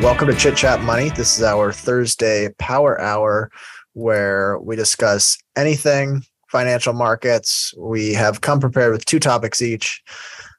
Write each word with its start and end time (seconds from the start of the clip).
Welcome 0.00 0.28
to 0.28 0.34
Chit 0.34 0.56
Chat 0.56 0.80
Money. 0.80 1.10
This 1.10 1.36
is 1.36 1.42
our 1.42 1.72
Thursday 1.72 2.48
Power 2.58 2.98
Hour 2.98 3.50
where 3.92 4.58
we 4.58 4.74
discuss 4.74 5.36
anything 5.56 6.22
financial 6.48 6.94
markets. 6.94 7.74
We 7.76 8.14
have 8.14 8.40
come 8.40 8.60
prepared 8.60 8.92
with 8.92 9.04
two 9.04 9.20
topics 9.20 9.60
each. 9.60 10.02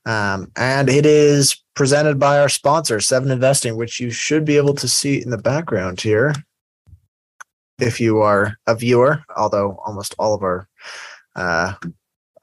Um, 0.05 0.51
and 0.55 0.89
it 0.89 1.07
is 1.07 1.59
presented 1.73 2.19
by 2.19 2.39
our 2.39 2.49
sponsor, 2.49 2.99
Seven 2.99 3.31
Investing, 3.31 3.77
which 3.77 3.99
you 3.99 4.11
should 4.11 4.45
be 4.45 4.57
able 4.57 4.75
to 4.75 4.87
see 4.87 5.19
in 5.19 5.31
the 5.31 5.39
background 5.39 6.01
here 6.01 6.35
if 7.79 7.99
you 7.99 8.19
are 8.21 8.55
a 8.67 8.75
viewer, 8.75 9.23
although 9.35 9.81
almost 9.83 10.13
all 10.19 10.35
of 10.35 10.43
our 10.43 10.67
uh, 11.35 11.73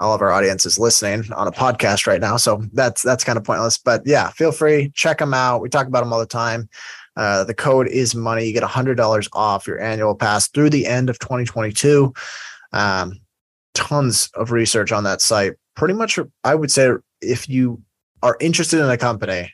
all 0.00 0.14
of 0.14 0.22
our 0.22 0.30
audience 0.30 0.64
is 0.64 0.78
listening 0.78 1.30
on 1.32 1.48
a 1.48 1.52
podcast 1.52 2.06
right 2.06 2.20
now, 2.20 2.36
so 2.36 2.62
that's 2.72 3.02
that's 3.02 3.24
kind 3.24 3.36
of 3.36 3.44
pointless. 3.44 3.78
But 3.78 4.02
yeah, 4.04 4.30
feel 4.30 4.52
free 4.52 4.90
check 4.94 5.18
them 5.18 5.34
out. 5.34 5.60
We 5.60 5.68
talk 5.68 5.86
about 5.86 6.00
them 6.00 6.12
all 6.12 6.20
the 6.20 6.26
time. 6.26 6.68
Uh, 7.16 7.42
the 7.42 7.54
code 7.54 7.88
is 7.88 8.14
money. 8.14 8.46
You 8.46 8.52
get 8.52 8.62
hundred 8.62 8.94
dollars 8.96 9.28
off 9.32 9.66
your 9.66 9.80
annual 9.80 10.14
pass 10.14 10.48
through 10.48 10.70
the 10.70 10.86
end 10.86 11.10
of 11.10 11.18
2022. 11.18 12.14
Um, 12.72 13.20
tons 13.74 14.30
of 14.34 14.52
research 14.52 14.92
on 14.92 15.04
that 15.04 15.20
site. 15.20 15.54
Pretty 15.74 15.94
much, 15.94 16.18
I 16.44 16.54
would 16.54 16.70
say, 16.70 16.90
if 17.20 17.48
you 17.48 17.82
are 18.22 18.36
interested 18.40 18.80
in 18.80 18.90
a 18.90 18.96
company, 18.96 19.52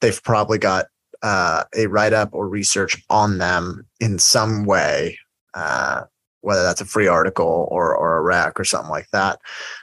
they've 0.00 0.22
probably 0.22 0.58
got 0.58 0.86
uh, 1.22 1.64
a 1.74 1.86
write 1.86 2.12
up 2.12 2.30
or 2.32 2.48
research 2.48 3.02
on 3.10 3.38
them 3.38 3.86
in 3.98 4.18
some 4.18 4.64
way, 4.64 5.18
uh, 5.54 6.02
whether 6.44 6.62
that's 6.62 6.80
a 6.80 6.86
free 6.86 7.06
article 7.06 7.68
or 7.70 7.96
or 7.96 8.16
a 8.16 8.22
rec 8.22 8.58
or 8.58 8.64
something 8.64 8.90
like 8.90 9.08
that. 9.10 9.40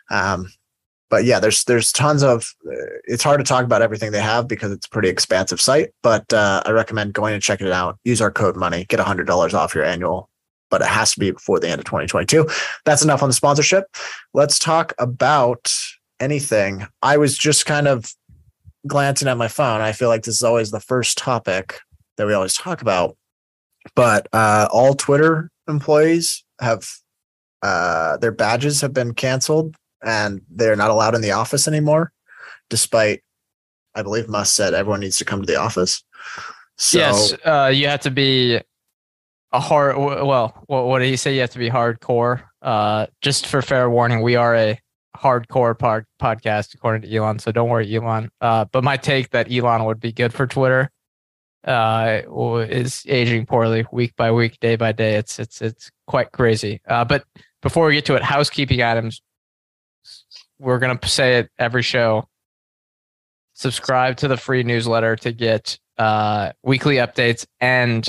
Um, 0.10 0.48
but 1.10 1.26
yeah, 1.26 1.40
there's 1.40 1.64
there's 1.66 1.92
tons 1.92 2.24
of. 2.24 2.54
It's 3.06 3.24
hard 3.24 3.40
to 3.40 3.44
talk 3.44 3.66
about 3.66 3.82
everything 3.82 4.12
they 4.12 4.22
have 4.22 4.48
because 4.48 4.72
it's 4.72 4.86
a 4.86 4.90
pretty 4.90 5.10
expansive 5.10 5.60
site. 5.60 5.90
But 6.02 6.32
uh, 6.34 6.64
I 6.66 6.72
recommend 6.72 7.14
going 7.14 7.34
and 7.34 7.44
checking 7.44 7.68
it 7.68 7.74
out. 7.74 8.00
Use 8.04 8.22
our 8.22 8.32
code 8.32 8.56
money, 8.56 8.86
get 8.86 9.00
hundred 9.00 9.28
dollars 9.28 9.54
off 9.54 9.76
your 9.76 9.84
annual. 9.84 10.30
But 10.70 10.82
it 10.82 10.88
has 10.88 11.12
to 11.14 11.20
be 11.20 11.32
before 11.32 11.60
the 11.60 11.68
end 11.68 11.80
of 11.80 11.86
2022. 11.86 12.48
That's 12.86 13.04
enough 13.04 13.22
on 13.22 13.28
the 13.28 13.34
sponsorship. 13.34 13.88
Let's 14.34 14.58
talk 14.58 14.94
about 15.00 15.70
anything. 16.22 16.88
I 17.02 17.18
was 17.18 17.38
just 17.38 17.66
kind 17.66 17.90
of 17.90 18.14
glancing 18.88 19.28
at 19.28 19.38
my 19.38 19.48
phone, 19.48 19.82
I 19.82 19.92
feel 19.92 20.10
like 20.10 20.24
this 20.24 20.36
is 20.36 20.44
always 20.44 20.72
the 20.72 20.80
first 20.80 21.18
topic 21.18 21.80
that 22.18 22.28
we 22.28 22.34
always 22.34 22.56
talk 22.56 22.82
about. 22.82 23.18
But 23.96 24.28
uh, 24.34 24.68
all 24.72 24.94
Twitter 24.94 25.50
employees 25.68 26.44
have 26.62 26.88
uh, 27.62 28.18
their 28.18 28.32
badges 28.32 28.82
have 28.82 28.94
been 28.94 29.14
canceled 29.14 29.76
and 30.04 30.42
they're 30.50 30.76
not 30.76 30.90
allowed 30.90 31.16
in 31.16 31.22
the 31.22 31.32
office 31.32 31.68
anymore, 31.68 32.12
despite 32.70 33.22
I 33.94 34.04
believe 34.04 34.30
Musk 34.30 34.56
said 34.56 34.74
everyone 34.74 35.02
needs 35.02 35.18
to 35.18 35.26
come 35.26 35.42
to 35.42 35.46
the 35.46 35.60
office. 35.60 36.04
So, 36.78 36.98
yes, 36.98 37.34
uh, 37.46 37.72
you 37.74 37.88
have 37.88 38.02
to 38.02 38.12
be 38.12 38.60
a 39.52 39.60
hard. 39.60 39.98
Well, 39.98 40.64
what 40.68 41.00
did 41.00 41.10
he 41.10 41.18
say? 41.18 41.36
You 41.36 41.42
have 41.42 41.52
to 41.52 41.60
be 41.60 41.70
hardcore. 41.70 42.44
Uh, 42.62 43.08
just 43.22 43.48
for 43.48 43.62
fair 43.62 43.90
warning, 43.90 44.22
we 44.22 44.36
are 44.36 44.56
a 44.56 44.80
hardcore 45.16 45.78
pod- 45.78 46.06
podcast 46.22 46.74
according 46.74 47.04
to 47.04 47.16
Elon. 47.16 47.40
So 47.40 47.52
don't 47.52 47.70
worry, 47.70 47.94
Elon. 47.94 48.32
Uh, 48.40 48.66
but 48.66 48.84
my 48.84 48.98
take 48.98 49.30
that 49.32 49.52
Elon 49.52 49.84
would 49.86 50.00
be 50.00 50.12
good 50.12 50.34
for 50.34 50.48
Twitter 50.48 50.90
uh, 51.66 52.22
is 52.70 53.04
aging 53.08 53.46
poorly 53.46 53.86
week 53.92 54.16
by 54.16 54.32
week, 54.32 54.60
day 54.60 54.76
by 54.76 54.92
day. 54.92 55.16
It's 55.16 55.40
it's 55.40 55.62
it's 55.62 55.92
quite 56.08 56.32
crazy. 56.32 56.82
Uh, 56.88 57.06
but 57.06 57.24
before 57.62 57.88
we 57.88 57.94
get 57.94 58.06
to 58.06 58.16
it, 58.16 58.24
housekeeping 58.24 58.82
items. 58.82 59.22
We're 60.60 60.80
gonna 60.80 61.00
say 61.04 61.38
it 61.40 61.50
every 61.58 61.82
show. 61.82 62.28
Subscribe 63.54 64.18
to 64.18 64.28
the 64.28 64.38
free 64.38 64.64
newsletter 64.64 65.16
to 65.18 65.32
get 65.32 65.78
uh, 65.98 66.52
weekly 66.64 66.96
updates 66.96 67.46
and 67.60 68.08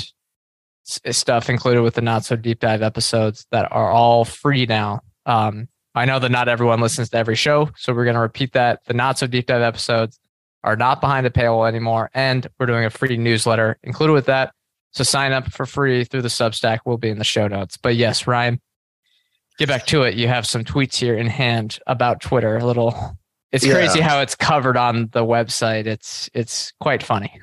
stuff 0.83 1.49
included 1.49 1.81
with 1.81 1.95
the 1.95 2.01
not 2.01 2.25
so 2.25 2.35
deep 2.35 2.59
dive 2.59 2.81
episodes 2.81 3.45
that 3.51 3.71
are 3.71 3.91
all 3.91 4.25
free 4.25 4.65
now. 4.65 5.01
Um, 5.25 5.67
I 5.95 6.05
know 6.05 6.19
that 6.19 6.31
not 6.31 6.47
everyone 6.47 6.81
listens 6.81 7.09
to 7.09 7.17
every 7.17 7.35
show, 7.35 7.69
so 7.77 7.93
we're 7.93 8.05
to 8.15 8.19
repeat 8.19 8.53
that. 8.53 8.83
The 8.85 8.93
not 8.93 9.19
so 9.19 9.27
deep 9.27 9.45
dive 9.45 9.61
episodes 9.61 10.19
are 10.63 10.75
not 10.75 11.01
behind 11.01 11.25
the 11.25 11.31
paywall 11.31 11.67
anymore, 11.67 12.09
and 12.13 12.47
we're 12.59 12.65
doing 12.65 12.85
a 12.85 12.89
free 12.89 13.17
newsletter 13.17 13.77
included 13.83 14.13
with 14.13 14.25
that. 14.25 14.53
So 14.91 15.03
sign 15.03 15.31
up 15.31 15.51
for 15.51 15.65
free 15.65 16.03
through 16.03 16.21
the 16.21 16.29
Substack. 16.29 16.79
Will 16.85 16.97
be 16.97 17.09
in 17.09 17.17
the 17.17 17.23
show 17.23 17.47
notes. 17.47 17.77
But 17.77 17.95
yes, 17.95 18.27
Ryan, 18.27 18.61
get 19.57 19.67
back 19.67 19.85
to 19.87 20.03
it. 20.03 20.15
You 20.15 20.27
have 20.27 20.45
some 20.45 20.63
tweets 20.63 20.95
here 20.95 21.15
in 21.15 21.27
hand 21.27 21.79
about 21.87 22.21
Twitter. 22.21 22.57
A 22.57 22.65
little. 22.65 23.17
It's 23.51 23.65
yeah. 23.65 23.73
crazy 23.73 24.01
how 24.01 24.19
it's 24.21 24.35
covered 24.35 24.77
on 24.77 25.09
the 25.11 25.23
website. 25.23 25.85
It's 25.85 26.29
it's 26.33 26.73
quite 26.79 27.03
funny. 27.03 27.39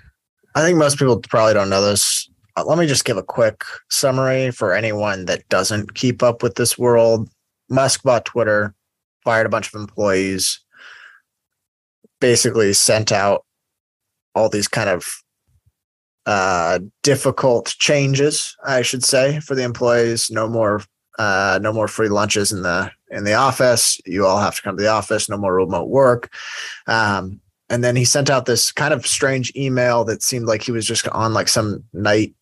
I 0.54 0.62
think 0.62 0.78
most 0.78 0.98
people 0.98 1.18
probably 1.20 1.54
don't 1.54 1.70
know 1.70 1.82
this. 1.82 2.28
Uh, 2.56 2.64
let 2.64 2.78
me 2.78 2.86
just 2.86 3.04
give 3.04 3.16
a 3.16 3.22
quick 3.22 3.62
summary 3.90 4.50
for 4.50 4.72
anyone 4.72 5.26
that 5.26 5.48
doesn't 5.48 5.94
keep 5.94 6.22
up 6.22 6.42
with 6.42 6.56
this 6.56 6.76
world. 6.76 7.28
Musk 7.68 8.02
bought 8.02 8.24
Twitter, 8.24 8.74
fired 9.24 9.46
a 9.46 9.50
bunch 9.50 9.72
of 9.72 9.80
employees, 9.80 10.60
basically 12.20 12.72
sent 12.72 13.12
out 13.12 13.44
all 14.34 14.48
these 14.48 14.68
kind 14.68 14.88
of 14.88 15.22
uh, 16.26 16.78
difficult 17.02 17.74
changes, 17.78 18.56
I 18.64 18.82
should 18.82 19.04
say, 19.04 19.40
for 19.40 19.54
the 19.54 19.64
employees. 19.64 20.30
No 20.30 20.48
more, 20.48 20.82
uh, 21.18 21.58
no 21.62 21.72
more 21.72 21.88
free 21.88 22.08
lunches 22.08 22.52
in 22.52 22.62
the 22.62 22.90
in 23.10 23.24
the 23.24 23.34
office. 23.34 23.98
You 24.06 24.26
all 24.26 24.38
have 24.38 24.56
to 24.56 24.62
come 24.62 24.76
to 24.76 24.82
the 24.82 24.88
office. 24.88 25.28
No 25.28 25.36
more 25.36 25.54
remote 25.54 25.88
work. 25.88 26.32
Um, 26.86 27.40
and 27.68 27.84
then 27.84 27.96
he 27.96 28.04
sent 28.04 28.30
out 28.30 28.46
this 28.46 28.72
kind 28.72 28.92
of 28.92 29.06
strange 29.06 29.52
email 29.56 30.04
that 30.04 30.22
seemed 30.22 30.46
like 30.46 30.62
he 30.62 30.72
was 30.72 30.86
just 30.86 31.08
on 31.08 31.32
like 31.32 31.48
some 31.48 31.84
night 31.92 32.34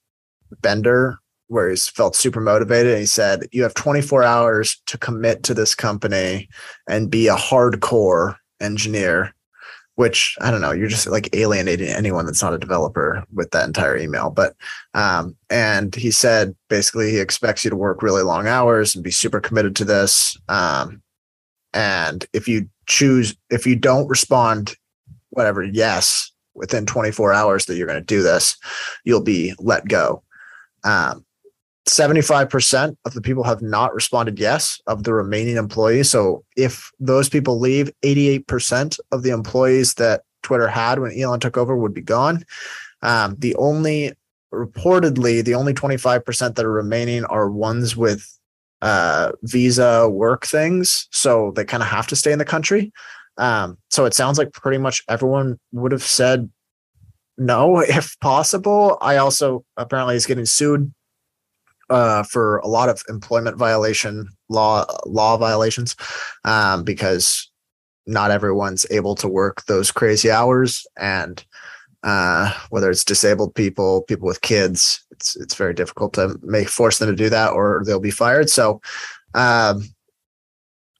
bender 0.62 1.18
where 1.48 1.68
he's 1.68 1.88
felt 1.88 2.16
super 2.16 2.40
motivated. 2.40 2.92
And 2.92 3.00
he 3.00 3.06
said, 3.06 3.46
You 3.52 3.62
have 3.62 3.74
24 3.74 4.22
hours 4.22 4.80
to 4.86 4.98
commit 4.98 5.42
to 5.44 5.54
this 5.54 5.74
company 5.74 6.48
and 6.88 7.10
be 7.10 7.28
a 7.28 7.36
hardcore 7.36 8.36
engineer, 8.60 9.34
which 9.98 10.36
I 10.40 10.52
don't 10.52 10.60
know, 10.60 10.70
you're 10.70 10.86
just 10.86 11.08
like 11.08 11.28
alienating 11.34 11.88
anyone 11.88 12.24
that's 12.24 12.40
not 12.40 12.54
a 12.54 12.58
developer 12.58 13.24
with 13.34 13.50
that 13.50 13.66
entire 13.66 13.96
email. 13.96 14.30
But, 14.30 14.54
um, 14.94 15.34
and 15.50 15.92
he 15.92 16.12
said 16.12 16.54
basically 16.68 17.10
he 17.10 17.18
expects 17.18 17.64
you 17.64 17.70
to 17.70 17.76
work 17.76 18.00
really 18.00 18.22
long 18.22 18.46
hours 18.46 18.94
and 18.94 19.02
be 19.02 19.10
super 19.10 19.40
committed 19.40 19.74
to 19.74 19.84
this. 19.84 20.36
Um, 20.48 21.02
and 21.74 22.24
if 22.32 22.46
you 22.46 22.68
choose, 22.86 23.36
if 23.50 23.66
you 23.66 23.74
don't 23.74 24.06
respond, 24.06 24.76
whatever, 25.30 25.64
yes, 25.64 26.30
within 26.54 26.86
24 26.86 27.32
hours 27.32 27.66
that 27.66 27.74
you're 27.74 27.88
going 27.88 27.98
to 27.98 28.04
do 28.04 28.22
this, 28.22 28.56
you'll 29.02 29.20
be 29.20 29.52
let 29.58 29.88
go. 29.88 30.22
Um, 30.84 31.24
75% 31.88 32.96
of 33.04 33.14
the 33.14 33.20
people 33.20 33.44
have 33.44 33.62
not 33.62 33.94
responded 33.94 34.38
yes 34.38 34.80
of 34.86 35.04
the 35.04 35.14
remaining 35.14 35.56
employees. 35.56 36.10
So 36.10 36.44
if 36.56 36.90
those 37.00 37.28
people 37.28 37.58
leave, 37.58 37.90
88% 38.04 38.98
of 39.12 39.22
the 39.22 39.30
employees 39.30 39.94
that 39.94 40.22
Twitter 40.42 40.68
had 40.68 40.98
when 40.98 41.18
Elon 41.18 41.40
took 41.40 41.56
over 41.56 41.76
would 41.76 41.94
be 41.94 42.00
gone. 42.00 42.44
Um, 43.02 43.36
the 43.38 43.54
only 43.56 44.12
reportedly, 44.52 45.44
the 45.44 45.54
only 45.54 45.74
25% 45.74 46.54
that 46.54 46.64
are 46.64 46.72
remaining 46.72 47.24
are 47.24 47.50
ones 47.50 47.96
with 47.96 48.26
uh, 48.82 49.32
visa 49.42 50.08
work 50.08 50.46
things. 50.46 51.08
So 51.10 51.52
they 51.56 51.64
kind 51.64 51.82
of 51.82 51.88
have 51.88 52.06
to 52.08 52.16
stay 52.16 52.32
in 52.32 52.38
the 52.38 52.44
country. 52.44 52.92
Um, 53.36 53.78
so 53.90 54.04
it 54.04 54.14
sounds 54.14 54.38
like 54.38 54.52
pretty 54.52 54.78
much 54.78 55.02
everyone 55.08 55.58
would 55.72 55.92
have 55.92 56.02
said 56.02 56.50
no 57.36 57.80
if 57.80 58.18
possible. 58.20 58.98
I 59.00 59.16
also 59.16 59.64
apparently 59.76 60.16
is 60.16 60.26
getting 60.26 60.46
sued 60.46 60.92
uh, 61.90 62.22
for 62.22 62.58
a 62.58 62.68
lot 62.68 62.88
of 62.88 63.02
employment 63.08 63.56
violation 63.56 64.28
law 64.48 64.84
law 65.06 65.36
violations 65.36 65.96
um, 66.44 66.84
because 66.84 67.50
not 68.06 68.30
everyone's 68.30 68.86
able 68.90 69.14
to 69.14 69.28
work 69.28 69.64
those 69.66 69.92
crazy 69.92 70.30
hours. 70.30 70.86
And 70.98 71.44
uh, 72.02 72.52
whether 72.70 72.90
it's 72.90 73.04
disabled 73.04 73.54
people 73.54 74.02
people 74.02 74.26
with 74.26 74.40
kids 74.40 75.04
it's 75.10 75.34
it's 75.36 75.54
very 75.56 75.74
difficult 75.74 76.12
to 76.12 76.38
make 76.42 76.68
force 76.68 76.98
them 76.98 77.08
to 77.08 77.16
do 77.16 77.28
that 77.28 77.52
or 77.52 77.82
they'll 77.84 78.00
be 78.00 78.10
fired. 78.10 78.48
So 78.48 78.80
um, 79.34 79.82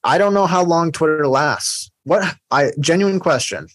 i 0.04 0.18
don't 0.18 0.34
know 0.34 0.46
how 0.46 0.62
long 0.64 0.92
twitter 0.92 1.26
lasts. 1.26 1.90
What 2.04 2.36
i 2.50 2.72
genuine 2.80 3.20
question. 3.20 3.68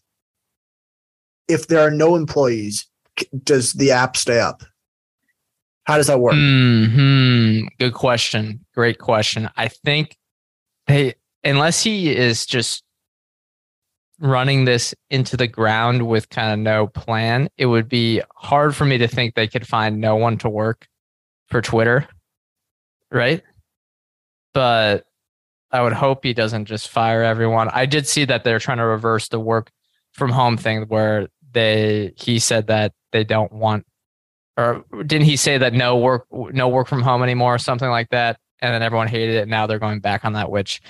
If 1.48 1.68
there 1.68 1.80
are 1.80 1.92
no 1.92 2.16
employees, 2.16 2.88
does 3.44 3.74
the 3.74 3.92
app 3.92 4.16
stay 4.16 4.40
up? 4.40 4.64
How 5.86 5.98
does 5.98 6.08
that 6.08 6.20
work? 6.20 6.34
Hmm. 6.36 7.68
Good 7.80 7.94
question. 7.94 8.66
Great 8.74 9.00
question. 9.00 9.50
I 9.58 9.68
think 9.68 10.18
they, 10.88 11.16
unless 11.44 11.84
he 11.84 12.16
is 12.16 12.46
just 12.46 12.84
running 14.20 14.64
this 14.64 14.96
into 15.10 15.36
the 15.36 15.48
ground 15.48 16.08
with 16.08 16.30
kind 16.30 16.54
of 16.54 16.60
no 16.60 16.88
plan, 16.88 17.50
it 17.58 17.66
would 17.66 17.90
be 17.90 18.22
hard 18.36 18.76
for 18.76 18.86
me 18.86 18.98
to 18.98 19.08
think 19.08 19.36
they 19.36 19.48
could 19.48 19.68
find 19.68 20.00
no 20.00 20.16
one 20.16 20.38
to 20.38 20.50
work 20.50 20.88
for 21.48 21.62
Twitter. 21.62 22.08
Right. 23.12 23.44
But 24.54 25.06
I 25.72 25.82
would 25.82 25.94
hope 25.94 26.24
he 26.24 26.34
doesn't 26.34 26.66
just 26.66 26.88
fire 26.90 27.24
everyone. 27.24 27.70
I 27.70 27.86
did 27.86 28.08
see 28.08 28.26
that 28.26 28.44
they're 28.44 28.60
trying 28.60 28.78
to 28.78 28.86
reverse 28.86 29.28
the 29.28 29.40
work 29.40 29.72
from 30.14 30.32
home 30.32 30.56
thing 30.56 30.84
where 30.84 31.28
they 31.52 32.14
he 32.16 32.40
said 32.40 32.68
that 32.68 32.94
they 33.12 33.24
don't 33.24 33.52
want 33.52 33.86
or 34.58 34.84
didn't 35.06 35.26
he 35.26 35.36
say 35.36 35.58
that 35.58 35.74
no 35.74 35.98
work 35.98 36.26
no 36.32 36.68
work 36.68 36.88
from 36.88 37.02
home 37.02 37.24
anymore 37.24 37.56
or 37.56 37.60
something 37.60 37.90
like 37.90 38.10
that? 38.10 38.40
And 38.62 38.74
then 38.74 38.82
everyone 38.82 39.08
hated 39.08 39.36
it. 39.36 39.48
Now 39.48 39.68
they're 39.68 39.80
going 39.80 40.00
back 40.00 40.26
on 40.26 40.34
that 40.34 40.52
which 40.52 40.82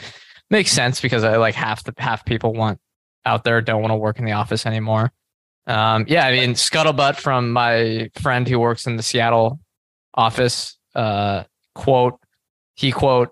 makes 0.49 0.71
sense 0.71 1.01
because 1.01 1.23
I, 1.23 1.35
uh, 1.35 1.39
like 1.39 1.55
half 1.55 1.83
the 1.83 1.93
half 1.97 2.25
people 2.25 2.53
want 2.53 2.79
out 3.25 3.43
there 3.43 3.61
don't 3.61 3.81
want 3.81 3.91
to 3.91 3.97
work 3.97 4.19
in 4.19 4.25
the 4.25 4.33
office 4.33 4.65
anymore. 4.65 5.11
Um, 5.65 6.03
yeah 6.09 6.25
i 6.25 6.31
mean 6.33 6.55
scuttlebutt 6.55 7.15
from 7.15 7.53
my 7.53 8.09
friend 8.19 8.45
who 8.45 8.59
works 8.59 8.85
in 8.85 8.97
the 8.97 9.03
seattle 9.03 9.61
office 10.13 10.77
uh, 10.93 11.45
quote 11.73 12.19
he 12.75 12.91
quote 12.91 13.29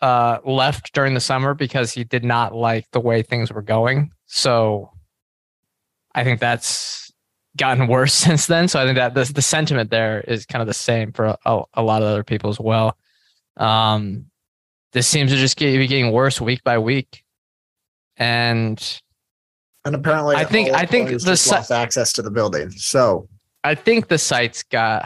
uh, 0.00 0.38
left 0.44 0.92
during 0.94 1.14
the 1.14 1.20
summer 1.20 1.54
because 1.54 1.92
he 1.92 2.04
did 2.04 2.24
not 2.24 2.54
like 2.54 2.86
the 2.92 3.00
way 3.00 3.22
things 3.22 3.52
were 3.52 3.62
going. 3.62 4.10
So 4.26 4.92
i 6.12 6.24
think 6.24 6.40
that's 6.40 7.09
gotten 7.56 7.86
worse 7.86 8.14
since 8.26 8.46
then. 8.46 8.68
So 8.68 8.80
I 8.80 8.84
think 8.84 8.96
that 8.96 9.14
the, 9.14 9.30
the 9.32 9.42
sentiment 9.42 9.90
there 9.90 10.20
is 10.20 10.46
kind 10.46 10.62
of 10.62 10.68
the 10.68 10.74
same 10.74 11.12
for 11.12 11.36
a, 11.44 11.62
a 11.74 11.82
lot 11.82 12.02
of 12.02 12.08
other 12.08 12.24
people 12.24 12.50
as 12.50 12.60
well. 12.60 12.96
Um, 13.56 14.26
this 14.92 15.06
seems 15.06 15.30
to 15.30 15.36
just 15.36 15.56
get, 15.56 15.76
be 15.76 15.86
getting 15.86 16.12
worse 16.12 16.40
week 16.40 16.64
by 16.64 16.78
week, 16.78 17.24
and 18.16 19.00
and 19.84 19.94
apparently, 19.94 20.36
I 20.36 20.44
think 20.44 20.70
I 20.70 20.84
think 20.84 21.10
the 21.22 21.36
site 21.36 21.70
access 21.70 22.12
to 22.14 22.22
the 22.22 22.30
building. 22.30 22.70
So 22.70 23.28
I 23.62 23.74
think 23.74 24.08
the 24.08 24.18
site's 24.18 24.62
got. 24.62 25.04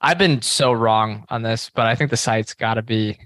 I've 0.00 0.18
been 0.18 0.40
so 0.40 0.72
wrong 0.72 1.26
on 1.28 1.42
this, 1.42 1.70
but 1.74 1.86
I 1.86 1.94
think 1.94 2.10
the 2.10 2.16
site's 2.16 2.54
got 2.54 2.74
to 2.74 2.82
be 2.82 3.18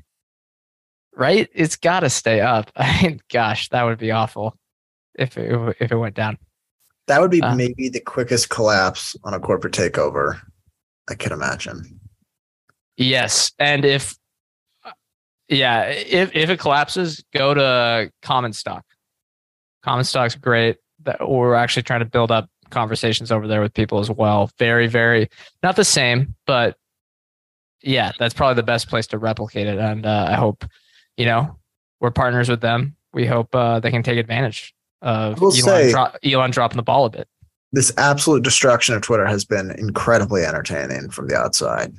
right. 1.14 1.48
It's 1.54 1.76
got 1.76 2.00
to 2.00 2.10
stay 2.10 2.40
up. 2.40 2.70
I 2.76 3.02
mean, 3.02 3.20
gosh, 3.30 3.68
that 3.68 3.84
would 3.84 3.98
be 3.98 4.10
awful 4.10 4.56
if 5.14 5.38
it, 5.38 5.76
if 5.80 5.92
it 5.92 5.96
went 5.96 6.16
down. 6.16 6.38
That 7.06 7.20
would 7.20 7.30
be 7.30 7.42
uh, 7.42 7.54
maybe 7.54 7.88
the 7.88 8.00
quickest 8.00 8.50
collapse 8.50 9.14
on 9.24 9.34
a 9.34 9.40
corporate 9.40 9.74
takeover 9.74 10.40
I 11.08 11.14
can 11.14 11.32
imagine. 11.32 12.00
Yes, 12.96 13.52
and 13.58 13.84
if 13.84 14.16
yeah, 15.48 15.82
if 15.84 16.34
if 16.34 16.50
it 16.50 16.58
collapses, 16.58 17.22
go 17.34 17.54
to 17.54 18.10
Commonstock. 18.22 18.82
Common 19.82 20.04
stock's 20.04 20.34
great. 20.34 20.78
That 21.02 21.28
we're 21.28 21.54
actually 21.54 21.82
trying 21.82 22.00
to 22.00 22.06
build 22.06 22.30
up 22.30 22.48
conversations 22.70 23.30
over 23.30 23.46
there 23.46 23.60
with 23.60 23.74
people 23.74 24.00
as 24.00 24.10
well. 24.10 24.50
Very, 24.58 24.86
very 24.86 25.28
not 25.62 25.76
the 25.76 25.84
same, 25.84 26.34
but 26.46 26.76
yeah, 27.82 28.12
that's 28.18 28.34
probably 28.34 28.54
the 28.54 28.62
best 28.62 28.88
place 28.88 29.06
to 29.08 29.18
replicate 29.18 29.66
it. 29.66 29.78
And 29.78 30.06
uh, 30.06 30.26
I 30.30 30.34
hope, 30.34 30.64
you 31.16 31.26
know, 31.26 31.58
we're 32.00 32.10
partners 32.10 32.48
with 32.48 32.60
them. 32.60 32.96
We 33.12 33.26
hope 33.26 33.54
uh, 33.54 33.80
they 33.80 33.90
can 33.90 34.02
take 34.02 34.18
advantage 34.18 34.73
of 35.04 35.40
Elon, 35.40 35.52
say, 35.52 35.90
dro- 35.90 36.12
Elon 36.24 36.50
dropping 36.50 36.78
the 36.78 36.82
ball 36.82 37.04
a 37.04 37.10
bit. 37.10 37.28
This 37.72 37.92
absolute 37.98 38.42
destruction 38.42 38.94
of 38.94 39.02
Twitter 39.02 39.26
has 39.26 39.44
been 39.44 39.70
incredibly 39.72 40.44
entertaining 40.44 41.10
from 41.10 41.28
the 41.28 41.36
outside. 41.36 41.92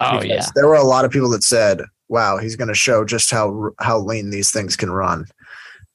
Oh 0.00 0.22
yeah, 0.22 0.46
there 0.54 0.66
were 0.66 0.74
a 0.74 0.82
lot 0.82 1.04
of 1.04 1.10
people 1.10 1.30
that 1.30 1.44
said, 1.44 1.82
"Wow, 2.08 2.38
he's 2.38 2.56
going 2.56 2.68
to 2.68 2.74
show 2.74 3.04
just 3.04 3.30
how 3.30 3.70
how 3.78 3.98
lean 3.98 4.30
these 4.30 4.50
things 4.50 4.76
can 4.76 4.90
run," 4.90 5.26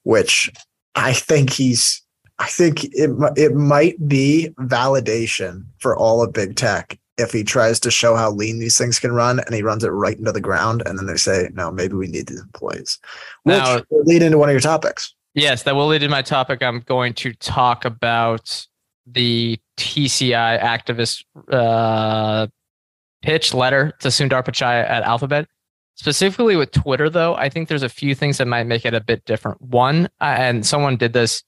which 0.03 0.49
I 0.95 1.13
think 1.13 1.51
he's. 1.51 2.01
I 2.39 2.47
think 2.47 2.83
it 2.85 3.11
it 3.35 3.53
might 3.53 4.07
be 4.07 4.49
validation 4.59 5.65
for 5.77 5.95
all 5.95 6.23
of 6.23 6.33
big 6.33 6.55
tech 6.55 6.97
if 7.17 7.31
he 7.31 7.43
tries 7.43 7.79
to 7.81 7.91
show 7.91 8.15
how 8.15 8.31
lean 8.31 8.57
these 8.57 8.77
things 8.77 8.97
can 8.97 9.11
run 9.11 9.39
and 9.39 9.53
he 9.53 9.61
runs 9.61 9.83
it 9.83 9.89
right 9.89 10.17
into 10.17 10.31
the 10.31 10.41
ground 10.41 10.81
and 10.85 10.97
then 10.97 11.05
they 11.05 11.17
say 11.17 11.49
no 11.53 11.69
maybe 11.69 11.93
we 11.93 12.07
need 12.07 12.25
these 12.25 12.41
employees 12.41 12.97
which 13.43 13.57
now, 13.57 13.81
lead 13.91 14.23
into 14.23 14.39
one 14.39 14.49
of 14.49 14.53
your 14.53 14.61
topics 14.61 15.13
Yes, 15.33 15.63
that 15.63 15.75
will 15.75 15.87
lead 15.87 15.99
to 15.99 16.09
my 16.09 16.21
topic. 16.21 16.61
I'm 16.61 16.81
going 16.81 17.13
to 17.15 17.33
talk 17.33 17.85
about 17.85 18.67
the 19.05 19.59
TCI 19.77 20.61
activist 20.61 21.23
uh, 21.49 22.47
pitch 23.21 23.53
letter 23.53 23.93
to 24.01 24.09
Sundar 24.09 24.43
Pichai 24.43 24.87
at 24.87 25.03
Alphabet. 25.03 25.47
Specifically 25.95 26.55
with 26.55 26.71
Twitter, 26.71 27.09
though, 27.09 27.35
I 27.35 27.49
think 27.49 27.69
there's 27.69 27.83
a 27.83 27.89
few 27.89 28.13
things 28.15 28.39
that 28.39 28.47
might 28.47 28.65
make 28.65 28.85
it 28.85 28.93
a 28.93 29.01
bit 29.01 29.23
different. 29.25 29.61
One, 29.61 30.09
and 30.19 30.65
someone 30.65 30.97
did 30.97 31.13
this. 31.13 31.43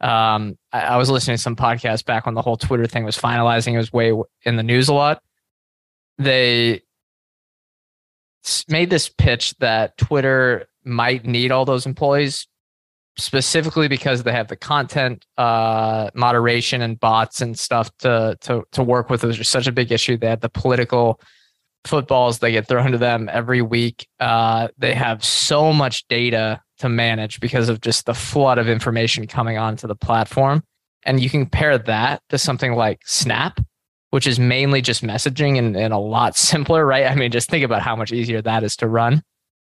Um, 0.00 0.56
I, 0.72 0.80
I 0.80 0.96
was 0.96 1.10
listening 1.10 1.36
to 1.36 1.42
some 1.42 1.56
podcast 1.56 2.04
back 2.06 2.26
when 2.26 2.34
the 2.34 2.42
whole 2.42 2.56
Twitter 2.56 2.86
thing 2.86 3.04
was 3.04 3.18
finalizing. 3.18 3.74
It 3.74 3.78
was 3.78 3.92
way 3.92 4.12
in 4.42 4.56
the 4.56 4.62
news 4.62 4.88
a 4.88 4.94
lot. 4.94 5.22
They 6.16 6.82
made 8.68 8.90
this 8.90 9.08
pitch 9.08 9.54
that 9.58 9.96
Twitter 9.96 10.66
might 10.84 11.24
need 11.24 11.52
all 11.52 11.64
those 11.64 11.86
employees 11.86 12.47
specifically 13.18 13.88
because 13.88 14.22
they 14.22 14.32
have 14.32 14.48
the 14.48 14.56
content 14.56 15.26
uh, 15.36 16.08
moderation 16.14 16.80
and 16.80 16.98
bots 16.98 17.40
and 17.40 17.58
stuff 17.58 17.90
to 17.98 18.36
to 18.40 18.64
to 18.72 18.82
work 18.82 19.10
with. 19.10 19.22
It 19.22 19.26
was 19.26 19.36
just 19.36 19.50
such 19.50 19.66
a 19.66 19.72
big 19.72 19.92
issue. 19.92 20.16
They 20.16 20.28
had 20.28 20.40
the 20.40 20.48
political 20.48 21.20
footballs 21.84 22.38
they 22.38 22.52
get 22.52 22.66
thrown 22.68 22.92
to 22.92 22.98
them 22.98 23.28
every 23.32 23.62
week. 23.62 24.06
Uh, 24.20 24.68
they 24.78 24.94
have 24.94 25.24
so 25.24 25.72
much 25.72 26.06
data 26.08 26.60
to 26.78 26.88
manage 26.88 27.40
because 27.40 27.68
of 27.68 27.80
just 27.80 28.06
the 28.06 28.14
flood 28.14 28.58
of 28.58 28.68
information 28.68 29.26
coming 29.26 29.58
onto 29.58 29.86
the 29.86 29.96
platform. 29.96 30.62
And 31.04 31.20
you 31.20 31.30
compare 31.30 31.78
that 31.78 32.22
to 32.28 32.38
something 32.38 32.74
like 32.74 33.00
Snap, 33.04 33.60
which 34.10 34.26
is 34.26 34.38
mainly 34.38 34.82
just 34.82 35.02
messaging 35.02 35.58
and, 35.58 35.76
and 35.76 35.92
a 35.92 35.98
lot 35.98 36.36
simpler, 36.36 36.84
right? 36.84 37.06
I 37.06 37.14
mean, 37.14 37.30
just 37.30 37.48
think 37.50 37.64
about 37.64 37.82
how 37.82 37.96
much 37.96 38.12
easier 38.12 38.42
that 38.42 38.62
is 38.62 38.76
to 38.76 38.88
run 38.88 39.22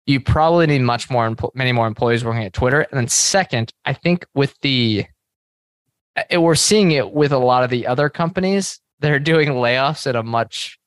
you 0.06 0.20
probably 0.20 0.68
need 0.68 0.82
much 0.82 1.10
more, 1.10 1.36
many 1.54 1.72
more 1.72 1.88
employees 1.88 2.26
working 2.26 2.44
at 2.44 2.54
Twitter. 2.54 2.82
And 2.82 3.00
then 3.00 3.08
second, 3.08 3.72
I 3.86 3.94
think 3.94 4.26
with 4.34 4.60
the, 4.62 5.06
eh, 6.16 6.38
we're 6.38 6.56
seeing 6.56 6.92
it 6.92 7.12
with 7.12 7.32
a 7.32 7.38
lot 7.38 7.64
of 7.64 7.70
the 7.70 7.88
other 7.88 8.10
companies 8.10 8.80
that 9.00 9.12
are 9.12 9.20
doing 9.32 9.50
layoffs 9.50 10.08
at 10.08 10.16
a 10.16 10.24
much 10.24 10.80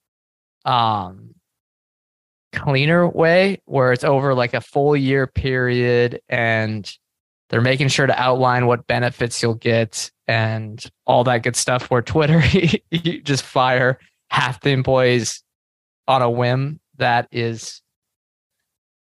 um, 0.64 1.34
cleaner 2.52 3.08
way, 3.08 3.60
where 3.66 3.92
it's 3.92 4.04
over 4.04 4.34
like 4.34 4.54
a 4.54 4.60
full 4.60 4.96
year 4.96 5.26
period 5.26 6.20
and 6.28 6.90
they're 7.50 7.60
making 7.60 7.88
sure 7.88 8.06
to 8.06 8.20
outline 8.20 8.66
what 8.66 8.86
benefits 8.86 9.42
you'll 9.42 9.54
get 9.54 10.10
and 10.26 10.90
all 11.06 11.24
that 11.24 11.42
good 11.42 11.56
stuff. 11.56 11.90
Where 11.90 12.02
Twitter, 12.02 12.42
you 12.90 13.20
just 13.22 13.44
fire 13.44 13.98
half 14.30 14.60
the 14.60 14.70
employees 14.70 15.42
on 16.08 16.22
a 16.22 16.30
whim. 16.30 16.80
That 16.96 17.28
is 17.30 17.82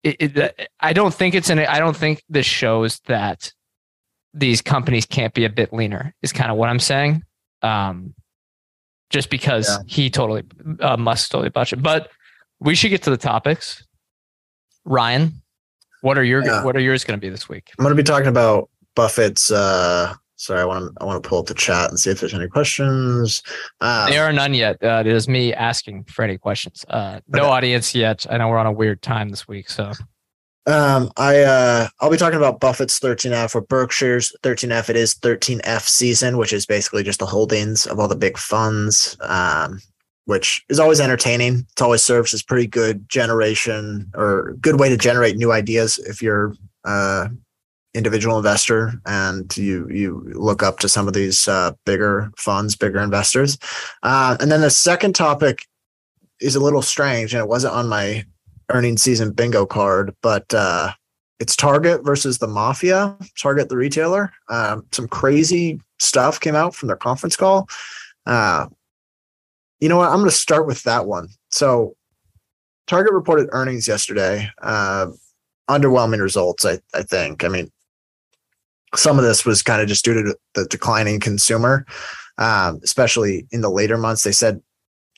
it, 0.07 0.37
it, 0.37 0.69
I 0.79 0.93
don't 0.93 1.13
think 1.13 1.35
it's 1.35 1.49
an. 1.49 1.59
I 1.59 1.79
don't 1.79 1.95
think 1.95 2.23
this 2.29 2.45
shows 2.45 2.99
that 3.07 3.51
these 4.33 4.61
companies 4.61 5.05
can't 5.05 5.33
be 5.33 5.45
a 5.45 5.49
bit 5.49 5.73
leaner. 5.73 6.13
Is 6.21 6.31
kind 6.31 6.51
of 6.51 6.57
what 6.57 6.69
I'm 6.69 6.79
saying. 6.79 7.23
Um, 7.61 8.13
just 9.09 9.29
because 9.29 9.67
yeah. 9.69 9.77
he 9.87 10.09
totally 10.09 10.43
uh, 10.79 10.97
must 10.97 11.31
totally 11.31 11.49
budget. 11.49 11.81
But 11.81 12.09
we 12.59 12.75
should 12.75 12.89
get 12.89 13.03
to 13.03 13.09
the 13.09 13.17
topics. 13.17 13.83
Ryan, 14.85 15.41
what 16.01 16.17
are 16.17 16.23
your 16.23 16.45
yeah. 16.45 16.63
what 16.63 16.75
are 16.75 16.81
yours 16.81 17.03
going 17.03 17.19
to 17.19 17.25
be 17.25 17.29
this 17.29 17.49
week? 17.49 17.71
I'm 17.77 17.83
going 17.83 17.95
to 17.95 18.01
be 18.01 18.05
talking 18.05 18.27
about 18.27 18.69
Buffett's 18.95 19.51
uh, 19.51 20.13
Sorry, 20.37 20.61
I 20.61 20.65
want 20.65 20.95
to 20.95 21.01
I 21.01 21.05
want 21.05 21.21
to 21.21 21.27
pull 21.27 21.39
up 21.39 21.47
the 21.47 21.55
chat 21.55 21.89
and 21.89 21.99
see 21.99 22.11
if 22.11 22.19
there's 22.19 22.33
any 22.33 22.47
questions. 22.47 23.41
Um, 23.81 24.09
there 24.09 24.23
are 24.23 24.31
none 24.31 24.53
yet. 24.53 24.81
Uh, 24.81 25.01
it 25.05 25.07
is 25.07 25.27
me 25.27 25.53
asking 25.53 26.05
for 26.05 26.23
any 26.23 26.37
questions. 26.37 26.85
Uh, 26.89 27.19
no 27.27 27.39
okay. 27.39 27.49
audience 27.49 27.95
yet. 27.95 28.25
I 28.29 28.37
know 28.37 28.47
we're 28.47 28.59
on 28.59 28.67
a 28.67 28.71
weird 28.71 29.01
time 29.01 29.29
this 29.29 29.47
week, 29.47 29.69
so. 29.69 29.91
Um, 30.67 31.11
I 31.17 31.39
uh, 31.39 31.87
I'll 32.01 32.11
be 32.11 32.17
talking 32.17 32.37
about 32.37 32.59
Buffett's 32.59 32.99
13F 32.99 33.55
or 33.55 33.61
Berkshire's 33.61 34.35
13F. 34.43 34.89
It 34.89 34.95
is 34.95 35.15
13F 35.15 35.81
season, 35.87 36.37
which 36.37 36.53
is 36.53 36.65
basically 36.65 37.03
just 37.03 37.19
the 37.19 37.25
holdings 37.25 37.87
of 37.87 37.99
all 37.99 38.07
the 38.07 38.15
big 38.15 38.37
funds. 38.37 39.17
Um, 39.21 39.81
which 40.25 40.65
is 40.67 40.77
always 40.77 40.99
entertaining. 40.99 41.65
It 41.71 41.81
always 41.81 42.03
serves 42.03 42.33
as 42.33 42.43
pretty 42.43 42.67
good 42.67 43.07
generation 43.07 44.11
or 44.13 44.57
good 44.59 44.77
way 44.77 44.89
to 44.89 44.97
generate 44.97 45.37
new 45.37 45.53
ideas 45.53 45.99
if 45.99 46.21
you're 46.21 46.53
uh, 46.83 47.29
individual 47.97 48.37
investor 48.37 48.93
and 49.05 49.55
you 49.57 49.89
you 49.89 50.31
look 50.35 50.61
up 50.61 50.79
to 50.79 50.87
some 50.87 51.07
of 51.07 51.13
these 51.13 51.47
uh, 51.47 51.71
bigger 51.85 52.31
funds, 52.37 52.75
bigger 52.75 52.99
investors. 52.99 53.57
Uh, 54.03 54.37
and 54.39 54.51
then 54.51 54.61
the 54.61 54.69
second 54.69 55.13
topic 55.13 55.65
is 56.39 56.55
a 56.55 56.59
little 56.59 56.83
strange, 56.83 57.33
and 57.33 57.41
it 57.41 57.47
wasn't 57.47 57.73
on 57.73 57.89
my 57.89 58.23
earning 58.69 58.97
season 58.97 59.31
bingo 59.31 59.65
card, 59.65 60.15
but 60.21 60.53
uh, 60.53 60.91
it's 61.39 61.55
Target 61.55 62.03
versus 62.03 62.37
the 62.37 62.47
Mafia, 62.47 63.17
Target 63.41 63.69
the 63.69 63.77
retailer. 63.77 64.31
Um, 64.49 64.85
some 64.91 65.07
crazy 65.07 65.79
stuff 65.99 66.39
came 66.39 66.55
out 66.55 66.75
from 66.75 66.87
their 66.87 66.97
conference 66.97 67.35
call. 67.35 67.67
Uh, 68.25 68.67
you 69.79 69.89
know 69.89 69.97
what? 69.97 70.09
I'm 70.09 70.17
going 70.17 70.29
to 70.29 70.35
start 70.35 70.67
with 70.67 70.83
that 70.83 71.05
one. 71.05 71.29
So, 71.51 71.95
Target 72.87 73.13
reported 73.13 73.49
earnings 73.51 73.87
yesterday. 73.87 74.49
Uh, 74.61 75.07
underwhelming 75.69 76.21
results, 76.21 76.65
I, 76.65 76.79
I 76.93 77.03
think. 77.03 77.43
I 77.43 77.49
mean, 77.49 77.69
some 78.95 79.17
of 79.17 79.25
this 79.25 79.45
was 79.45 79.61
kind 79.61 79.81
of 79.81 79.87
just 79.87 80.05
due 80.05 80.13
to 80.13 80.37
the 80.53 80.65
declining 80.65 81.19
consumer, 81.19 81.85
um, 82.37 82.79
especially 82.83 83.47
in 83.51 83.61
the 83.61 83.69
later 83.69 83.97
months. 83.97 84.23
They 84.23 84.31
said 84.31 84.61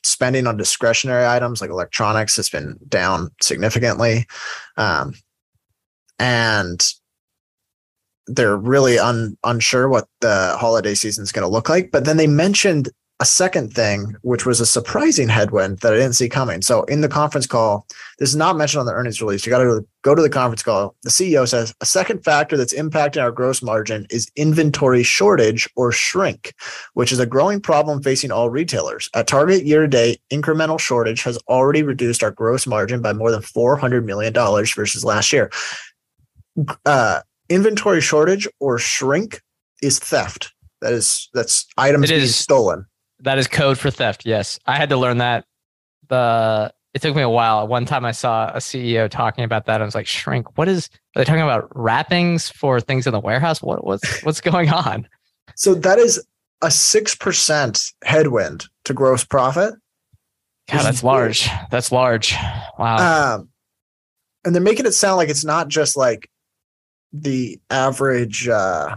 spending 0.02 0.46
on 0.46 0.56
discretionary 0.56 1.26
items 1.26 1.60
like 1.60 1.70
electronics 1.70 2.36
has 2.36 2.48
been 2.48 2.78
down 2.88 3.30
significantly. 3.40 4.26
Um, 4.76 5.14
and 6.18 6.82
they're 8.26 8.56
really 8.56 8.98
un, 8.98 9.36
unsure 9.44 9.88
what 9.88 10.06
the 10.20 10.56
holiday 10.58 10.94
season 10.94 11.22
is 11.22 11.32
going 11.32 11.46
to 11.46 11.52
look 11.52 11.68
like. 11.68 11.90
But 11.90 12.04
then 12.04 12.16
they 12.16 12.26
mentioned 12.26 12.88
a 13.20 13.26
second 13.26 13.74
thing, 13.74 14.16
which 14.22 14.46
was 14.46 14.60
a 14.60 14.66
surprising 14.66 15.28
headwind 15.28 15.80
that 15.80 15.92
I 15.92 15.96
didn't 15.96 16.14
see 16.14 16.28
coming. 16.28 16.62
So 16.62 16.84
in 16.84 17.02
the 17.02 17.08
conference 17.08 17.46
call, 17.46 17.86
this 18.18 18.30
is 18.30 18.36
not 18.36 18.56
mentioned 18.56 18.80
on 18.80 18.86
the 18.86 18.94
earnings 18.94 19.20
release. 19.20 19.44
You 19.44 19.50
got 19.50 19.58
to 19.58 19.86
go 20.00 20.14
to 20.14 20.22
the 20.22 20.30
conference 20.30 20.62
call. 20.62 20.96
The 21.02 21.10
CEO 21.10 21.46
says 21.46 21.74
a 21.82 21.86
second 21.86 22.24
factor 22.24 22.56
that's 22.56 22.72
impacting 22.72 23.22
our 23.22 23.30
gross 23.30 23.62
margin 23.62 24.06
is 24.08 24.32
inventory 24.36 25.02
shortage 25.02 25.68
or 25.76 25.92
shrink, 25.92 26.54
which 26.94 27.12
is 27.12 27.18
a 27.18 27.26
growing 27.26 27.60
problem 27.60 28.02
facing 28.02 28.32
all 28.32 28.48
retailers. 28.48 29.10
At 29.14 29.26
Target 29.26 29.66
year 29.66 29.82
to 29.82 29.88
date, 29.88 30.22
incremental 30.32 30.80
shortage 30.80 31.22
has 31.24 31.36
already 31.46 31.82
reduced 31.82 32.22
our 32.22 32.30
gross 32.30 32.66
margin 32.66 33.02
by 33.02 33.12
more 33.12 33.30
than 33.30 33.42
$400 33.42 34.02
million 34.02 34.32
versus 34.32 35.04
last 35.04 35.30
year. 35.30 35.50
Uh, 36.86 37.20
inventory 37.50 38.00
shortage 38.00 38.48
or 38.60 38.78
shrink 38.78 39.42
is 39.82 39.98
theft. 39.98 40.52
That 40.80 40.94
is 40.94 41.28
that's 41.34 41.66
items 41.76 42.08
being 42.08 42.26
stolen 42.26 42.86
that 43.22 43.38
is 43.38 43.46
code 43.46 43.78
for 43.78 43.90
theft. 43.90 44.26
Yes, 44.26 44.58
I 44.66 44.76
had 44.76 44.88
to 44.90 44.96
learn 44.96 45.18
that. 45.18 45.44
The 46.08 46.72
it 46.92 47.02
took 47.02 47.14
me 47.14 47.22
a 47.22 47.28
while. 47.28 47.68
One 47.68 47.86
time 47.86 48.04
I 48.04 48.10
saw 48.10 48.48
a 48.48 48.58
CEO 48.58 49.08
talking 49.08 49.44
about 49.44 49.66
that. 49.66 49.80
I 49.80 49.84
was 49.84 49.94
like, 49.94 50.06
"Shrink? 50.06 50.58
What 50.58 50.68
is? 50.68 50.90
Are 51.14 51.20
they 51.20 51.24
talking 51.24 51.42
about 51.42 51.68
wrappings 51.74 52.48
for 52.50 52.80
things 52.80 53.06
in 53.06 53.12
the 53.12 53.20
warehouse? 53.20 53.62
What 53.62 53.84
what's 53.84 54.20
what's 54.24 54.40
going 54.40 54.70
on?" 54.70 55.08
So 55.54 55.74
that 55.74 55.98
is 55.98 56.24
a 56.62 56.70
six 56.70 57.14
percent 57.14 57.92
headwind 58.04 58.66
to 58.84 58.94
gross 58.94 59.24
profit. 59.24 59.74
Yeah, 60.68 60.82
that's 60.82 61.02
large. 61.02 61.48
That's 61.70 61.90
large. 61.90 62.34
Wow. 62.78 63.34
Um, 63.34 63.48
and 64.44 64.54
they're 64.54 64.62
making 64.62 64.86
it 64.86 64.92
sound 64.92 65.16
like 65.16 65.28
it's 65.28 65.44
not 65.44 65.68
just 65.68 65.96
like 65.96 66.30
the 67.12 67.60
average 67.70 68.48
uh, 68.48 68.96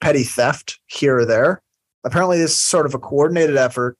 petty 0.00 0.22
theft 0.22 0.78
here 0.86 1.18
or 1.18 1.24
there 1.24 1.62
apparently 2.04 2.38
this 2.38 2.52
is 2.52 2.60
sort 2.60 2.86
of 2.86 2.94
a 2.94 2.98
coordinated 2.98 3.56
effort 3.56 3.96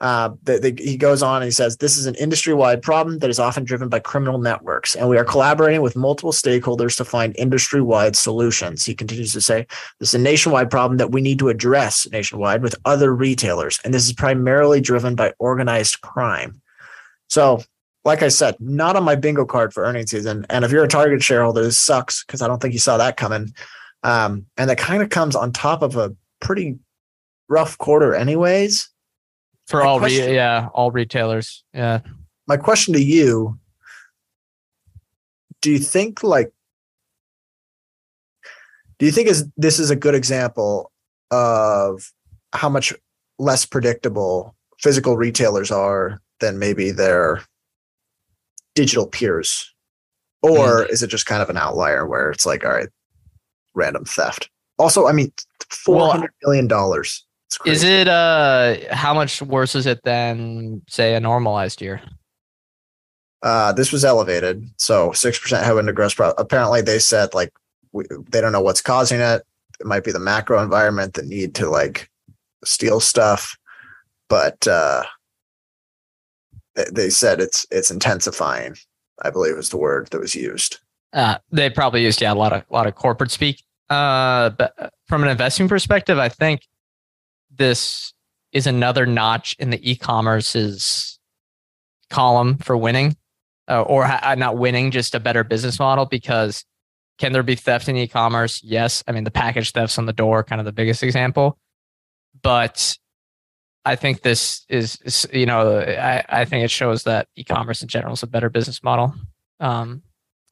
uh, 0.00 0.30
that, 0.44 0.78
he 0.78 0.96
goes 0.96 1.22
on 1.22 1.42
and 1.42 1.44
he 1.44 1.50
says 1.50 1.76
this 1.76 1.98
is 1.98 2.06
an 2.06 2.14
industry-wide 2.14 2.80
problem 2.80 3.18
that 3.18 3.28
is 3.28 3.38
often 3.38 3.64
driven 3.64 3.88
by 3.88 3.98
criminal 3.98 4.38
networks 4.38 4.94
and 4.94 5.08
we 5.10 5.18
are 5.18 5.24
collaborating 5.24 5.82
with 5.82 5.94
multiple 5.94 6.32
stakeholders 6.32 6.96
to 6.96 7.04
find 7.04 7.36
industry-wide 7.36 8.16
solutions. 8.16 8.84
He 8.84 8.94
continues 8.94 9.34
to 9.34 9.42
say 9.42 9.66
this 9.98 10.10
is 10.10 10.14
a 10.14 10.18
nationwide 10.18 10.70
problem 10.70 10.96
that 10.96 11.12
we 11.12 11.20
need 11.20 11.38
to 11.40 11.50
address 11.50 12.06
nationwide 12.10 12.62
with 12.62 12.74
other 12.86 13.14
retailers 13.14 13.78
and 13.84 13.92
this 13.92 14.06
is 14.06 14.14
primarily 14.14 14.80
driven 14.80 15.14
by 15.14 15.34
organized 15.38 16.00
crime. 16.00 16.62
So 17.28 17.62
like 18.06 18.22
i 18.22 18.28
said 18.28 18.56
not 18.58 18.96
on 18.96 19.04
my 19.04 19.14
bingo 19.14 19.44
card 19.44 19.74
for 19.74 19.84
earnings 19.84 20.10
season 20.10 20.46
and 20.48 20.64
if 20.64 20.70
you're 20.70 20.84
a 20.84 20.88
target 20.88 21.22
shareholder 21.22 21.62
this 21.62 21.78
sucks 21.78 22.24
because 22.24 22.40
i 22.40 22.46
don't 22.48 22.62
think 22.62 22.72
you 22.72 22.80
saw 22.80 22.96
that 22.96 23.18
coming. 23.18 23.52
Um, 24.02 24.46
and 24.56 24.70
that 24.70 24.78
kind 24.78 25.02
of 25.02 25.10
comes 25.10 25.36
on 25.36 25.52
top 25.52 25.82
of 25.82 25.96
a 25.96 26.16
pretty 26.40 26.78
rough 27.50 27.76
quarter 27.76 28.14
anyways. 28.14 28.88
For 29.66 29.80
my 29.80 29.86
all 29.86 29.98
question, 29.98 30.26
re- 30.26 30.34
yeah, 30.34 30.68
all 30.72 30.90
retailers. 30.90 31.62
Yeah. 31.74 32.00
My 32.46 32.56
question 32.56 32.94
to 32.94 33.02
you, 33.02 33.58
do 35.60 35.70
you 35.70 35.78
think 35.78 36.22
like 36.22 36.50
do 38.98 39.06
you 39.06 39.12
think 39.12 39.28
is 39.28 39.46
this 39.56 39.78
is 39.78 39.90
a 39.90 39.96
good 39.96 40.14
example 40.14 40.90
of 41.30 42.12
how 42.52 42.68
much 42.68 42.92
less 43.38 43.66
predictable 43.66 44.54
physical 44.78 45.16
retailers 45.16 45.70
are 45.70 46.20
than 46.40 46.58
maybe 46.58 46.90
their 46.90 47.42
digital 48.74 49.06
peers? 49.06 49.74
Or 50.42 50.84
mm. 50.84 50.90
is 50.90 51.02
it 51.02 51.08
just 51.08 51.26
kind 51.26 51.42
of 51.42 51.50
an 51.50 51.56
outlier 51.56 52.06
where 52.06 52.30
it's 52.30 52.46
like, 52.46 52.64
all 52.64 52.72
right, 52.72 52.88
random 53.74 54.04
theft? 54.04 54.48
Also, 54.78 55.06
I 55.06 55.12
mean, 55.12 55.32
four 55.70 56.10
hundred 56.10 56.30
well, 56.42 56.52
million 56.52 56.66
dollars. 56.66 57.24
Is 57.66 57.84
it 57.84 58.08
uh 58.08 58.76
how 58.94 59.12
much 59.12 59.42
worse 59.42 59.74
is 59.74 59.86
it 59.86 60.02
than 60.04 60.82
say 60.88 61.14
a 61.14 61.20
normalized 61.20 61.80
year? 61.80 62.00
Uh, 63.42 63.72
this 63.72 63.90
was 63.90 64.04
elevated, 64.04 64.68
so 64.76 65.12
six 65.12 65.38
percent 65.38 65.64
headwind 65.64 65.88
to 65.88 65.92
gross 65.92 66.14
profit. 66.14 66.36
Apparently, 66.38 66.82
they 66.82 66.98
said 66.98 67.32
like 67.34 67.52
we, 67.92 68.04
they 68.30 68.40
don't 68.40 68.52
know 68.52 68.60
what's 68.60 68.82
causing 68.82 69.20
it. 69.20 69.42
It 69.80 69.86
might 69.86 70.04
be 70.04 70.12
the 70.12 70.20
macro 70.20 70.62
environment, 70.62 71.14
the 71.14 71.22
need 71.22 71.54
to 71.56 71.70
like 71.70 72.10
steal 72.64 73.00
stuff, 73.00 73.56
but 74.28 74.66
uh, 74.68 75.04
they 76.92 77.10
said 77.10 77.40
it's 77.40 77.66
it's 77.70 77.90
intensifying. 77.90 78.76
I 79.22 79.30
believe 79.30 79.56
was 79.56 79.70
the 79.70 79.76
word 79.76 80.08
that 80.10 80.20
was 80.20 80.34
used. 80.34 80.78
Uh, 81.12 81.38
they 81.50 81.70
probably 81.70 82.02
used 82.02 82.20
yeah 82.20 82.32
a 82.32 82.34
lot 82.34 82.52
of 82.52 82.62
a 82.70 82.72
lot 82.72 82.86
of 82.86 82.94
corporate 82.94 83.30
speak. 83.30 83.62
Uh, 83.88 84.50
but 84.50 84.92
from 85.08 85.24
an 85.24 85.30
investing 85.30 85.66
perspective, 85.68 86.18
I 86.18 86.28
think 86.28 86.60
this 87.60 88.14
is 88.52 88.66
another 88.66 89.04
notch 89.04 89.54
in 89.58 89.68
the 89.68 89.90
e-commerce's 89.90 91.18
column 92.08 92.56
for 92.56 92.74
winning 92.74 93.14
uh, 93.68 93.82
or 93.82 94.06
ha- 94.06 94.20
uh, 94.22 94.34
not 94.34 94.56
winning 94.56 94.90
just 94.90 95.14
a 95.14 95.20
better 95.20 95.44
business 95.44 95.78
model 95.78 96.06
because 96.06 96.64
can 97.18 97.32
there 97.32 97.42
be 97.42 97.54
theft 97.54 97.86
in 97.86 97.96
e-commerce? 97.96 98.62
Yes. 98.64 99.04
I 99.06 99.12
mean 99.12 99.24
the 99.24 99.30
package 99.30 99.72
thefts 99.72 99.98
on 99.98 100.06
the 100.06 100.12
door 100.14 100.42
kind 100.42 100.58
of 100.58 100.64
the 100.64 100.72
biggest 100.72 101.02
example. 101.02 101.58
But 102.42 102.96
i 103.84 103.96
think 103.96 104.20
this 104.20 104.66
is, 104.68 104.98
is 105.04 105.26
you 105.32 105.46
know 105.46 105.80
I, 105.80 106.22
I 106.28 106.44
think 106.44 106.64
it 106.64 106.70
shows 106.70 107.04
that 107.04 107.28
e-commerce 107.36 107.82
in 107.82 107.88
general 107.88 108.14
is 108.14 108.22
a 108.22 108.26
better 108.26 108.48
business 108.48 108.82
model. 108.82 109.14
Um, 109.60 110.02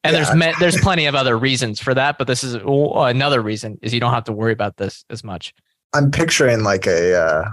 and 0.03 0.15
yeah. 0.15 0.33
there's 0.35 0.59
there's 0.59 0.81
plenty 0.81 1.07
of 1.07 1.15
other 1.15 1.37
reasons 1.37 1.79
for 1.79 1.93
that 1.95 2.17
but 2.17 2.27
this 2.27 2.43
is 2.43 2.53
another 2.55 3.41
reason 3.41 3.79
is 3.81 3.93
you 3.93 3.99
don't 3.99 4.13
have 4.13 4.25
to 4.25 4.31
worry 4.31 4.53
about 4.53 4.77
this 4.77 5.03
as 5.09 5.23
much 5.23 5.53
I'm 5.93 6.11
picturing 6.11 6.63
like 6.63 6.85
a 6.85 7.15
uh 7.15 7.49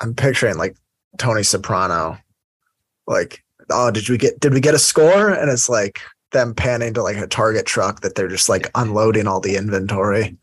I'm 0.00 0.14
picturing 0.14 0.56
like 0.56 0.76
Tony 1.18 1.42
Soprano. 1.42 2.18
Like, 3.06 3.44
oh, 3.70 3.90
did 3.90 4.08
we 4.08 4.18
get 4.18 4.40
did 4.40 4.54
we 4.54 4.60
get 4.60 4.74
a 4.74 4.78
score? 4.78 5.30
And 5.30 5.50
it's 5.50 5.68
like 5.68 6.00
them 6.32 6.54
panning 6.54 6.94
to 6.94 7.02
like 7.02 7.16
a 7.16 7.26
target 7.26 7.66
truck 7.66 8.00
that 8.00 8.14
they're 8.14 8.28
just 8.28 8.48
like 8.48 8.70
unloading 8.74 9.26
all 9.26 9.40
the 9.40 9.56
inventory. 9.56 10.36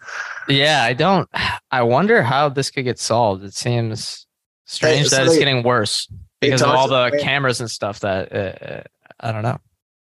Yeah, 0.47 0.83
I 0.83 0.93
don't 0.93 1.29
I 1.71 1.81
wonder 1.81 2.21
how 2.21 2.49
this 2.49 2.69
could 2.69 2.83
get 2.83 2.99
solved. 2.99 3.43
It 3.43 3.53
seems 3.53 4.27
strange 4.65 4.99
hey, 4.99 5.03
so 5.05 5.15
that 5.15 5.23
they, 5.23 5.29
it's 5.29 5.39
getting 5.39 5.63
worse 5.63 6.07
because 6.41 6.61
of 6.61 6.69
all 6.69 6.87
the 6.87 7.17
cameras 7.21 7.61
and 7.61 7.71
stuff 7.71 8.01
that 8.01 8.31
uh, 8.31 8.65
uh, 8.65 8.83
I 9.19 9.31
don't 9.31 9.43
know. 9.43 9.59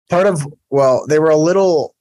Part 0.09 0.27
of 0.27 0.47
well, 0.71 1.07
they 1.07 1.19
were 1.19 1.31
a 1.31 1.37
little 1.37 1.95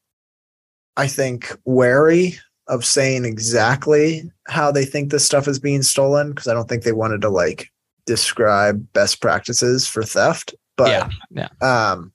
I 0.95 1.07
think 1.07 1.57
wary 1.65 2.39
of 2.67 2.85
saying 2.85 3.25
exactly 3.25 4.29
how 4.47 4.71
they 4.71 4.85
think 4.85 5.11
this 5.11 5.25
stuff 5.25 5.47
is 5.47 5.59
being 5.59 5.81
stolen 5.81 6.29
because 6.29 6.47
I 6.47 6.53
don't 6.53 6.69
think 6.69 6.83
they 6.83 6.91
wanted 6.91 7.21
to 7.21 7.29
like 7.29 7.71
describe 8.05 8.91
best 8.93 9.21
practices 9.21 9.87
for 9.87 10.03
theft. 10.03 10.55
But 10.77 10.89
yeah, 10.89 11.47
yeah. 11.61 11.93
Um, 11.93 12.13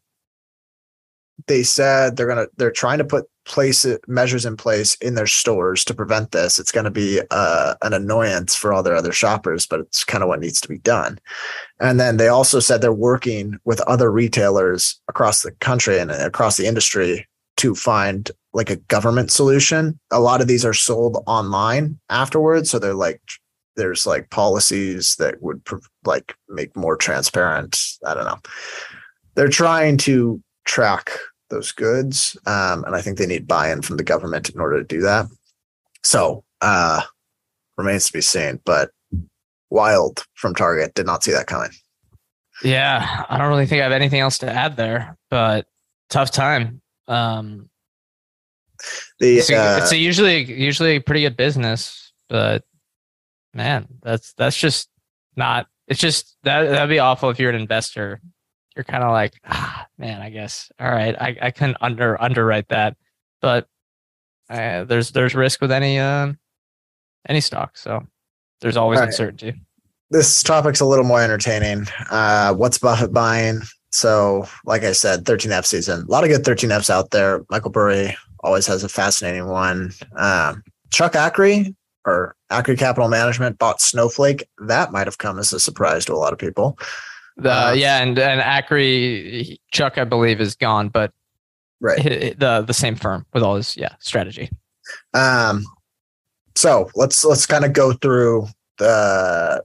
they 1.47 1.63
said 1.63 2.17
they're 2.17 2.27
gonna 2.27 2.47
they're 2.57 2.71
trying 2.71 2.99
to 2.99 3.05
put 3.05 3.27
place 3.47 3.87
measures 4.09 4.45
in 4.45 4.57
place 4.57 4.97
in 4.97 5.15
their 5.15 5.27
stores 5.27 5.85
to 5.85 5.95
prevent 5.95 6.33
this. 6.33 6.59
It's 6.59 6.73
going 6.73 6.85
to 6.85 6.91
be 6.91 7.21
uh, 7.31 7.75
an 7.83 7.93
annoyance 7.93 8.55
for 8.55 8.73
all 8.73 8.83
their 8.83 8.97
other 8.97 9.13
shoppers, 9.13 9.67
but 9.67 9.81
it's 9.81 10.05
kind 10.05 10.23
of 10.23 10.29
what 10.29 10.41
needs 10.41 10.61
to 10.61 10.69
be 10.69 10.79
done. 10.79 11.19
And 11.81 11.99
then 12.01 12.17
they 12.17 12.29
also 12.29 12.59
said 12.61 12.81
they're 12.81 12.93
working 12.93 13.59
with 13.65 13.81
other 13.83 14.11
retailers 14.11 15.01
across 15.09 15.43
the 15.43 15.53
country 15.53 15.99
and 15.99 16.11
across 16.11 16.57
the 16.57 16.67
industry 16.67 17.27
to 17.59 17.75
find 17.75 18.31
like 18.57 18.71
a 18.71 18.77
government 18.77 19.31
solution. 19.31 20.01
A 20.11 20.19
lot 20.19 20.41
of 20.41 20.49
these 20.49 20.65
are 20.65 20.73
sold 20.73 21.23
online 21.27 21.99
afterwards, 22.09 22.71
so 22.71 22.79
they're 22.79 22.95
like 22.95 23.21
there's 23.77 24.07
like 24.07 24.31
policies 24.31 25.15
that 25.17 25.43
would 25.43 25.61
like 26.07 26.35
make 26.49 26.75
more 26.75 26.97
transparent. 26.97 27.79
I 28.07 28.15
don't 28.15 28.25
know. 28.25 28.39
They're 29.35 29.49
trying 29.49 29.99
to 29.99 30.43
track 30.65 31.11
those 31.51 31.71
goods, 31.71 32.35
um, 32.47 32.83
and 32.85 32.97
I 32.97 33.03
think 33.03 33.19
they 33.19 33.27
need 33.27 33.47
buy-in 33.47 33.83
from 33.83 33.99
the 33.99 34.03
government 34.03 34.49
in 34.49 34.59
order 34.59 34.79
to 34.79 34.85
do 34.85 35.03
that. 35.03 35.27
So 36.03 36.43
uh, 36.63 37.03
remains 37.77 38.07
to 38.07 38.13
be 38.15 38.23
seen, 38.23 38.59
but 38.65 38.91
wild 39.69 40.25
from 40.33 40.55
Target 40.55 40.95
did 40.95 41.05
not 41.05 41.23
see 41.23 41.33
that 41.33 41.47
coming. 41.47 41.73
Yeah, 42.65 43.25
I 43.29 43.37
don't 43.37 43.51
really 43.51 43.67
think 43.67 43.81
I 43.81 43.85
have 43.85 43.93
anything 43.93 44.21
else 44.21 44.39
to 44.39 44.51
add 44.51 44.79
there, 44.79 45.19
but 45.29 45.67
tough 46.09 46.31
time 46.31 46.81
Um, 47.07 47.69
The 49.19 49.39
it's, 49.39 49.51
a, 49.51 49.57
uh, 49.57 49.79
it's 49.79 49.93
usually 49.93 50.45
usually 50.45 50.97
a 50.97 51.01
pretty 51.01 51.23
good 51.23 51.37
business, 51.37 52.13
but 52.29 52.65
man, 53.55 53.87
that's 54.03 54.35
that's 54.35 54.57
just 54.57 54.89
not. 55.37 55.67
It's 55.89 56.01
just 56.01 56.37
that 56.43 56.65
that'd 56.65 56.89
be 56.89 56.99
awful 56.99 57.31
if 57.31 57.39
you're 57.39 57.51
an 57.51 57.61
investor. 57.61 58.21
You're 58.75 58.85
kind 58.85 59.03
of 59.03 59.13
like, 59.13 59.33
ah, 59.49 59.87
man, 59.99 60.21
I 60.21 60.29
guess. 60.29 60.71
All 60.79 60.91
right, 60.91 61.15
I 61.19 61.37
I 61.41 61.51
can 61.51 61.77
under 61.81 62.21
underwrite 62.21 62.69
that, 62.69 62.97
but 63.41 63.69
uh, 64.51 64.85
there's 64.85 65.13
there's 65.13 65.35
risk 65.35 65.61
with 65.61 65.73
any 65.73 65.99
um 65.99 66.39
any 67.29 67.41
stock, 67.41 67.77
so 67.77 68.07
there's 68.61 68.77
always 68.77 69.01
right. 69.01 69.07
uncertainty. 69.07 69.55
this 70.11 70.43
topic's 70.43 70.81
a 70.81 70.87
little 70.87 71.05
more 71.05 71.23
entertaining. 71.23 71.87
Uh, 72.11 72.55
what's 72.55 72.79
Buffett 72.79 73.13
buying? 73.13 73.63
So, 73.91 74.47
like 74.67 74.83
I 74.83 74.93
said, 74.93 75.25
13F 75.25 75.65
season. 75.65 76.03
A 76.03 76.11
lot 76.11 76.23
of 76.23 76.29
good 76.29 76.43
13Fs 76.43 76.91
out 76.91 77.13
there. 77.13 77.45
Michael 77.51 77.71
Burry 77.71 78.15
always 78.41 78.67
has 78.67 78.85
a 78.85 78.89
fascinating 78.89 79.47
one. 79.47 79.93
Um, 80.17 80.63
Chuck 80.91 81.13
Akre 81.13 81.75
or 82.05 82.37
Akre 82.51 82.79
Capital 82.79 83.09
Management 83.09 83.59
bought 83.59 83.81
Snowflake. 83.81 84.49
That 84.59 84.93
might 84.93 85.07
have 85.07 85.19
come 85.19 85.39
as 85.39 85.53
a 85.53 85.61
surprise 85.61 86.05
to 86.07 86.13
a 86.15 86.17
lot 86.17 86.33
of 86.33 86.39
people. 86.39 86.79
The 87.37 87.53
Uh, 87.53 87.73
yeah, 87.73 88.03
and 88.03 88.19
and 88.19 88.41
Akre 88.41 89.59
Chuck, 89.73 89.99
I 89.99 90.05
believe, 90.05 90.41
is 90.41 90.55
gone, 90.55 90.89
but 90.89 91.13
Right. 91.81 92.03
the 92.39 92.65
the 92.67 92.73
same 92.75 92.97
firm 92.97 93.27
with 93.35 93.43
all 93.43 93.57
his 93.57 93.77
yeah 93.77 93.95
strategy. 93.99 94.51
Um, 95.13 95.65
so 96.55 96.91
let's 96.95 97.25
let's 97.25 97.45
kind 97.45 97.65
of 97.65 97.73
go 97.75 97.93
through 97.93 98.47
the 98.79 99.63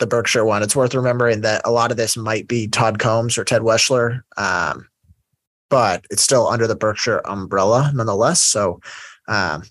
the 0.00 0.06
Berkshire 0.08 0.44
one. 0.44 0.62
It's 0.64 0.74
worth 0.74 0.94
remembering 0.94 1.42
that 1.42 1.62
a 1.64 1.70
lot 1.70 1.92
of 1.92 1.96
this 1.96 2.16
might 2.16 2.48
be 2.48 2.66
Todd 2.66 2.98
Combs 2.98 3.38
or 3.38 3.44
Ted 3.44 3.62
Weschler, 3.62 4.22
um, 4.36 4.88
but 5.70 6.04
it's 6.10 6.22
still 6.22 6.48
under 6.48 6.66
the 6.66 6.76
Berkshire 6.76 7.22
umbrella 7.26 7.90
nonetheless. 7.94 8.40
So, 8.40 8.80
um, 9.28 9.62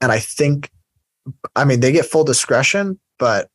and 0.00 0.12
I 0.12 0.18
think, 0.18 0.70
I 1.54 1.64
mean, 1.64 1.80
they 1.80 1.92
get 1.92 2.06
full 2.06 2.24
discretion, 2.24 2.98
but 3.18 3.48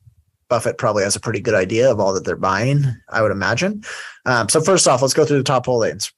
Buffett 0.49 0.77
probably 0.77 1.03
has 1.03 1.15
a 1.15 1.19
pretty 1.19 1.41
good 1.41 1.53
idea 1.53 1.91
of 1.91 1.99
all 1.99 2.13
that 2.13 2.23
they're 2.23 2.37
buying. 2.37 2.85
I 3.09 3.21
would 3.21 3.31
imagine. 3.31 3.83
Um, 4.25 4.47
so 4.47 4.61
first 4.61 4.87
off, 4.87 5.01
let's 5.01 5.13
go 5.13 5.25
through 5.25 5.39
the 5.39 5.43
top 5.43 5.65
holdings. 5.65 6.13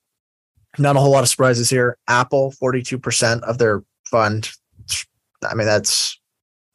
Not 0.78 0.96
a 0.96 1.00
whole 1.00 1.12
lot 1.12 1.24
of 1.24 1.30
surprises 1.30 1.68
here. 1.68 1.98
Apple, 2.08 2.52
forty-two 2.52 3.00
percent 3.00 3.44
of 3.46 3.58
their 3.58 3.84
fund. 4.06 4.52
I 5.44 5.56
mean, 5.56 5.66
that's 5.66 6.20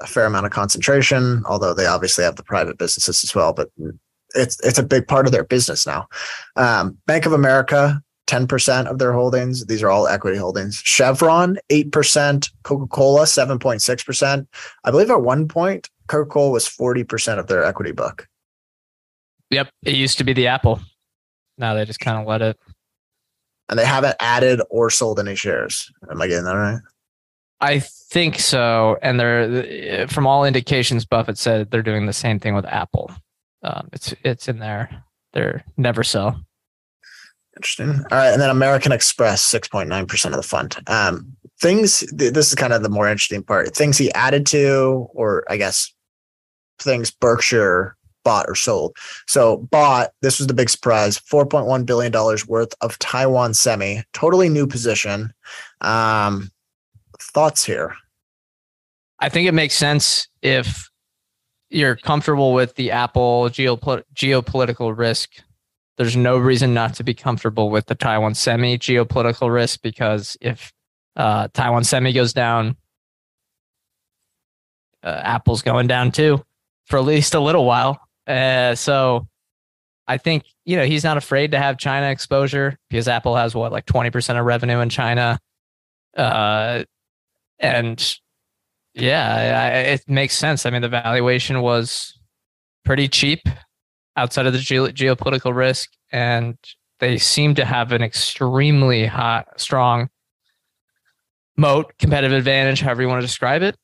a 0.00 0.06
fair 0.08 0.26
amount 0.26 0.46
of 0.46 0.52
concentration, 0.52 1.44
although 1.46 1.74
they 1.74 1.86
obviously 1.86 2.24
have 2.24 2.34
the 2.34 2.42
private 2.42 2.76
businesses 2.76 3.22
as 3.22 3.32
well, 3.36 3.52
but 3.52 3.70
it's 4.34 4.60
it's 4.60 4.78
a 4.78 4.82
big 4.82 5.06
part 5.08 5.26
of 5.26 5.32
their 5.32 5.44
business 5.44 5.86
now. 5.86 6.08
Um, 6.56 6.98
Bank 7.06 7.26
of 7.26 7.32
America, 7.32 8.02
10% 8.26 8.86
of 8.86 8.98
their 8.98 9.12
holdings. 9.12 9.66
These 9.66 9.82
are 9.82 9.90
all 9.90 10.08
equity 10.08 10.38
holdings. 10.38 10.80
Chevron, 10.84 11.58
8%, 11.70 12.50
Coca-Cola, 12.62 13.24
7.6%. 13.24 14.46
I 14.84 14.90
believe 14.90 15.10
at 15.10 15.22
one 15.22 15.46
point, 15.46 15.90
Coca-Cola 16.08 16.50
was 16.50 16.66
40% 16.66 17.38
of 17.38 17.46
their 17.48 17.64
equity 17.64 17.92
book. 17.92 18.28
Yep, 19.50 19.70
it 19.84 19.94
used 19.94 20.18
to 20.18 20.24
be 20.24 20.32
the 20.32 20.46
Apple. 20.46 20.80
Now 21.58 21.74
they 21.74 21.84
just 21.84 22.00
kind 22.00 22.18
of 22.18 22.26
let 22.26 22.42
it. 22.42 22.58
And 23.68 23.78
they 23.78 23.86
haven't 23.86 24.16
added 24.20 24.60
or 24.70 24.90
sold 24.90 25.20
any 25.20 25.36
shares. 25.36 25.90
Am 26.10 26.20
I 26.20 26.26
getting 26.26 26.44
that 26.44 26.52
right? 26.52 26.80
I 27.60 27.78
think 27.78 28.38
so, 28.38 28.98
and 29.00 29.18
they're 29.18 30.06
from 30.08 30.26
all 30.26 30.44
indications. 30.44 31.06
Buffett 31.06 31.38
said 31.38 31.70
they're 31.70 31.82
doing 31.82 32.04
the 32.04 32.12
same 32.12 32.38
thing 32.38 32.54
with 32.54 32.66
Apple. 32.66 33.10
Um, 33.64 33.88
it's 33.92 34.14
it's 34.22 34.46
in 34.48 34.58
there. 34.58 35.04
They're 35.32 35.64
never 35.76 36.04
sell. 36.04 36.44
Interesting. 37.56 37.90
All 37.90 38.18
right, 38.18 38.32
and 38.32 38.40
then 38.40 38.50
American 38.50 38.92
Express, 38.92 39.42
six 39.42 39.68
point 39.68 39.88
nine 39.88 40.06
percent 40.06 40.34
of 40.34 40.40
the 40.40 40.46
fund. 40.46 40.76
Um, 40.86 41.36
things. 41.60 42.00
th- 42.18 42.32
This 42.32 42.48
is 42.48 42.54
kind 42.54 42.72
of 42.72 42.82
the 42.82 42.88
more 42.88 43.08
interesting 43.08 43.42
part. 43.42 43.74
Things 43.74 43.96
he 43.98 44.12
added 44.12 44.44
to, 44.46 45.08
or 45.14 45.44
I 45.48 45.56
guess, 45.56 45.92
things 46.78 47.10
Berkshire 47.10 47.96
bought 48.24 48.46
or 48.48 48.54
sold. 48.54 48.96
So 49.26 49.58
bought. 49.70 50.10
This 50.20 50.38
was 50.38 50.46
the 50.46 50.54
big 50.54 50.68
surprise. 50.68 51.18
Four 51.18 51.46
point 51.46 51.66
one 51.66 51.84
billion 51.84 52.12
dollars 52.12 52.46
worth 52.46 52.74
of 52.80 52.98
Taiwan 52.98 53.54
Semi. 53.54 54.02
Totally 54.12 54.48
new 54.48 54.66
position. 54.66 55.32
Um, 55.80 56.50
thoughts 57.20 57.64
here? 57.64 57.94
I 59.20 59.28
think 59.28 59.48
it 59.48 59.52
makes 59.54 59.74
sense 59.74 60.28
if 60.42 60.90
you're 61.74 61.96
comfortable 61.96 62.52
with 62.52 62.76
the 62.76 62.92
Apple 62.92 63.48
geopol- 63.50 64.04
geopolitical 64.14 64.96
risk. 64.96 65.30
There's 65.96 66.16
no 66.16 66.38
reason 66.38 66.72
not 66.72 66.94
to 66.94 67.04
be 67.04 67.14
comfortable 67.14 67.68
with 67.68 67.86
the 67.86 67.94
Taiwan 67.94 68.34
semi 68.34 68.78
geopolitical 68.78 69.52
risk 69.52 69.82
because 69.82 70.36
if 70.40 70.72
uh, 71.16 71.48
Taiwan 71.52 71.84
semi 71.84 72.12
goes 72.12 72.32
down, 72.32 72.76
uh, 75.02 75.20
Apple's 75.24 75.62
going 75.62 75.86
down 75.86 76.12
too 76.12 76.44
for 76.86 76.98
at 76.98 77.04
least 77.04 77.34
a 77.34 77.40
little 77.40 77.64
while. 77.64 78.00
Uh, 78.26 78.74
so 78.74 79.26
I 80.06 80.18
think 80.18 80.44
you 80.64 80.76
know 80.76 80.84
he's 80.84 81.04
not 81.04 81.16
afraid 81.16 81.52
to 81.52 81.58
have 81.58 81.78
China 81.78 82.10
exposure 82.10 82.78
because 82.88 83.08
Apple 83.08 83.36
has 83.36 83.54
what 83.54 83.72
like 83.72 83.86
20% 83.86 84.38
of 84.38 84.44
revenue 84.44 84.80
in 84.80 84.88
China. 84.88 85.38
Uh, 86.16 86.84
and 87.58 88.18
yeah, 88.94 89.70
I, 89.72 89.78
it 89.92 90.08
makes 90.08 90.36
sense. 90.36 90.66
I 90.66 90.70
mean, 90.70 90.82
the 90.82 90.88
valuation 90.88 91.60
was 91.60 92.18
pretty 92.84 93.08
cheap 93.08 93.40
outside 94.16 94.46
of 94.46 94.52
the 94.52 94.58
geo- 94.58 94.88
geopolitical 94.88 95.54
risk, 95.54 95.90
and 96.12 96.56
they 97.00 97.18
seem 97.18 97.54
to 97.56 97.64
have 97.64 97.92
an 97.92 98.02
extremely 98.02 99.06
hot, 99.06 99.48
strong 99.60 100.08
moat, 101.56 101.92
competitive 101.98 102.36
advantage, 102.36 102.80
however 102.80 103.02
you 103.02 103.08
want 103.08 103.20
to 103.20 103.26
describe 103.26 103.62
it. 103.62 103.76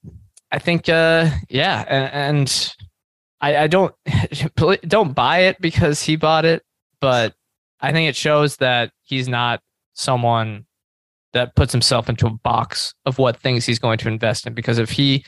I 0.52 0.58
think, 0.58 0.88
uh, 0.88 1.30
yeah, 1.48 1.84
and, 1.88 2.38
and 2.38 2.74
I, 3.40 3.64
I 3.64 3.66
don't 3.66 3.94
don't 4.86 5.14
buy 5.14 5.40
it 5.40 5.60
because 5.60 6.02
he 6.02 6.16
bought 6.16 6.44
it, 6.44 6.62
but 7.00 7.34
I 7.80 7.92
think 7.92 8.08
it 8.08 8.16
shows 8.16 8.56
that 8.56 8.92
he's 9.02 9.28
not 9.28 9.60
someone 9.94 10.66
that 11.32 11.54
puts 11.54 11.72
himself 11.72 12.08
into 12.08 12.26
a 12.26 12.30
box 12.30 12.94
of 13.06 13.18
what 13.18 13.36
things 13.36 13.64
he's 13.64 13.78
going 13.78 13.98
to 13.98 14.08
invest 14.08 14.46
in. 14.46 14.54
Because 14.54 14.78
if 14.78 14.90
he 14.90 15.24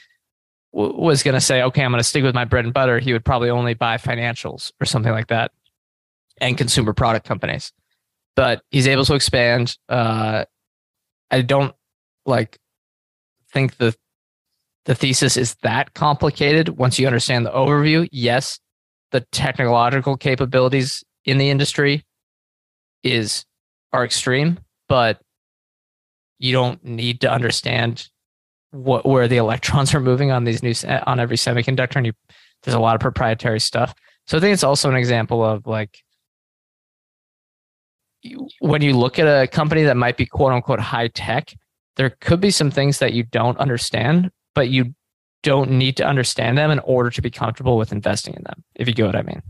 w- 0.72 0.94
was 0.98 1.22
going 1.22 1.34
to 1.34 1.40
say, 1.40 1.62
okay, 1.62 1.84
I'm 1.84 1.92
going 1.92 2.00
to 2.00 2.04
stick 2.04 2.24
with 2.24 2.34
my 2.34 2.44
bread 2.44 2.64
and 2.64 2.74
butter, 2.74 2.98
he 2.98 3.12
would 3.12 3.24
probably 3.24 3.50
only 3.50 3.74
buy 3.74 3.96
financials 3.96 4.72
or 4.80 4.86
something 4.86 5.12
like 5.12 5.28
that 5.28 5.52
and 6.40 6.58
consumer 6.58 6.92
product 6.92 7.26
companies. 7.26 7.72
But 8.34 8.62
he's 8.70 8.88
able 8.88 9.04
to 9.04 9.14
expand. 9.14 9.76
Uh, 9.88 10.44
I 11.30 11.42
don't 11.42 11.74
like 12.26 12.58
think 13.50 13.76
the 13.76 13.94
the 14.84 14.94
thesis 14.94 15.36
is 15.36 15.54
that 15.62 15.94
complicated 15.94 16.70
once 16.70 16.98
you 16.98 17.06
understand 17.06 17.46
the 17.46 17.50
overview. 17.50 18.08
Yes, 18.10 18.58
the 19.12 19.20
technological 19.32 20.16
capabilities 20.16 21.04
in 21.24 21.38
the 21.38 21.50
industry 21.50 22.04
is 23.04 23.44
are 23.92 24.04
extreme, 24.04 24.58
but 24.88 25.20
you 26.42 26.52
don't 26.52 26.84
need 26.84 27.20
to 27.20 27.30
understand 27.30 28.08
what 28.72 29.06
where 29.06 29.28
the 29.28 29.36
electrons 29.36 29.94
are 29.94 30.00
moving 30.00 30.32
on 30.32 30.44
these 30.44 30.62
new 30.62 30.74
on 31.06 31.20
every 31.20 31.36
semiconductor 31.36 31.96
and 31.96 32.06
you 32.06 32.12
there's 32.62 32.74
a 32.74 32.80
lot 32.80 32.94
of 32.94 33.00
proprietary 33.00 33.60
stuff. 33.60 33.94
So 34.26 34.36
i 34.36 34.40
think 34.40 34.52
it's 34.52 34.64
also 34.64 34.90
an 34.90 34.96
example 34.96 35.44
of 35.44 35.66
like 35.66 35.98
when 38.60 38.82
you 38.82 38.96
look 38.96 39.18
at 39.18 39.26
a 39.26 39.46
company 39.46 39.84
that 39.84 39.96
might 39.96 40.16
be 40.16 40.26
quote 40.26 40.52
unquote 40.52 40.80
high 40.80 41.08
tech 41.08 41.54
there 41.96 42.10
could 42.20 42.40
be 42.40 42.50
some 42.50 42.70
things 42.70 42.98
that 42.98 43.12
you 43.12 43.22
don't 43.24 43.58
understand 43.58 44.30
but 44.54 44.68
you 44.68 44.94
don't 45.42 45.70
need 45.70 45.96
to 45.96 46.06
understand 46.06 46.56
them 46.56 46.70
in 46.70 46.78
order 46.80 47.10
to 47.10 47.20
be 47.20 47.30
comfortable 47.30 47.76
with 47.76 47.92
investing 47.92 48.34
in 48.34 48.42
them 48.44 48.62
if 48.74 48.88
you 48.88 48.94
get 48.94 49.06
what 49.06 49.16
i 49.16 49.22
mean. 49.22 49.42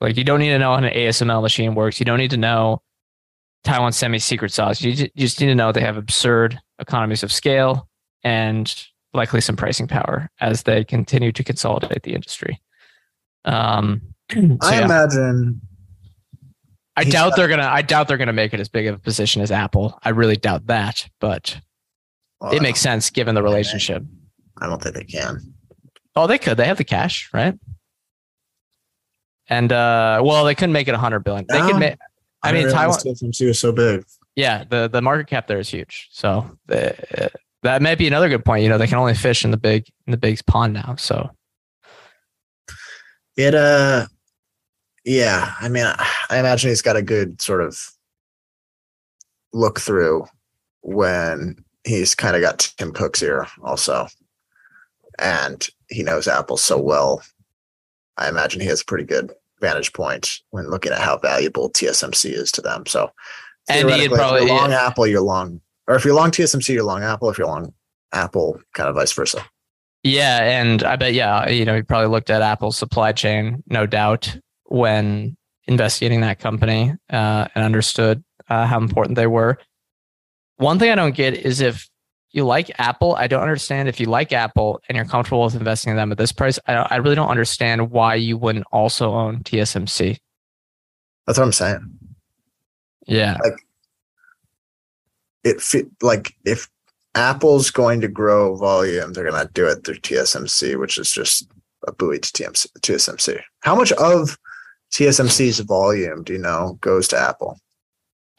Like 0.00 0.16
you 0.16 0.24
don't 0.24 0.40
need 0.40 0.50
to 0.50 0.58
know 0.58 0.72
how 0.72 0.82
an 0.82 0.92
asml 0.92 1.42
machine 1.42 1.74
works. 1.74 2.00
You 2.00 2.06
don't 2.06 2.18
need 2.18 2.32
to 2.32 2.36
know 2.36 2.82
Taiwan 3.64 3.92
semi 3.92 4.18
secret 4.18 4.52
sauce. 4.52 4.80
You, 4.82 4.90
you 4.90 5.08
just 5.16 5.40
need 5.40 5.46
to 5.46 5.54
know 5.54 5.72
they 5.72 5.80
have 5.80 5.96
absurd 5.96 6.58
economies 6.78 7.22
of 7.22 7.30
scale 7.32 7.88
and 8.24 8.74
likely 9.14 9.40
some 9.40 9.56
pricing 9.56 9.86
power 9.86 10.30
as 10.40 10.62
they 10.64 10.84
continue 10.84 11.32
to 11.32 11.44
consolidate 11.44 12.02
the 12.02 12.14
industry. 12.14 12.60
Um, 13.44 14.00
so 14.32 14.38
I 14.62 14.78
yeah. 14.78 14.84
imagine 14.84 15.60
I 16.96 17.04
doubt 17.04 17.30
got- 17.30 17.36
they're 17.36 17.48
gonna. 17.48 17.66
I 17.68 17.82
doubt 17.82 18.08
they're 18.08 18.18
gonna 18.18 18.32
make 18.32 18.52
it 18.52 18.60
as 18.60 18.68
big 18.68 18.86
of 18.86 18.96
a 18.96 18.98
position 18.98 19.40
as 19.42 19.50
Apple. 19.50 19.98
I 20.02 20.10
really 20.10 20.36
doubt 20.36 20.66
that, 20.66 21.08
but 21.20 21.58
well, 22.40 22.52
it 22.52 22.60
makes 22.62 22.80
sense 22.80 23.08
given 23.10 23.34
the 23.34 23.42
relationship. 23.42 24.02
I 24.60 24.66
don't 24.66 24.82
think 24.82 24.94
they 24.96 25.04
can. 25.04 25.38
Oh, 26.14 26.26
they 26.26 26.38
could. 26.38 26.56
They 26.58 26.66
have 26.66 26.76
the 26.76 26.84
cash, 26.84 27.30
right? 27.32 27.54
And 29.48 29.72
uh, 29.72 30.20
well, 30.24 30.44
they 30.44 30.54
couldn't 30.54 30.72
make 30.72 30.88
it 30.88 30.94
a 30.94 30.98
hundred 30.98 31.20
billion. 31.20 31.46
They 31.48 31.58
No. 31.60 31.68
could 31.68 31.78
make. 31.78 31.96
I 32.42 32.52
mean, 32.52 32.68
Taiwan. 32.70 32.98
TSMC 32.98 33.46
was 33.46 33.58
so 33.60 33.72
big. 33.72 34.04
yeah 34.36 34.64
the 34.68 34.88
the 34.88 35.00
market 35.02 35.26
cap 35.28 35.46
there 35.46 35.58
is 35.60 35.68
huge 35.68 36.08
so 36.10 36.50
the, 36.66 37.30
that 37.62 37.82
might 37.82 37.98
be 37.98 38.06
another 38.06 38.28
good 38.28 38.44
point 38.44 38.62
you 38.62 38.68
know 38.68 38.78
they 38.78 38.86
can 38.86 38.98
only 38.98 39.14
fish 39.14 39.44
in 39.44 39.50
the 39.50 39.56
big 39.56 39.84
in 40.06 40.10
the 40.10 40.16
big 40.16 40.44
pond 40.46 40.72
now 40.74 40.94
so 40.96 41.30
It 43.36 43.54
uh 43.54 44.06
yeah, 45.04 45.54
I 45.60 45.68
mean 45.68 45.84
I 45.86 46.38
imagine 46.38 46.68
he's 46.70 46.82
got 46.82 46.96
a 46.96 47.02
good 47.02 47.42
sort 47.42 47.60
of 47.60 47.76
look 49.52 49.80
through 49.80 50.26
when 50.82 51.56
he's 51.84 52.14
kind 52.14 52.36
of 52.36 52.42
got 52.42 52.72
Tim 52.78 52.92
Cook's 52.92 53.22
ear 53.22 53.46
also. 53.62 54.06
And 55.18 55.66
he 55.88 56.02
knows 56.02 56.28
Apple 56.28 56.56
so 56.56 56.80
well. 56.80 57.22
I 58.16 58.28
imagine 58.28 58.60
he 58.60 58.68
has 58.68 58.82
a 58.82 58.84
pretty 58.84 59.04
good 59.04 59.32
vantage 59.62 59.94
point 59.94 60.40
when 60.50 60.68
looking 60.68 60.92
at 60.92 61.00
how 61.00 61.16
valuable 61.16 61.70
TSMC 61.70 62.32
is 62.32 62.52
to 62.52 62.60
them. 62.60 62.84
So 62.86 63.10
and 63.68 63.88
he'd 63.90 64.10
probably 64.10 64.42
if 64.42 64.48
you're 64.48 64.58
long 64.58 64.70
yeah. 64.72 64.86
Apple, 64.86 65.06
you're 65.06 65.22
long 65.22 65.62
or 65.88 65.96
if 65.96 66.04
you're 66.04 66.14
long 66.14 66.30
TSMC, 66.30 66.74
you're 66.74 66.84
long 66.84 67.02
Apple. 67.02 67.30
If 67.30 67.38
you're 67.38 67.46
long 67.46 67.72
Apple, 68.12 68.60
kind 68.74 68.88
of 68.88 68.94
vice 68.94 69.12
versa. 69.12 69.42
Yeah, 70.02 70.60
and 70.60 70.82
I 70.82 70.96
bet 70.96 71.14
yeah, 71.14 71.48
you 71.48 71.64
know, 71.64 71.76
he 71.76 71.82
probably 71.82 72.08
looked 72.08 72.28
at 72.28 72.42
Apple's 72.42 72.76
supply 72.76 73.12
chain, 73.12 73.62
no 73.68 73.86
doubt, 73.86 74.36
when 74.64 75.36
investigating 75.66 76.22
that 76.22 76.40
company 76.40 76.92
uh, 77.10 77.46
and 77.54 77.64
understood 77.64 78.22
uh, 78.50 78.66
how 78.66 78.78
important 78.78 79.16
they 79.16 79.28
were. 79.28 79.58
One 80.56 80.78
thing 80.78 80.90
I 80.90 80.96
don't 80.96 81.14
get 81.14 81.34
is 81.34 81.60
if 81.60 81.88
you 82.32 82.44
like 82.44 82.70
Apple, 82.78 83.14
I 83.14 83.26
don't 83.26 83.42
understand 83.42 83.88
if 83.88 84.00
you 84.00 84.06
like 84.06 84.32
Apple 84.32 84.80
and 84.88 84.96
you're 84.96 85.04
comfortable 85.04 85.44
with 85.44 85.54
investing 85.54 85.90
in 85.90 85.96
them 85.96 86.12
at 86.12 86.18
this 86.18 86.32
price. 86.32 86.58
I, 86.66 86.74
I 86.74 86.96
really 86.96 87.14
don't 87.14 87.28
understand 87.28 87.90
why 87.90 88.14
you 88.14 88.36
wouldn't 88.36 88.66
also 88.72 89.12
own 89.12 89.42
TSMC. 89.42 90.18
That's 91.26 91.38
what 91.38 91.44
I'm 91.44 91.52
saying. 91.52 91.98
Yeah, 93.06 93.36
like 93.42 93.64
it 95.44 95.60
fit 95.60 95.86
like 96.02 96.34
if 96.44 96.68
Apple's 97.14 97.70
going 97.70 98.00
to 98.00 98.08
grow 98.08 98.56
volume, 98.56 99.12
they're 99.12 99.28
going 99.28 99.46
to 99.46 99.52
do 99.52 99.66
it 99.66 99.84
through 99.84 99.96
TSMC, 99.96 100.78
which 100.78 100.98
is 100.98 101.12
just 101.12 101.46
a 101.86 101.92
buoy 101.92 102.18
to 102.18 102.32
TMC, 102.32 102.68
TSMC. 102.80 103.40
How 103.60 103.74
much 103.74 103.92
of 103.92 104.38
TSMC's 104.92 105.60
volume 105.60 106.22
do 106.22 106.32
you 106.32 106.38
know 106.38 106.78
goes 106.80 107.08
to 107.08 107.18
Apple? 107.18 107.58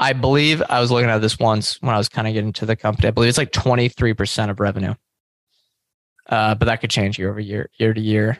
I 0.03 0.11
believe 0.11 0.61
I 0.67 0.81
was 0.81 0.91
looking 0.91 1.09
at 1.09 1.19
this 1.19 1.39
once 1.39 1.81
when 1.81 1.95
I 1.95 1.97
was 1.97 2.09
kind 2.09 2.27
of 2.27 2.33
getting 2.33 2.51
to 2.53 2.65
the 2.65 2.75
company. 2.75 3.07
I 3.07 3.11
believe 3.11 3.29
it's 3.29 3.37
like 3.37 3.53
23% 3.53 4.49
of 4.49 4.59
revenue. 4.59 4.95
Uh, 6.27 6.55
but 6.55 6.65
that 6.65 6.81
could 6.81 6.89
change 6.89 7.17
year 7.17 7.29
over 7.29 7.39
year, 7.39 7.69
year 7.79 7.93
to 7.93 8.01
year. 8.01 8.37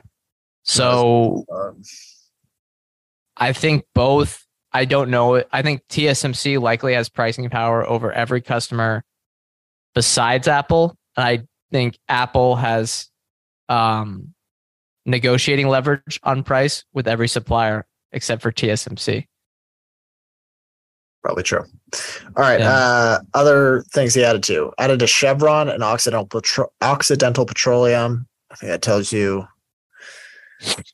So 0.63 1.45
I 3.38 3.54
think 3.54 3.86
both, 3.95 4.45
I 4.73 4.84
don't 4.84 5.10
know. 5.10 5.41
I 5.54 5.62
think 5.62 5.88
TSMC 5.88 6.60
likely 6.60 6.95
has 6.95 7.08
pricing 7.08 7.49
power 7.49 7.88
over 7.88 8.12
every 8.12 8.41
customer 8.41 9.06
besides 9.95 10.49
Apple. 10.49 10.97
I 11.15 11.43
think 11.71 11.97
Apple 12.10 12.58
has 12.58 13.10
um, 13.69 14.34
negotiating 15.06 15.69
leverage 15.69 16.19
on 16.23 16.43
price 16.43 16.84
with 16.93 17.08
every 17.08 17.30
supplier 17.30 17.86
except 18.12 18.41
for 18.41 18.52
TSMC. 18.52 19.28
Probably 21.24 21.44
true. 21.44 21.64
All 22.36 22.44
right. 22.44 22.60
Yeah. 22.60 22.70
Uh, 22.70 23.20
other 23.34 23.84
things 23.94 24.14
he 24.14 24.24
added 24.24 24.44
to 24.44 24.74
added 24.78 25.00
to 25.00 25.08
Chevron 25.08 25.70
and 25.70 25.82
Occidental, 25.82 26.28
Petro- 26.28 26.72
Occidental 26.82 27.46
Petroleum. 27.46 28.28
I 28.52 28.56
think 28.56 28.72
that 28.72 28.82
tells 28.82 29.12
you 29.14 29.48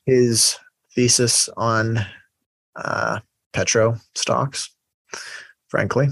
his 0.06 0.56
thesis 0.94 1.48
on 1.56 1.98
uh, 2.76 3.18
petro 3.52 3.96
stocks. 4.14 4.70
Frankly, 5.68 6.08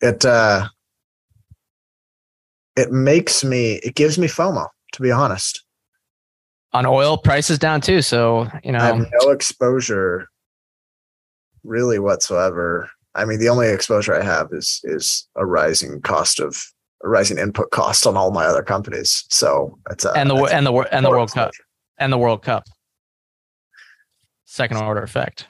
it 0.00 0.24
uh, 0.24 0.68
it 2.76 2.92
makes 2.92 3.42
me 3.42 3.74
it 3.82 3.96
gives 3.96 4.18
me 4.18 4.28
FOMO 4.28 4.68
to 4.92 5.02
be 5.02 5.10
honest. 5.10 5.64
On 6.72 6.86
oil, 6.86 7.18
prices 7.18 7.58
down 7.58 7.80
too. 7.80 8.02
So 8.02 8.48
you 8.62 8.70
know, 8.70 8.78
I 8.78 8.86
have 8.86 9.06
no 9.20 9.30
exposure 9.30 10.28
really 11.64 11.98
whatsoever. 11.98 12.88
I 13.14 13.24
mean, 13.24 13.40
the 13.40 13.48
only 13.48 13.68
exposure 13.68 14.14
I 14.14 14.22
have 14.22 14.48
is 14.52 14.80
is 14.84 15.28
a 15.36 15.44
rising 15.44 16.00
cost 16.00 16.40
of 16.40 16.64
a 17.02 17.08
rising 17.08 17.38
input 17.38 17.70
cost 17.70 18.06
on 18.06 18.16
all 18.16 18.30
my 18.30 18.44
other 18.44 18.62
companies. 18.62 19.24
So 19.28 19.78
it's 19.90 20.04
a, 20.04 20.12
and 20.12 20.30
the 20.30 20.36
and 20.44 20.66
the 20.66 20.72
and 20.92 21.04
the 21.04 21.10
World 21.10 21.28
exposure. 21.28 21.46
Cup 21.46 21.52
and 21.98 22.12
the 22.12 22.18
World 22.18 22.42
Cup 22.42 22.64
second 24.50 24.78
order 24.78 25.02
effect. 25.02 25.46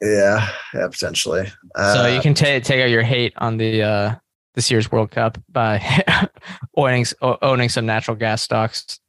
Yeah, 0.00 0.48
yeah, 0.74 0.88
potentially. 0.88 1.50
Uh, 1.74 1.94
so 1.94 2.06
you 2.06 2.20
can 2.20 2.34
take 2.34 2.64
take 2.64 2.82
out 2.82 2.90
your 2.90 3.02
hate 3.02 3.32
on 3.36 3.56
the 3.56 3.82
uh, 3.82 4.14
this 4.54 4.70
year's 4.70 4.90
World 4.92 5.10
Cup 5.10 5.38
by 5.48 5.80
owning 6.76 7.06
owning 7.20 7.68
some 7.68 7.86
natural 7.86 8.16
gas 8.16 8.42
stocks. 8.42 9.00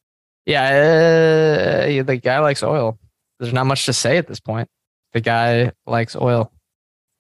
Yeah, 0.45 0.63
uh, 0.63 2.03
the 2.03 2.19
guy 2.21 2.39
likes 2.39 2.63
oil. 2.63 2.99
There's 3.39 3.53
not 3.53 3.65
much 3.65 3.85
to 3.85 3.93
say 3.93 4.17
at 4.17 4.27
this 4.27 4.39
point. 4.39 4.69
The 5.13 5.21
guy 5.21 5.71
likes 5.85 6.15
oil. 6.15 6.51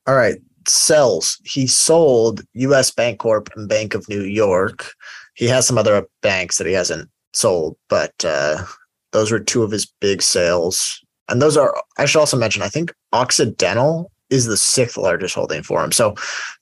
All 0.07 0.15
right, 0.15 0.35
sells. 0.67 1.39
He 1.43 1.67
sold 1.67 2.41
U.S. 2.53 2.91
Bancorp 2.91 3.49
and 3.55 3.69
Bank 3.69 3.93
of 3.93 4.07
New 4.09 4.23
York. 4.23 4.93
He 5.35 5.45
has 5.45 5.67
some 5.67 5.77
other 5.77 6.05
banks 6.21 6.57
that 6.57 6.67
he 6.67 6.73
hasn't 6.73 7.09
sold, 7.33 7.77
but 7.89 8.13
uh, 8.23 8.63
those 9.11 9.31
were 9.31 9.39
two 9.39 9.63
of 9.63 9.71
his 9.71 9.91
big 9.99 10.21
sales. 10.21 11.03
And 11.29 11.41
those 11.41 11.57
are, 11.57 11.75
I 11.97 12.05
should 12.05 12.19
also 12.19 12.37
mention, 12.37 12.61
I 12.61 12.69
think 12.69 12.93
Occidental 13.13 14.11
is 14.29 14.45
the 14.45 14.57
sixth 14.57 14.97
largest 14.97 15.35
holding 15.35 15.63
for 15.63 15.83
him. 15.83 15.91
So 15.91 16.15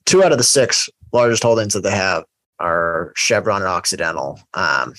two 0.04 0.22
out 0.22 0.32
of 0.32 0.38
the 0.38 0.44
six 0.44 0.88
largest 1.12 1.42
holdings 1.42 1.74
that 1.74 1.82
they 1.82 1.90
have 1.90 2.24
are 2.58 3.12
Chevron 3.16 3.62
and 3.62 3.68
Occidental. 3.68 4.40
Um, 4.54 4.94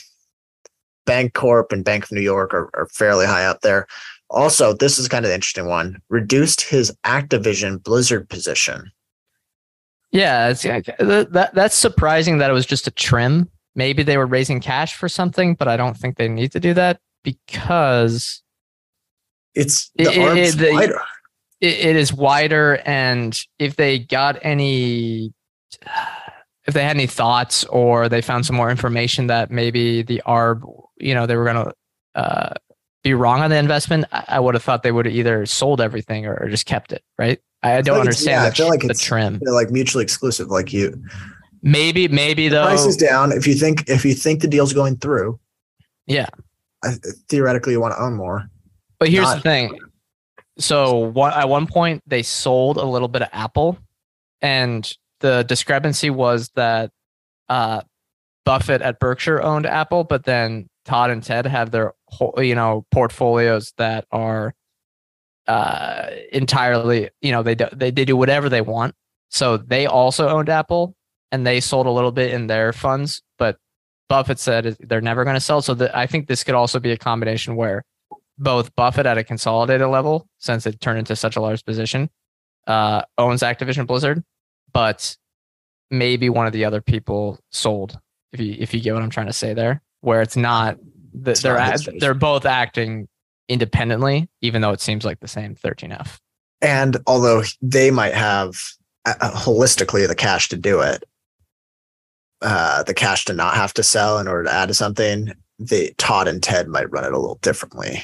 Bancorp 1.06 1.72
and 1.72 1.84
Bank 1.84 2.06
of 2.06 2.12
New 2.12 2.22
York 2.22 2.54
are, 2.54 2.70
are 2.74 2.88
fairly 2.88 3.26
high 3.26 3.46
up 3.46 3.62
there. 3.62 3.88
Also, 4.30 4.74
this 4.74 4.98
is 4.98 5.08
kind 5.08 5.26
of 5.26 5.30
the 5.30 5.36
interesting 5.36 5.68
one. 5.68 6.02
Reduced 6.10 6.62
his 6.62 6.96
Activision 7.06 7.82
Blizzard 7.84 8.30
position. 8.30 8.92
Yeah, 10.12 10.50
it's, 10.50 10.62
that 10.62 11.52
that's 11.54 11.76
surprising 11.76 12.38
that 12.38 12.50
it 12.50 12.54
was 12.54 12.66
just 12.66 12.88
a 12.88 12.92
trim. 12.92 13.50
Maybe 13.76 14.04
they 14.04 14.18
were 14.18 14.28
raising 14.28 14.60
cash 14.60 14.96
for 14.96 15.10
something, 15.10 15.56
but 15.56 15.68
I 15.68 15.76
don't 15.78 15.98
think 15.98 16.18
they 16.18 16.28
need 16.28 16.52
to 16.52 16.60
do 16.60 16.76
that 16.76 17.00
because 17.24 18.44
it's 19.56 19.90
the 19.96 20.12
it, 20.12 20.18
arms 20.20 20.62
it, 20.62 20.74
wider. 20.74 21.02
It, 21.62 21.74
it 21.80 21.96
is 21.96 22.14
wider, 22.14 22.80
and 22.86 23.40
if 23.58 23.76
they 23.76 24.00
got 24.00 24.38
any 24.44 25.34
if 26.66 26.74
they 26.74 26.84
had 26.84 26.96
any 26.96 27.08
thoughts 27.08 27.64
or 27.66 28.08
they 28.08 28.22
found 28.22 28.46
some 28.46 28.56
more 28.56 28.70
information 28.70 29.28
that 29.28 29.52
maybe 29.52 30.02
the 30.02 30.22
ARB, 30.26 30.62
you 30.98 31.14
know, 31.14 31.26
they 31.26 31.36
were 31.36 31.44
going 31.44 31.66
to 31.66 31.74
uh, 32.16 32.54
be 33.04 33.14
wrong 33.14 33.42
on 33.42 33.50
the 33.50 33.58
investment, 33.58 34.06
I, 34.12 34.26
I 34.30 34.40
would 34.40 34.56
have 34.56 34.64
thought 34.64 34.84
they 34.84 34.92
would 34.92 35.06
have 35.06 35.14
either 35.14 35.46
sold 35.46 35.82
everything 35.82 36.26
or, 36.26 36.36
or 36.36 36.48
just 36.50 36.66
kept 36.66 36.94
it, 36.94 37.04
right? 37.18 37.40
I, 37.62 37.78
I 37.78 37.82
don't 37.82 37.98
like 37.98 38.02
understand. 38.02 38.42
Yeah, 38.42 38.48
I 38.48 38.52
feel 38.52 38.70
like 38.70 38.82
the 38.82 38.90
it's 38.90 39.04
trim, 39.04 39.40
like 39.46 39.72
mutually 39.72 40.04
exclusive. 40.04 40.48
Like 40.50 40.74
you, 40.74 41.02
maybe, 41.62 42.08
maybe 42.08 42.48
the 42.48 42.56
though. 42.56 42.66
Price 42.66 42.86
is 42.86 42.98
down. 42.98 43.32
If 43.32 43.46
you 43.48 43.56
think 43.56 43.90
if 43.90 44.04
you 44.04 44.14
think 44.14 44.42
the 44.42 44.48
deal's 44.48 44.74
going 44.74 44.98
through, 44.98 45.40
yeah, 46.06 46.28
I, 46.84 46.96
theoretically 47.30 47.74
you 47.74 47.80
want 47.80 47.94
to 47.94 48.02
own 48.02 48.16
more. 48.16 48.50
But 49.00 49.10
here's 49.10 49.26
Not, 49.26 49.38
the 49.38 49.42
thing. 49.42 49.80
So 50.58 50.98
what, 50.98 51.36
at 51.36 51.50
one 51.50 51.68
point 51.68 52.04
they 52.06 52.22
sold 52.22 52.78
a 52.78 52.86
little 52.86 53.08
bit 53.08 53.22
of 53.22 53.30
Apple, 53.32 53.78
and 54.42 54.90
the 55.20 55.44
discrepancy 55.44 56.10
was 56.10 56.50
that 56.56 56.92
uh, 57.50 57.82
Buffett 58.46 58.82
at 58.82 59.00
Berkshire 59.00 59.42
owned 59.42 59.66
Apple, 59.66 60.04
but 60.04 60.26
then 60.26 60.70
Todd 60.86 61.10
and 61.10 61.24
Ted 61.24 61.46
have 61.46 61.72
their 61.72 61.94
you 62.38 62.56
know, 62.56 62.86
portfolios 62.92 63.74
that 63.78 64.06
are 64.12 64.54
uh, 65.48 66.08
entirely, 66.32 67.10
you 67.22 67.32
know, 67.32 67.44
they 67.44 67.56
do, 67.56 67.66
they 67.74 67.92
they 67.92 68.06
do 68.06 68.16
whatever 68.16 68.50
they 68.50 68.62
want. 68.62 68.96
So 69.30 69.58
they 69.58 69.86
also 69.88 70.30
owned 70.30 70.50
Apple, 70.50 70.96
and 71.32 71.46
they 71.46 71.60
sold 71.60 71.88
a 71.88 71.92
little 71.92 72.12
bit 72.12 72.32
in 72.32 72.48
their 72.48 72.72
funds, 72.72 73.24
but 73.38 73.58
Buffett 74.08 74.40
said 74.40 74.78
they're 74.80 75.02
never 75.02 75.24
going 75.24 75.36
to 75.36 75.42
sell. 75.42 75.62
So 75.62 75.74
the, 75.74 75.96
I 75.98 76.06
think 76.06 76.28
this 76.28 76.44
could 76.44 76.56
also 76.56 76.80
be 76.80 76.92
a 76.92 76.98
combination 76.98 77.56
where 77.56 77.84
both 78.38 78.76
Buffett 78.76 79.06
at 79.06 79.18
a 79.18 79.24
consolidated 79.24 79.88
level, 79.88 80.28
since 80.38 80.66
it 80.68 80.80
turned 80.80 81.00
into 81.00 81.16
such 81.16 81.36
a 81.36 81.42
large 81.42 81.66
position, 81.66 82.10
uh, 82.68 83.02
owns 83.18 83.42
Activision 83.42 83.88
Blizzard, 83.88 84.24
but 84.72 85.18
maybe 85.90 86.30
one 86.30 86.46
of 86.46 86.54
the 86.54 86.66
other 86.66 86.82
people 86.82 87.40
sold. 87.52 88.00
If 88.32 88.40
you 88.40 88.56
if 88.60 88.74
you 88.74 88.82
get 88.82 88.94
what 88.94 89.04
I'm 89.04 89.10
trying 89.10 89.28
to 89.28 89.34
say 89.34 89.54
there, 89.54 89.82
where 90.02 90.22
it's 90.22 90.38
not 90.38 90.78
the, 91.14 91.34
they're 91.34 91.58
not 91.58 91.80
they're 92.00 92.14
both 92.14 92.46
acting 92.46 93.08
independently, 93.48 94.30
even 94.42 94.62
though 94.62 94.72
it 94.72 94.82
seems 94.82 95.06
like 95.06 95.20
the 95.20 95.28
same 95.28 95.56
13F. 95.56 96.18
And 96.62 96.98
although 97.08 97.44
they 97.62 97.92
might 97.92 98.14
have 98.14 98.56
uh, 99.06 99.14
uh, 99.20 99.32
holistically 99.32 100.08
the 100.08 100.16
cash 100.16 100.50
to 100.50 100.58
do 100.58 100.80
it, 100.80 101.04
uh, 102.42 102.84
the 102.84 102.94
cash 102.94 103.26
to 103.26 103.34
not 103.34 103.56
have 103.56 103.74
to 103.74 103.84
sell 103.84 104.18
in 104.20 104.28
order 104.28 104.46
to 104.46 104.54
add 104.54 104.68
to 104.68 104.74
something, 104.74 105.34
the 105.60 105.94
Todd 105.98 106.28
and 106.28 106.42
Ted 106.42 106.68
might 106.68 106.90
run 106.92 107.04
it 107.04 107.14
a 107.14 107.20
little 107.20 107.40
differently 107.42 108.04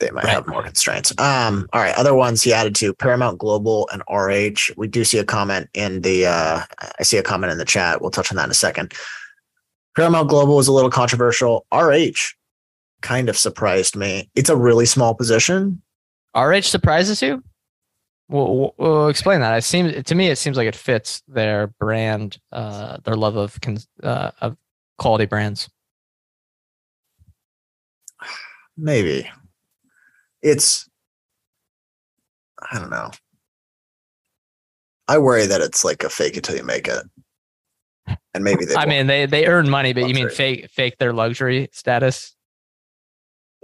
they 0.00 0.10
might 0.10 0.24
right. 0.24 0.34
have 0.34 0.46
more 0.46 0.62
constraints. 0.62 1.12
Um, 1.18 1.68
all 1.72 1.80
right, 1.80 1.94
other 1.94 2.14
ones 2.14 2.42
he 2.42 2.52
added 2.52 2.74
to 2.76 2.92
Paramount 2.94 3.38
Global 3.38 3.88
and 3.92 4.02
RH. 4.10 4.72
We 4.76 4.88
do 4.88 5.04
see 5.04 5.18
a 5.18 5.24
comment 5.24 5.68
in 5.74 6.02
the 6.02 6.26
uh, 6.26 6.62
I 6.98 7.02
see 7.02 7.16
a 7.16 7.22
comment 7.22 7.52
in 7.52 7.58
the 7.58 7.64
chat. 7.64 8.00
We'll 8.00 8.10
touch 8.10 8.30
on 8.30 8.36
that 8.36 8.44
in 8.44 8.50
a 8.50 8.54
second. 8.54 8.92
Paramount 9.96 10.28
Global 10.28 10.56
was 10.56 10.68
a 10.68 10.72
little 10.72 10.90
controversial. 10.90 11.66
RH 11.72 12.34
kind 13.04 13.28
of 13.28 13.36
surprised 13.36 13.94
me. 13.94 14.28
It's 14.34 14.48
a 14.48 14.56
really 14.56 14.86
small 14.86 15.14
position. 15.14 15.80
RH 16.34 16.62
surprises 16.62 17.22
you? 17.22 17.44
Well, 18.28 18.74
well, 18.78 19.08
explain 19.08 19.40
that. 19.40 19.56
It 19.58 19.62
seems 19.62 20.02
to 20.02 20.14
me, 20.14 20.28
it 20.28 20.38
seems 20.38 20.56
like 20.56 20.66
it 20.66 20.74
fits 20.74 21.22
their 21.28 21.68
brand, 21.78 22.38
uh, 22.50 22.96
their 23.04 23.14
love 23.14 23.36
of 23.36 23.58
uh, 24.02 24.30
of 24.40 24.56
quality 24.98 25.26
brands. 25.26 25.68
Maybe 28.76 29.30
it's. 30.42 30.88
I 32.72 32.78
don't 32.78 32.90
know. 32.90 33.10
I 35.06 35.18
worry 35.18 35.44
that 35.44 35.60
it's 35.60 35.84
like 35.84 36.02
a 36.02 36.08
fake 36.08 36.38
it 36.38 36.44
till 36.44 36.56
you 36.56 36.64
make 36.64 36.88
it, 36.88 37.04
and 38.32 38.42
maybe 38.42 38.64
they. 38.64 38.74
I 38.78 38.86
mean, 38.86 39.06
they 39.06 39.26
they 39.26 39.46
earn 39.46 39.68
money, 39.68 39.92
but 39.92 40.00
luxury. 40.00 40.18
you 40.18 40.24
mean 40.24 40.34
fake 40.34 40.70
fake 40.70 40.96
their 40.96 41.12
luxury 41.12 41.68
status? 41.72 42.34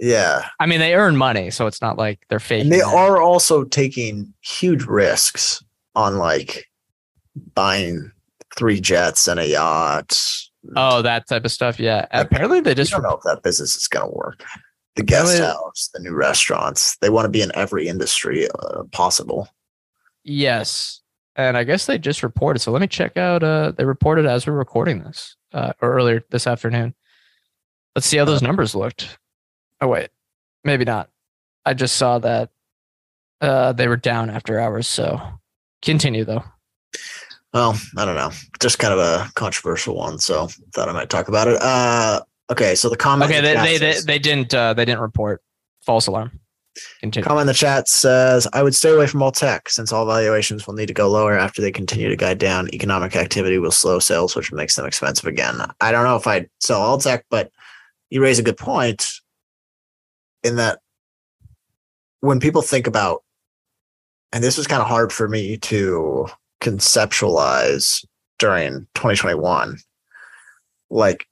Yeah. 0.01 0.47
I 0.59 0.65
mean, 0.65 0.79
they 0.79 0.95
earn 0.95 1.15
money, 1.15 1.51
so 1.51 1.67
it's 1.67 1.81
not 1.81 1.95
like 1.95 2.25
they're 2.27 2.39
fake. 2.39 2.63
And 2.63 2.71
they 2.71 2.81
are 2.81 3.21
also 3.21 3.63
taking 3.63 4.33
huge 4.41 4.83
risks 4.83 5.63
on 5.95 6.17
like 6.17 6.65
buying 7.53 8.11
three 8.57 8.81
jets 8.81 9.27
and 9.27 9.39
a 9.39 9.47
yacht. 9.47 10.17
Oh, 10.75 11.03
that 11.03 11.27
type 11.27 11.45
of 11.45 11.51
stuff. 11.51 11.79
Yeah. 11.79 12.07
Apparently, 12.11 12.61
they 12.61 12.73
just 12.73 12.91
don't 12.91 13.03
know 13.03 13.15
if 13.15 13.21
that 13.23 13.43
business 13.43 13.75
is 13.75 13.87
going 13.87 14.07
to 14.07 14.11
work. 14.11 14.43
The 14.95 15.03
guest 15.03 15.37
house, 15.37 15.89
the 15.93 15.99
new 15.99 16.13
restaurants, 16.13 16.97
they 16.97 17.09
want 17.09 17.25
to 17.25 17.29
be 17.29 17.41
in 17.43 17.51
every 17.55 17.87
industry 17.87 18.47
uh, 18.49 18.83
possible. 18.91 19.49
Yes. 20.23 21.01
And 21.35 21.55
I 21.55 21.63
guess 21.63 21.85
they 21.85 21.97
just 21.97 22.23
reported. 22.23 22.59
So 22.59 22.71
let 22.71 22.81
me 22.81 22.87
check 22.87 23.17
out. 23.17 23.43
Uh, 23.43 23.71
they 23.77 23.85
reported 23.85 24.25
as 24.25 24.47
we're 24.47 24.53
recording 24.53 25.03
this 25.03 25.35
uh, 25.53 25.73
earlier 25.81 26.25
this 26.31 26.47
afternoon. 26.47 26.95
Let's 27.95 28.07
see 28.07 28.17
how 28.17 28.25
those 28.25 28.41
numbers 28.41 28.73
looked. 28.73 29.19
Oh 29.81 29.87
wait, 29.87 30.09
maybe 30.63 30.85
not. 30.85 31.09
I 31.65 31.73
just 31.73 31.95
saw 31.95 32.19
that 32.19 32.49
uh, 33.41 33.73
they 33.73 33.87
were 33.87 33.97
down 33.97 34.29
after 34.29 34.59
hours. 34.59 34.87
So 34.87 35.19
continue 35.81 36.23
though. 36.23 36.43
Well, 37.53 37.77
I 37.97 38.05
don't 38.05 38.15
know. 38.15 38.31
Just 38.61 38.79
kind 38.79 38.93
of 38.93 38.99
a 38.99 39.29
controversial 39.35 39.95
one, 39.95 40.19
so 40.19 40.45
I 40.45 40.47
thought 40.73 40.87
I 40.87 40.93
might 40.93 41.09
talk 41.09 41.27
about 41.27 41.47
it. 41.47 41.57
Uh, 41.61 42.21
okay, 42.49 42.75
so 42.75 42.87
the 42.87 42.95
comment. 42.95 43.29
Okay, 43.29 43.41
they 43.41 43.55
they, 43.55 43.77
they, 43.77 43.99
they 44.05 44.19
didn't 44.19 44.53
uh, 44.53 44.73
they 44.73 44.85
didn't 44.85 45.01
report 45.01 45.41
false 45.85 46.07
alarm. 46.07 46.39
Continue. 47.01 47.25
Comment 47.25 47.41
in 47.41 47.47
the 47.47 47.53
chat 47.53 47.89
says, 47.89 48.47
I 48.53 48.63
would 48.63 48.73
stay 48.73 48.93
away 48.93 49.05
from 49.05 49.21
all 49.21 49.31
tech 49.31 49.67
since 49.67 49.91
all 49.91 50.05
valuations 50.05 50.65
will 50.65 50.73
need 50.73 50.85
to 50.85 50.93
go 50.93 51.09
lower 51.09 51.37
after 51.37 51.61
they 51.61 51.71
continue 51.71 52.07
to 52.07 52.15
guide 52.15 52.37
down. 52.37 52.73
Economic 52.73 53.15
activity 53.15 53.57
will 53.57 53.71
slow 53.71 53.99
sales, 53.99 54.37
which 54.37 54.53
makes 54.53 54.77
them 54.77 54.85
expensive 54.85 55.25
again. 55.25 55.61
I 55.81 55.91
don't 55.91 56.05
know 56.05 56.15
if 56.15 56.27
I'd 56.27 56.49
sell 56.61 56.81
all 56.81 56.97
tech, 56.97 57.25
but 57.29 57.51
you 58.09 58.21
raise 58.21 58.39
a 58.39 58.43
good 58.43 58.57
point 58.57 59.05
in 60.43 60.55
that 60.57 60.79
when 62.21 62.39
people 62.39 62.61
think 62.61 62.87
about, 62.87 63.23
and 64.31 64.43
this 64.43 64.57
was 64.57 64.67
kind 64.67 64.81
of 64.81 64.87
hard 64.87 65.11
for 65.11 65.27
me 65.27 65.57
to 65.57 66.27
conceptualize 66.61 68.05
during 68.39 68.87
2021, 68.95 69.77
like 70.89 71.27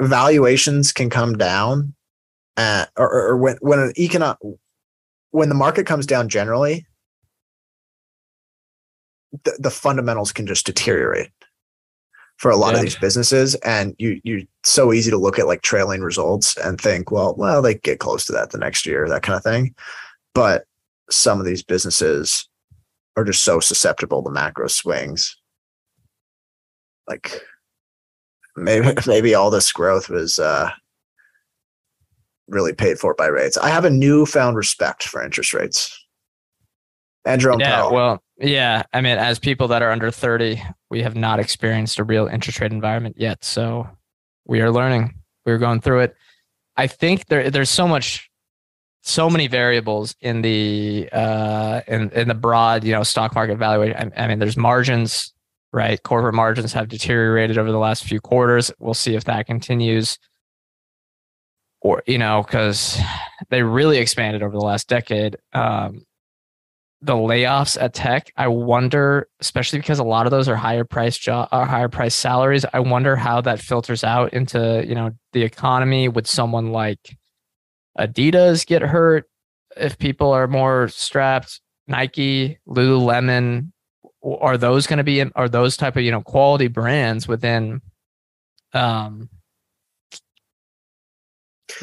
valuations 0.00 0.92
can 0.92 1.10
come 1.10 1.36
down 1.36 1.94
at, 2.56 2.90
or, 2.96 3.10
or 3.10 3.36
when, 3.36 3.56
when 3.60 3.78
an 3.78 3.92
economic, 3.98 4.38
when 5.30 5.48
the 5.48 5.54
market 5.54 5.86
comes 5.86 6.06
down 6.06 6.28
generally, 6.28 6.86
the, 9.44 9.56
the 9.58 9.70
fundamentals 9.70 10.32
can 10.32 10.46
just 10.46 10.66
deteriorate 10.66 11.30
for 12.38 12.50
a 12.50 12.56
lot 12.56 12.72
yeah. 12.72 12.78
of 12.78 12.82
these 12.82 12.98
businesses 12.98 13.54
and 13.56 13.94
you 13.98 14.20
you 14.24 14.46
so 14.64 14.92
easy 14.92 15.10
to 15.10 15.18
look 15.18 15.38
at 15.38 15.46
like 15.46 15.62
trailing 15.62 16.00
results 16.00 16.56
and 16.58 16.80
think 16.80 17.10
well 17.10 17.34
well 17.36 17.62
they 17.62 17.74
get 17.74 17.98
close 17.98 18.24
to 18.24 18.32
that 18.32 18.50
the 18.50 18.58
next 18.58 18.86
year 18.86 19.08
that 19.08 19.22
kind 19.22 19.36
of 19.36 19.42
thing 19.42 19.74
but 20.34 20.64
some 21.10 21.38
of 21.38 21.46
these 21.46 21.62
businesses 21.62 22.48
are 23.16 23.24
just 23.24 23.44
so 23.44 23.60
susceptible 23.60 24.22
to 24.22 24.30
macro 24.30 24.66
swings 24.66 25.36
like 27.08 27.42
maybe 28.56 28.92
maybe 29.06 29.34
all 29.34 29.50
this 29.50 29.70
growth 29.72 30.08
was 30.08 30.38
uh 30.38 30.70
really 32.48 32.72
paid 32.72 32.98
for 32.98 33.14
by 33.14 33.26
rates 33.26 33.56
i 33.58 33.68
have 33.68 33.84
a 33.84 33.90
newfound 33.90 34.56
respect 34.56 35.04
for 35.04 35.22
interest 35.22 35.54
rates 35.54 36.02
and 37.24 37.40
Jerome 37.40 37.60
yeah, 37.60 37.76
Powell. 37.76 37.94
Well, 37.94 38.22
yeah. 38.38 38.82
I 38.92 39.00
mean, 39.00 39.18
as 39.18 39.38
people 39.38 39.68
that 39.68 39.82
are 39.82 39.90
under 39.90 40.10
30, 40.10 40.62
we 40.92 41.02
have 41.02 41.16
not 41.16 41.40
experienced 41.40 41.98
a 41.98 42.04
real 42.04 42.26
interest 42.26 42.60
rate 42.60 42.70
environment 42.70 43.16
yet. 43.18 43.42
So 43.42 43.88
we 44.44 44.60
are 44.60 44.70
learning. 44.70 45.14
We're 45.46 45.56
going 45.56 45.80
through 45.80 46.00
it. 46.00 46.14
I 46.76 46.86
think 46.86 47.26
there 47.26 47.48
there's 47.48 47.70
so 47.70 47.88
much 47.88 48.30
so 49.00 49.30
many 49.30 49.48
variables 49.48 50.14
in 50.20 50.42
the 50.42 51.08
uh 51.10 51.80
in, 51.88 52.10
in 52.10 52.28
the 52.28 52.34
broad, 52.34 52.84
you 52.84 52.92
know, 52.92 53.04
stock 53.04 53.34
market 53.34 53.56
valuation. 53.56 54.12
I, 54.14 54.24
I 54.24 54.28
mean, 54.28 54.38
there's 54.38 54.58
margins, 54.58 55.32
right? 55.72 56.00
Corporate 56.02 56.34
margins 56.34 56.74
have 56.74 56.88
deteriorated 56.88 57.56
over 57.56 57.72
the 57.72 57.78
last 57.78 58.04
few 58.04 58.20
quarters. 58.20 58.70
We'll 58.78 58.92
see 58.92 59.14
if 59.14 59.24
that 59.24 59.46
continues 59.46 60.18
or 61.80 62.02
you 62.06 62.18
know 62.18 62.42
because 62.42 63.00
they 63.48 63.62
really 63.62 63.96
expanded 63.96 64.42
over 64.42 64.52
the 64.52 64.64
last 64.64 64.88
decade 64.88 65.38
um, 65.54 66.04
the 67.02 67.14
layoffs 67.14 67.76
at 67.80 67.94
tech, 67.94 68.32
I 68.36 68.46
wonder, 68.46 69.28
especially 69.40 69.80
because 69.80 69.98
a 69.98 70.04
lot 70.04 70.26
of 70.26 70.30
those 70.30 70.48
are 70.48 70.54
higher 70.54 70.84
price 70.84 71.18
job 71.18 71.48
or 71.50 71.66
higher 71.66 71.88
price 71.88 72.14
salaries. 72.14 72.64
I 72.72 72.78
wonder 72.80 73.16
how 73.16 73.40
that 73.40 73.60
filters 73.60 74.04
out 74.04 74.32
into 74.32 74.84
you 74.86 74.94
know 74.94 75.10
the 75.32 75.42
economy. 75.42 76.08
Would 76.08 76.28
someone 76.28 76.70
like 76.70 77.18
Adidas 77.98 78.64
get 78.64 78.82
hurt 78.82 79.28
if 79.76 79.98
people 79.98 80.30
are 80.30 80.46
more 80.46 80.88
strapped? 80.88 81.60
Nike, 81.88 82.58
Lululemon, 82.68 83.72
are 84.24 84.56
those 84.56 84.86
going 84.86 84.98
to 84.98 85.04
be 85.04 85.24
are 85.34 85.48
those 85.48 85.76
type 85.76 85.96
of 85.96 86.02
you 86.02 86.12
know 86.12 86.22
quality 86.22 86.68
brands 86.68 87.26
within 87.26 87.82
um 88.74 89.28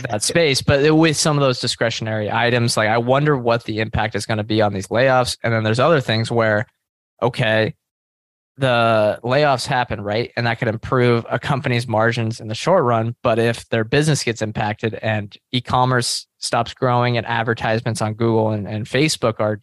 that 0.10 0.24
space. 0.24 0.62
But 0.62 0.96
with 0.96 1.18
some 1.18 1.38
of 1.38 1.42
those 1.42 1.60
discretionary 1.60 2.32
items, 2.32 2.78
like 2.78 2.90
I 2.90 2.98
wonder 2.98 3.38
what 3.38 3.64
the 3.64 3.80
impact 3.80 4.16
is 4.16 4.26
going 4.26 4.38
to 4.38 4.44
be 4.44 4.62
on 4.62 4.74
these 4.74 4.88
layoffs. 4.88 5.38
And 5.44 5.54
then 5.54 5.64
there's 5.64 5.80
other 5.80 6.02
things 6.02 6.32
where, 6.32 6.66
okay, 7.22 7.76
the 8.58 9.20
layoffs 9.24 9.66
happen, 9.66 10.02
right? 10.02 10.32
And 10.36 10.46
that 10.46 10.60
could 10.60 10.68
improve 10.68 11.26
a 11.30 11.40
company's 11.40 11.88
margins 11.88 12.42
in 12.42 12.50
the 12.50 12.56
short 12.56 12.84
run. 12.84 13.16
But 13.24 13.40
if 13.40 13.68
their 13.70 13.86
business 13.86 14.24
gets 14.24 14.42
impacted 14.42 14.96
and 14.96 15.36
e-commerce 15.52 16.28
stops 16.40 16.74
growing 16.74 17.18
and 17.18 17.26
advertisements 17.26 18.02
on 18.02 18.16
Google 18.16 18.52
and, 18.52 18.68
and 18.68 18.86
Facebook 18.86 19.40
are 19.40 19.60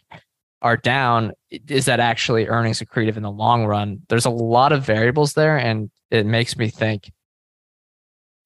are 0.63 0.77
down, 0.77 1.33
is 1.51 1.85
that 1.85 1.99
actually 1.99 2.47
earnings 2.47 2.81
accretive 2.81 3.15
in 3.15 3.21
the 3.21 3.29
long 3.29 3.65
run? 3.65 4.01
There's 4.09 4.25
a 4.25 4.31
lot 4.31 4.71
of 4.71 4.83
variables 4.83 5.33
there, 5.33 5.55
and 5.55 5.91
it 6.09 6.25
makes 6.25 6.57
me 6.57 6.69
think 6.69 7.11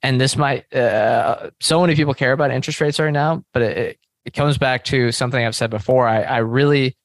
and 0.03 0.19
this 0.19 0.35
might 0.35 0.71
uh, 0.73 1.49
so 1.59 1.81
many 1.81 1.95
people 1.95 2.13
care 2.13 2.31
about 2.31 2.51
interest 2.51 2.81
rates 2.81 2.99
right 2.99 3.11
now 3.11 3.43
but 3.53 3.61
it, 3.61 3.99
it 4.25 4.33
comes 4.33 4.57
back 4.57 4.83
to 4.83 5.11
something 5.11 5.45
i've 5.45 5.55
said 5.55 5.69
before. 5.69 6.07
I, 6.07 6.21
I 6.21 6.37
really 6.37 6.95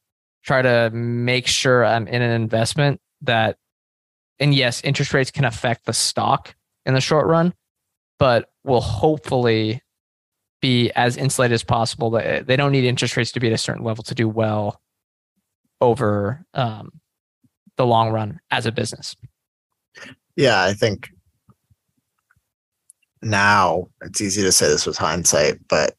try 0.45 0.63
to 0.63 0.91
make 0.91 1.47
sure 1.47 1.85
i'm 1.85 2.07
in 2.07 2.23
an 2.23 2.31
investment 2.31 3.01
that 3.23 3.57
and 4.39 4.55
yes 4.55 4.81
interest 4.83 5.15
rates 5.15 5.31
can 5.31 5.45
affect 5.45 5.87
the 5.87 5.93
stock 5.93 6.55
in 6.85 6.95
the 6.95 7.01
short 7.01 7.27
run 7.27 7.55
but 8.19 8.49
will 8.65 8.81
hopefully 8.81 9.83
be 10.61 10.91
as 10.93 11.17
insulated 11.17 11.55
as 11.55 11.63
possible. 11.63 12.11
They 12.11 12.57
don't 12.57 12.73
need 12.73 12.85
interest 12.85 13.17
rates 13.17 13.33
to 13.33 13.41
be 13.41 13.49
at 13.49 13.53
a 13.53 13.59
certain 13.59 13.85
level 13.85 14.03
to 14.05 14.15
do 14.15 14.29
well 14.29 14.81
over 15.81 16.45
um, 16.55 16.91
the 17.77 17.87
long 17.87 18.11
run 18.11 18.41
as 18.51 18.67
a 18.67 18.73
business. 18.73 19.15
Yeah 20.37 20.63
i 20.63 20.75
think 20.75 21.11
now 23.23 23.89
it's 24.03 24.21
easy 24.21 24.43
to 24.43 24.53
say 24.53 24.69
this 24.69 24.87
was 24.87 24.99
hindsight, 24.99 25.59
but 25.69 25.95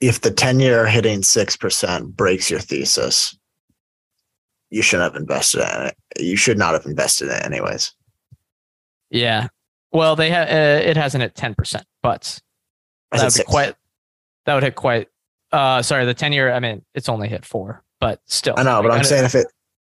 if 0.00 0.20
the 0.20 0.30
10 0.30 0.60
year 0.60 0.86
hitting 0.86 1.20
6% 1.20 2.16
breaks 2.16 2.50
your 2.50 2.60
thesis, 2.60 3.36
you 4.70 4.82
shouldn't 4.82 5.12
have 5.12 5.20
invested 5.20 5.60
in 5.60 5.86
it. 5.88 5.96
You 6.18 6.36
should 6.36 6.58
not 6.58 6.72
have 6.72 6.86
invested 6.86 7.28
in 7.28 7.36
it 7.36 7.44
anyways. 7.44 7.92
Yeah. 9.10 9.48
Well, 9.92 10.16
they 10.16 10.30
have, 10.30 10.48
uh, 10.48 10.88
it 10.88 10.96
hasn't 10.96 11.24
at 11.24 11.34
10%, 11.34 11.82
but 12.02 12.40
that 13.10 13.24
would 13.24 13.34
be 13.34 13.42
quite, 13.42 13.74
that 14.46 14.54
would 14.54 14.62
hit 14.62 14.76
quite, 14.76 15.08
uh, 15.52 15.82
sorry, 15.82 16.04
the 16.04 16.14
10 16.14 16.32
year, 16.32 16.52
I 16.52 16.60
mean, 16.60 16.82
it's 16.94 17.08
only 17.08 17.28
hit 17.28 17.44
four, 17.44 17.82
but 17.98 18.20
still. 18.26 18.54
I 18.56 18.62
know, 18.62 18.82
but 18.82 18.92
I'm 18.92 19.04
saying 19.04 19.24
if 19.24 19.34
it, 19.34 19.48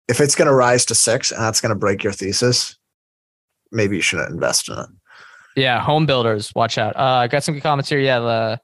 if 0.09 0.21
it's 0.21 0.35
going 0.35 0.49
to 0.49 0.55
rise 0.55 0.87
to 0.87 0.95
six 0.95 1.31
and 1.31 1.41
that's 1.41 1.61
going 1.61 1.71
to 1.71 1.79
break 1.79 2.03
your 2.03 2.13
thesis, 2.13 2.77
maybe 3.71 3.97
you 3.97 4.03
shouldn't 4.03 4.31
invest 4.31 4.69
in 4.69 4.79
it. 4.79 4.87
Yeah, 5.57 5.81
home 5.81 6.07
builders, 6.07 6.53
watch 6.55 6.79
out. 6.79 6.97
Uh, 6.97 7.03
I 7.03 7.29
got 7.29 7.45
some 7.45 7.55
good 7.55 7.63
comments 7.63 7.91
here. 7.91 7.99
Yeah, 7.99 8.21
the, 8.21 8.61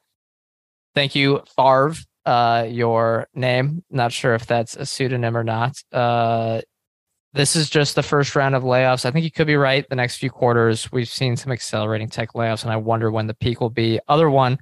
thank 0.94 1.14
you, 1.14 1.42
Farv. 1.58 2.04
Uh, 2.24 2.66
your 2.68 3.26
name. 3.34 3.82
Not 3.90 4.12
sure 4.12 4.34
if 4.34 4.46
that's 4.46 4.76
a 4.76 4.84
pseudonym 4.84 5.36
or 5.36 5.44
not. 5.44 5.76
Uh, 5.92 6.60
this 7.32 7.56
is 7.56 7.70
just 7.70 7.94
the 7.94 8.02
first 8.02 8.36
round 8.36 8.54
of 8.54 8.62
layoffs. 8.62 9.04
I 9.04 9.10
think 9.10 9.24
you 9.24 9.30
could 9.30 9.46
be 9.46 9.56
right. 9.56 9.88
The 9.88 9.96
next 9.96 10.16
few 10.16 10.30
quarters, 10.30 10.90
we've 10.92 11.08
seen 11.08 11.36
some 11.36 11.52
accelerating 11.52 12.08
tech 12.08 12.32
layoffs, 12.34 12.64
and 12.64 12.72
I 12.72 12.76
wonder 12.76 13.10
when 13.10 13.26
the 13.26 13.34
peak 13.34 13.60
will 13.60 13.70
be. 13.70 14.00
Other 14.08 14.28
one, 14.28 14.58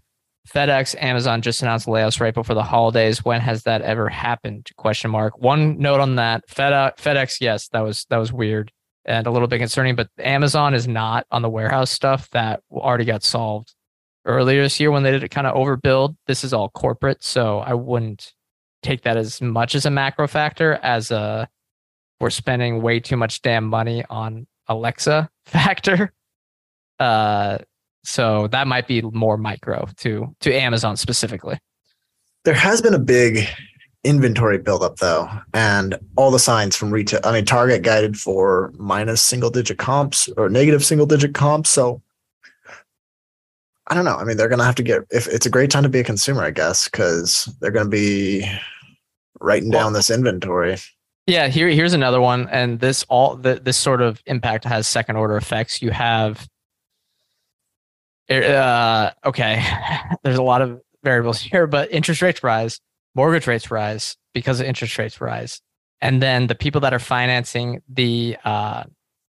FedEx, 0.48 0.94
Amazon 1.00 1.42
just 1.42 1.62
announced 1.62 1.86
layoffs 1.86 2.20
right 2.20 2.34
before 2.34 2.54
the 2.54 2.62
holidays. 2.62 3.24
When 3.24 3.40
has 3.40 3.64
that 3.64 3.82
ever 3.82 4.08
happened? 4.08 4.68
Question 4.76 5.10
mark. 5.10 5.38
One 5.38 5.78
note 5.78 6.00
on 6.00 6.16
that. 6.16 6.46
FedEx, 6.48 6.96
FedEx, 6.98 7.36
yes, 7.40 7.68
that 7.68 7.80
was 7.80 8.06
that 8.10 8.18
was 8.18 8.32
weird 8.32 8.70
and 9.06 9.26
a 9.26 9.30
little 9.30 9.48
bit 9.48 9.58
concerning. 9.58 9.96
But 9.96 10.08
Amazon 10.18 10.74
is 10.74 10.86
not 10.86 11.26
on 11.30 11.42
the 11.42 11.48
warehouse 11.48 11.90
stuff 11.90 12.28
that 12.30 12.60
already 12.70 13.04
got 13.04 13.22
solved 13.22 13.74
earlier 14.24 14.62
this 14.62 14.78
year 14.78 14.90
when 14.90 15.02
they 15.02 15.12
did 15.12 15.22
it 15.22 15.30
kind 15.30 15.46
of 15.46 15.54
overbuild. 15.54 16.16
This 16.26 16.44
is 16.44 16.52
all 16.52 16.68
corporate, 16.70 17.22
so 17.22 17.60
I 17.60 17.74
wouldn't 17.74 18.32
take 18.82 19.02
that 19.02 19.16
as 19.16 19.40
much 19.40 19.74
as 19.74 19.86
a 19.86 19.90
macro 19.90 20.28
factor 20.28 20.74
as 20.82 21.10
a 21.10 21.48
we're 22.20 22.30
spending 22.30 22.82
way 22.82 23.00
too 23.00 23.16
much 23.16 23.42
damn 23.42 23.64
money 23.64 24.04
on 24.08 24.46
Alexa 24.68 25.30
factor. 25.46 26.12
Uh, 26.98 27.58
so 28.04 28.46
that 28.48 28.66
might 28.66 28.86
be 28.86 29.02
more 29.02 29.36
micro 29.36 29.88
to 29.98 30.34
to 30.40 30.52
Amazon 30.52 30.96
specifically. 30.96 31.58
There 32.44 32.54
has 32.54 32.80
been 32.80 32.94
a 32.94 32.98
big 32.98 33.48
inventory 34.06 34.58
buildup 34.58 34.96
though, 34.96 35.28
and 35.52 35.98
all 36.16 36.30
the 36.30 36.38
signs 36.38 36.76
from 36.76 36.90
retail. 36.90 37.20
I 37.24 37.32
mean, 37.32 37.44
Target 37.44 37.82
guided 37.82 38.18
for 38.18 38.72
minus 38.78 39.22
single 39.22 39.50
digit 39.50 39.78
comps 39.78 40.28
or 40.36 40.48
negative 40.48 40.84
single 40.84 41.06
digit 41.06 41.34
comps. 41.34 41.70
So 41.70 42.00
I 43.88 43.94
don't 43.94 44.04
know. 44.04 44.16
I 44.16 44.24
mean, 44.24 44.36
they're 44.36 44.48
going 44.48 44.58
to 44.58 44.64
have 44.64 44.74
to 44.76 44.82
get 44.82 45.02
if 45.10 45.28
it's 45.28 45.46
a 45.46 45.50
great 45.50 45.70
time 45.70 45.84
to 45.84 45.88
be 45.88 46.00
a 46.00 46.04
consumer, 46.04 46.42
I 46.42 46.50
guess, 46.50 46.88
because 46.88 47.44
they're 47.60 47.70
going 47.70 47.86
to 47.86 47.90
be 47.90 48.44
writing 49.40 49.70
well, 49.70 49.84
down 49.84 49.92
this 49.92 50.10
inventory. 50.10 50.76
Yeah, 51.26 51.48
here 51.48 51.68
here's 51.68 51.92
another 51.92 52.20
one, 52.20 52.48
and 52.50 52.80
this 52.80 53.04
all 53.08 53.36
the, 53.36 53.56
this 53.56 53.76
sort 53.76 54.00
of 54.00 54.22
impact 54.26 54.64
has 54.64 54.86
second 54.86 55.16
order 55.16 55.36
effects. 55.36 55.82
You 55.82 55.90
have, 55.90 56.48
uh, 58.30 59.10
okay, 59.24 59.64
there's 60.22 60.38
a 60.38 60.42
lot 60.42 60.62
of 60.62 60.80
variables 61.04 61.40
here, 61.40 61.66
but 61.66 61.90
interest 61.92 62.22
rates 62.22 62.42
rise, 62.42 62.80
mortgage 63.16 63.46
rates 63.46 63.70
rise 63.70 64.16
because 64.34 64.60
of 64.60 64.66
interest 64.66 64.98
rates 64.98 65.20
rise, 65.20 65.60
and 66.00 66.22
then 66.22 66.46
the 66.46 66.54
people 66.54 66.82
that 66.82 66.94
are 66.94 66.98
financing 66.98 67.82
the 67.88 68.36
uh, 68.44 68.84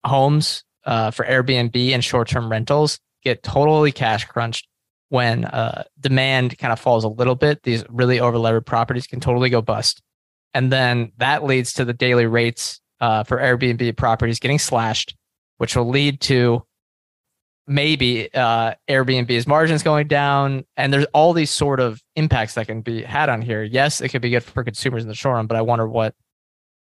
homes 0.05 0.63
uh, 0.85 1.11
for 1.11 1.25
Airbnb 1.25 1.75
and 1.91 2.03
short 2.03 2.27
term 2.27 2.49
rentals 2.49 2.99
get 3.23 3.43
totally 3.43 3.91
cash 3.91 4.25
crunched 4.25 4.67
when 5.09 5.45
uh, 5.45 5.83
demand 5.99 6.57
kind 6.57 6.71
of 6.71 6.79
falls 6.79 7.03
a 7.03 7.09
little 7.09 7.35
bit. 7.35 7.63
These 7.63 7.83
really 7.89 8.17
overlevered 8.17 8.65
properties 8.65 9.07
can 9.07 9.19
totally 9.19 9.49
go 9.49 9.61
bust. 9.61 10.01
And 10.53 10.71
then 10.71 11.11
that 11.17 11.43
leads 11.43 11.73
to 11.73 11.85
the 11.85 11.93
daily 11.93 12.25
rates 12.25 12.79
uh, 12.99 13.23
for 13.23 13.37
Airbnb 13.37 13.97
properties 13.97 14.39
getting 14.39 14.59
slashed, 14.59 15.15
which 15.57 15.75
will 15.75 15.89
lead 15.89 16.21
to 16.21 16.63
maybe 17.67 18.33
uh, 18.33 18.73
Airbnb's 18.89 19.47
margins 19.47 19.83
going 19.83 20.07
down. 20.07 20.65
And 20.77 20.93
there's 20.93 21.05
all 21.13 21.33
these 21.33 21.51
sort 21.51 21.79
of 21.79 22.01
impacts 22.15 22.55
that 22.55 22.67
can 22.67 22.81
be 22.81 23.03
had 23.03 23.29
on 23.29 23.41
here. 23.41 23.63
Yes, 23.63 24.01
it 24.01 24.09
could 24.09 24.21
be 24.21 24.31
good 24.31 24.43
for 24.43 24.63
consumers 24.63 25.03
in 25.03 25.09
the 25.09 25.15
short 25.15 25.35
run, 25.35 25.47
but 25.47 25.57
I 25.57 25.61
wonder 25.61 25.87
what, 25.87 26.15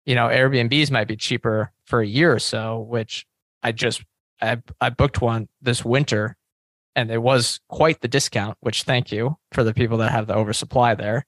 you 0.06 0.16
know, 0.16 0.28
Airbnbs 0.28 0.92
might 0.92 1.08
be 1.08 1.16
cheaper 1.16 1.72
for 1.86 2.02
a 2.02 2.08
year 2.08 2.34
or 2.34 2.40
so, 2.40 2.80
which 2.80 3.26
I 3.64 3.72
just 3.72 4.04
I, 4.42 4.62
I 4.80 4.90
booked 4.90 5.22
one 5.22 5.50
this 5.62 5.84
winter 5.84 6.38
and 6.96 7.12
it 7.12 7.22
was 7.22 7.60
quite 7.70 8.02
the 8.02 8.08
discount, 8.08 8.58
which 8.62 8.84
thank 8.84 9.12
you 9.12 9.38
for 9.52 9.64
the 9.64 9.74
people 9.74 9.98
that 10.00 10.12
have 10.12 10.28
the 10.28 10.36
oversupply 10.36 10.96
there. 10.96 11.26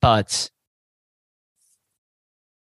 But 0.00 0.50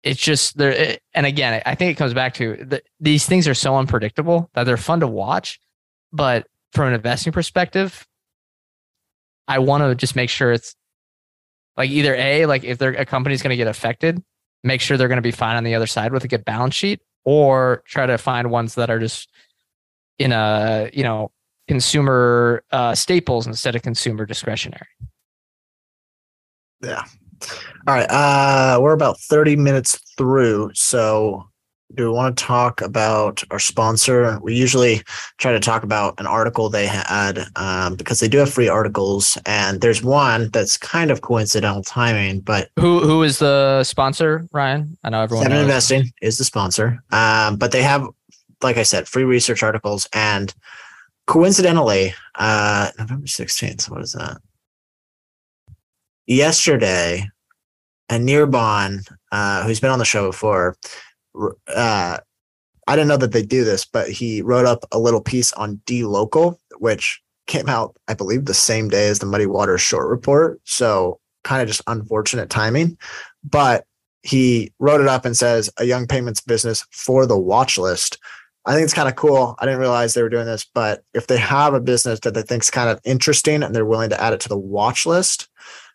it's 0.03 0.21
just 0.21 0.57
there. 0.57 0.71
It, 0.71 1.01
and 1.13 1.25
again, 1.25 1.61
I 1.65 1.75
think 1.75 1.91
it 1.91 1.97
comes 1.97 2.13
back 2.13 2.35
to 2.35 2.55
the, 2.57 2.83
these 2.99 3.25
things 3.25 3.47
are 3.47 3.53
so 3.53 3.75
unpredictable 3.75 4.49
that 4.53 4.65
they're 4.65 4.77
fun 4.77 4.99
to 4.99 5.07
watch. 5.07 5.59
But 6.11 6.47
from 6.71 6.87
an 6.87 6.93
investing 6.93 7.33
perspective, 7.33 8.05
I 9.47 9.59
want 9.59 9.83
to 9.83 9.95
just 9.95 10.15
make 10.15 10.29
sure 10.29 10.51
it's 10.51 10.75
like 11.75 11.89
either 11.89 12.15
A, 12.15 12.45
like 12.45 12.63
if 12.63 12.77
they're, 12.77 12.93
a 12.93 13.05
company's 13.05 13.41
going 13.41 13.51
to 13.51 13.57
get 13.57 13.67
affected, 13.67 14.21
make 14.63 14.81
sure 14.81 14.97
they're 14.97 15.07
going 15.07 15.17
to 15.17 15.21
be 15.21 15.31
fine 15.31 15.55
on 15.55 15.63
the 15.63 15.75
other 15.75 15.87
side 15.87 16.11
with 16.11 16.23
a 16.23 16.27
good 16.27 16.43
balance 16.43 16.75
sheet, 16.75 17.01
or 17.23 17.83
try 17.85 18.05
to 18.05 18.17
find 18.17 18.49
ones 18.49 18.75
that 18.75 18.89
are 18.89 18.99
just 18.99 19.29
in 20.19 20.31
a 20.31 20.89
you 20.93 21.03
know 21.03 21.31
consumer 21.67 22.63
uh, 22.71 22.95
staples 22.95 23.45
instead 23.45 23.75
of 23.75 23.81
consumer 23.81 24.25
discretionary. 24.25 24.87
Yeah. 26.81 27.03
All 27.87 27.93
right. 27.93 28.09
Uh, 28.09 28.79
we're 28.81 28.93
about 28.93 29.19
30 29.19 29.55
minutes 29.57 29.99
through. 30.17 30.71
So, 30.73 31.43
do 31.95 32.03
we 32.03 32.09
want 32.09 32.37
to 32.37 32.43
talk 32.43 32.81
about 32.81 33.43
our 33.49 33.59
sponsor? 33.59 34.37
We 34.41 34.53
usually 34.55 35.01
try 35.37 35.53
to 35.53 35.59
talk 35.59 35.83
about 35.83 36.19
an 36.19 36.27
article 36.27 36.69
they 36.69 36.85
had 36.85 37.45
um, 37.55 37.95
because 37.95 38.19
they 38.19 38.27
do 38.27 38.39
have 38.39 38.53
free 38.53 38.67
articles, 38.67 39.37
and 39.45 39.79
there's 39.79 40.03
one 40.03 40.49
that's 40.49 40.77
kind 40.77 41.11
of 41.11 41.21
coincidental 41.21 41.83
timing. 41.83 42.41
But 42.41 42.69
who 42.77 42.99
who 42.99 43.23
is 43.23 43.39
the 43.39 43.83
sponsor, 43.83 44.47
Ryan? 44.51 44.97
I 45.03 45.09
know 45.09 45.21
everyone. 45.21 45.45
Seven 45.45 45.57
knows. 45.57 45.65
Investing 45.65 46.11
is 46.21 46.37
the 46.37 46.43
sponsor, 46.43 47.01
um, 47.11 47.55
but 47.55 47.71
they 47.71 47.83
have 47.83 48.07
like 48.61 48.77
I 48.77 48.83
said, 48.83 49.07
free 49.07 49.23
research 49.23 49.63
articles. 49.63 50.07
And 50.13 50.53
coincidentally, 51.25 52.13
uh, 52.35 52.91
November 52.97 53.27
16th, 53.27 53.89
what 53.89 54.01
is 54.01 54.13
that? 54.13 54.37
Yesterday, 56.25 57.29
Anirban, 58.09 59.07
uh, 59.31 59.63
who's 59.63 59.79
been 59.79 59.91
on 59.91 59.99
the 59.99 60.05
show 60.05 60.27
before, 60.27 60.75
uh, 61.75 62.17
I 62.87 62.95
didn't 62.95 63.09
know 63.09 63.17
that 63.17 63.31
they 63.31 63.43
do 63.43 63.63
this, 63.63 63.85
but 63.85 64.09
he 64.09 64.41
wrote 64.41 64.65
up 64.65 64.85
a 64.91 64.99
little 64.99 65.21
piece 65.21 65.51
on 65.53 65.81
dLocal, 65.85 66.57
which 66.77 67.21
came 67.47 67.69
out, 67.69 67.95
I 68.07 68.13
believe, 68.13 68.45
the 68.45 68.53
same 68.53 68.89
day 68.89 69.07
as 69.07 69.19
the 69.19 69.25
Muddy 69.25 69.45
Waters 69.45 69.81
short 69.81 70.07
report. 70.07 70.59
So 70.63 71.19
kind 71.43 71.61
of 71.61 71.67
just 71.67 71.81
unfortunate 71.87 72.49
timing. 72.49 72.97
But 73.43 73.85
he 74.23 74.71
wrote 74.79 75.01
it 75.01 75.07
up 75.07 75.25
and 75.25 75.35
says 75.35 75.69
a 75.77 75.85
young 75.85 76.07
payments 76.07 76.41
business 76.41 76.85
for 76.91 77.25
the 77.25 77.37
watch 77.37 77.77
list. 77.77 78.19
I 78.65 78.73
think 78.73 78.83
it's 78.83 78.93
kind 78.93 79.07
of 79.07 79.15
cool. 79.15 79.55
I 79.59 79.65
didn't 79.65 79.79
realize 79.79 80.13
they 80.13 80.21
were 80.21 80.29
doing 80.29 80.45
this, 80.45 80.65
but 80.73 81.03
if 81.13 81.27
they 81.27 81.37
have 81.37 81.73
a 81.73 81.79
business 81.79 82.19
that 82.21 82.33
they 82.33 82.41
think 82.41 82.63
is 82.63 82.69
kind 82.69 82.89
of 82.89 82.99
interesting 83.05 83.63
and 83.63 83.73
they're 83.73 83.85
willing 83.85 84.09
to 84.09 84.21
add 84.21 84.33
it 84.33 84.41
to 84.41 84.49
the 84.49 84.57
watch 84.57 85.05
list, 85.05 85.47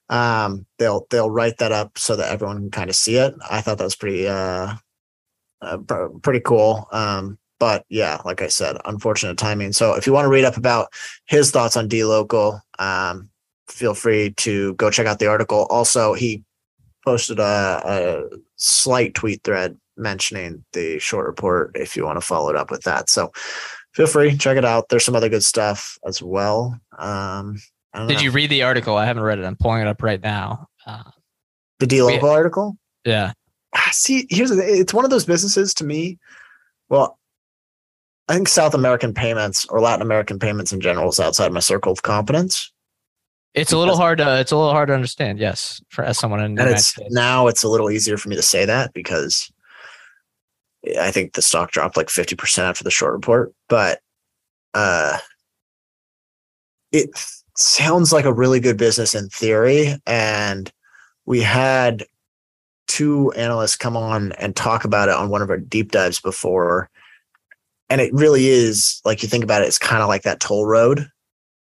um, 0.09 0.65
they'll 0.79 1.07
they'll 1.11 1.31
write 1.31 1.59
that 1.59 1.73
up 1.73 1.99
so 1.99 2.17
that 2.17 2.33
everyone 2.33 2.57
can 2.59 2.71
kind 2.71 2.91
of 2.91 2.97
see 2.97 3.17
it. 3.17 3.35
I 3.51 3.61
thought 3.61 3.77
that 3.77 3.85
was 3.85 3.97
pretty 3.97 4.27
uh, 4.27 4.75
uh 5.63 6.09
pretty 6.23 6.41
cool. 6.41 6.89
Um, 6.93 7.39
but 7.59 7.85
yeah, 7.89 8.21
like 8.25 8.43
I 8.43 8.49
said, 8.49 8.77
unfortunate 8.85 9.39
timing. 9.39 9.73
So 9.73 9.95
if 9.95 10.07
you 10.07 10.13
want 10.13 10.25
to 10.25 10.31
read 10.31 10.45
up 10.45 10.57
about 10.57 10.89
his 11.27 11.53
thoughts 11.53 11.77
on 11.77 11.89
dLocal, 11.89 12.61
um, 12.81 13.31
feel 13.69 13.95
free 13.95 14.35
to 14.39 14.75
go 14.75 14.91
check 14.91 15.07
out 15.07 15.21
the 15.21 15.29
article. 15.29 15.69
Also, 15.71 16.13
he 16.13 16.43
posted 17.05 17.39
a, 17.39 17.83
a 17.85 18.37
slight 18.57 19.15
tweet 19.15 19.43
thread 19.45 19.79
mentioning 19.97 20.65
the 20.73 20.99
short 20.99 21.27
report 21.27 21.73
if 21.77 21.97
you 21.97 22.05
want 22.05 22.17
to 22.17 22.27
follow 22.27 22.51
it 22.51 22.57
up 22.57 22.71
with 22.71 22.83
that. 22.83 23.09
So 23.09 23.31
feel 23.95 24.07
free, 24.07 24.37
check 24.37 24.57
it 24.57 24.65
out. 24.65 24.89
There's 24.89 25.05
some 25.05 25.15
other 25.15 25.29
good 25.29 25.45
stuff 25.45 25.99
as 26.05 26.23
well. 26.23 26.79
Um, 26.99 27.61
Did 27.95 28.17
know. 28.17 28.21
you 28.21 28.31
read 28.31 28.51
the 28.51 28.63
article? 28.63 28.97
I 28.97 29.05
haven't 29.07 29.23
read 29.23 29.39
it. 29.39 29.45
I'm 29.45 29.57
pulling 29.57 29.83
it 29.83 29.87
up 29.87 30.03
right 30.03 30.21
now. 30.21 30.67
Uh, 30.87 31.11
the 31.79 31.87
dLocal 31.87 32.31
article? 32.31 32.77
Yeah. 33.05 33.33
Ah, 33.75 33.89
see, 33.93 34.27
here's 34.31 34.51
the 34.51 34.57
thing. 34.57 34.69
It's 34.69 34.95
one 34.95 35.05
of 35.05 35.11
those 35.11 35.25
businesses 35.25 35.75
to 35.75 35.85
me. 35.85 36.19
Well, 36.89 37.19
I 38.29 38.35
think 38.35 38.49
South 38.49 38.75
American 38.75 39.15
payments 39.15 39.67
or 39.67 39.81
Latin 39.81 40.03
American 40.03 40.39
payments 40.39 40.73
in 40.73 40.81
general 40.81 41.09
is 41.09 41.21
outside 41.21 41.53
my 41.53 41.61
circle 41.61 41.93
of 41.93 42.03
competence. 42.03 42.73
It's 43.55 43.73
a 43.73 43.79
little 43.79 43.97
hard 43.97 44.19
to 44.19 44.41
it's 44.41 44.53
a 44.53 44.57
little 44.57 44.73
hard 44.73 44.89
to 44.89 44.95
understand, 44.95 45.39
yes, 45.39 45.83
for 45.91 46.05
as 46.05 46.19
someone 46.19 46.41
in 46.41 46.59
and 46.59 46.71
it's 46.71 46.99
now 47.11 47.49
it's 47.49 47.63
a 47.63 47.69
little 47.69 47.91
easier 47.91 48.17
for 48.17 48.31
me 48.31 48.37
to 48.37 48.43
say 48.43 48.65
that 48.65 48.95
because 48.95 49.53
I 50.99 51.11
think 51.11 51.35
the 51.35 51.43
stock 51.43 51.71
dropped 51.71 51.97
like 51.97 52.09
50% 52.09 52.59
after 52.59 52.83
the 52.83 52.91
short 52.91 53.13
report, 53.13 53.53
but 53.69 54.01
uh, 54.75 55.19
it 56.91 57.11
sounds 57.57 58.13
like 58.13 58.25
a 58.25 58.33
really 58.33 58.61
good 58.61 58.77
business 58.77 59.15
in 59.15 59.29
theory. 59.29 59.97
And 60.07 60.73
we 61.25 61.41
had 61.41 62.05
two 62.89 63.33
analysts 63.33 63.77
come 63.77 63.97
on 63.97 64.33
and 64.33 64.55
talk 64.55 64.85
about 64.85 65.09
it 65.09 65.15
on 65.15 65.29
one 65.29 65.43
of 65.43 65.51
our 65.51 65.59
deep 65.59 65.93
dives 65.93 66.21
before. 66.21 66.91
And 67.89 68.01
it 68.01 68.13
really 68.13 68.49
is 68.49 69.01
like 69.05 69.23
you 69.23 69.29
think 69.29 69.45
about 69.45 69.63
it, 69.63 69.67
it's 69.67 69.79
kind 69.79 70.03
of 70.03 70.09
like 70.09 70.23
that 70.23 70.41
toll 70.41 70.67
road 70.67 71.09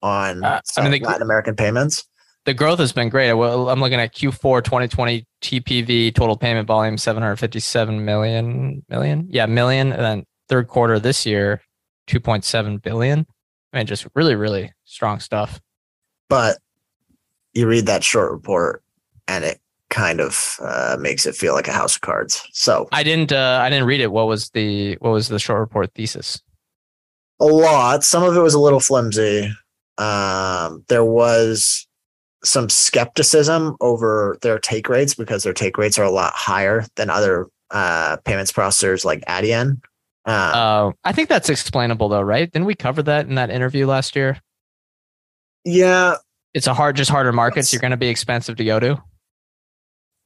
on 0.03 0.45
uh, 0.45 0.61
I 0.77 0.83
mean, 0.83 0.93
the, 0.93 1.01
Latin 1.01 1.23
American 1.23 1.57
payments 1.57 2.05
the 2.49 2.55
growth 2.55 2.79
has 2.79 2.93
been 2.93 3.11
great. 3.11 3.35
Well, 3.35 3.69
I'm 3.69 3.79
looking 3.79 4.01
at 4.01 4.15
Q4 4.15 4.65
2020 4.65 5.27
TPV 5.43 6.15
total 6.15 6.35
payment 6.35 6.67
volume 6.67 6.97
757 6.97 8.03
million 8.07 8.83
million. 8.89 9.27
Yeah, 9.29 9.45
million. 9.45 9.93
And 9.93 10.03
then 10.03 10.25
third 10.49 10.67
quarter 10.67 10.99
this 10.99 11.27
year 11.27 11.61
2.7 12.09 12.81
billion. 12.81 13.27
I 13.75 13.77
mean, 13.77 13.87
just 13.87 14.07
really, 14.15 14.35
really 14.35 14.73
strong 14.87 15.21
stuff. 15.21 15.61
But 16.31 16.57
you 17.53 17.67
read 17.67 17.85
that 17.85 18.03
short 18.03 18.33
report 18.33 18.83
and 19.27 19.45
it 19.45 19.61
kind 19.91 20.21
of 20.21 20.59
uh, 20.63 20.97
makes 21.01 21.27
it 21.27 21.35
feel 21.35 21.55
like 21.55 21.69
a 21.69 21.73
house 21.73 21.97
of 21.97 22.03
cards. 22.03 22.47
So 22.53 22.89
I 22.93 23.03
didn't 23.03 23.33
uh, 23.33 23.61
I 23.63 23.71
didn't 23.71 23.87
read 23.87 24.01
it. 24.01 24.13
What 24.13 24.27
was 24.27 24.51
the 24.51 24.97
what 25.01 25.11
was 25.11 25.29
the 25.29 25.39
short 25.39 25.61
report 25.61 25.93
thesis? 25.95 26.43
A 27.41 27.47
lot. 27.47 28.05
Some 28.05 28.23
of 28.23 28.37
it 28.37 28.41
was 28.41 28.55
a 28.55 28.59
little 28.59 28.81
flimsy. 28.81 29.53
Um, 29.97 30.85
there 30.89 31.05
was 31.05 31.87
some 32.45 32.69
skepticism 32.69 33.77
over 33.81 34.39
their 34.43 34.59
take 34.59 34.89
rates 34.89 35.15
because 35.15 35.43
their 35.43 35.53
take 35.53 35.77
rates 35.77 35.99
are 35.99 36.05
a 36.05 36.11
lot 36.11 36.33
higher 36.35 36.87
than 36.97 37.11
other 37.11 37.49
uh, 37.71 38.17
payments 38.25 38.53
processors 38.53 39.05
like 39.05 39.25
Adyen. 39.27 39.81
Uh, 40.25 40.31
uh, 40.31 40.93
I 41.05 41.13
think 41.13 41.29
that's 41.29 41.49
explainable 41.49 42.09
though, 42.09 42.21
right? 42.21 42.51
Didn't 42.51 42.67
we 42.67 42.75
cover 42.75 43.03
that 43.05 43.27
in 43.27 43.37
that 43.37 43.51
interview 43.51 43.87
last 43.87 44.15
year? 44.15 44.41
Yeah, 45.65 46.17
it's 46.55 46.67
a 46.67 46.75
hard, 46.75 46.97
just 46.97 47.11
harder 47.11 47.33
markets. 47.33 47.73
You're 47.73 47.81
going 47.81 47.91
to 47.91 47.97
be 47.97 48.09
expensive 48.09 48.57
to 48.57 48.65
go 48.65 48.81
to. 48.81 49.03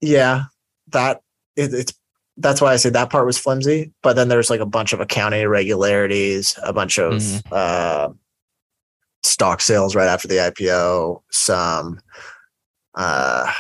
Yeah, 0.03 0.45
that 0.89 1.23
it, 1.57 1.73
it's 1.73 1.95
that's 2.37 2.61
why 2.61 2.73
I 2.73 2.77
say 2.77 2.91
that 2.91 3.11
part 3.11 3.27
was 3.27 3.39
flimsy. 3.39 3.93
But 4.03 4.17
then 4.17 4.29
there's 4.29 4.51
like 4.51 4.61
a 4.61 4.67
bunch 4.67 4.93
of 4.93 5.01
accounting 5.01 5.41
irregularities, 5.41 6.59
a 6.63 6.73
bunch 6.73 6.99
of 6.99 7.15
mm-hmm. 7.15 7.49
uh, 7.51 8.09
stock 9.23 9.61
sales 9.61 9.95
right 9.95 10.09
after 10.09 10.29
the 10.29 10.37
IPO. 10.37 11.23
Some, 11.31 12.01
uh, 12.95 13.53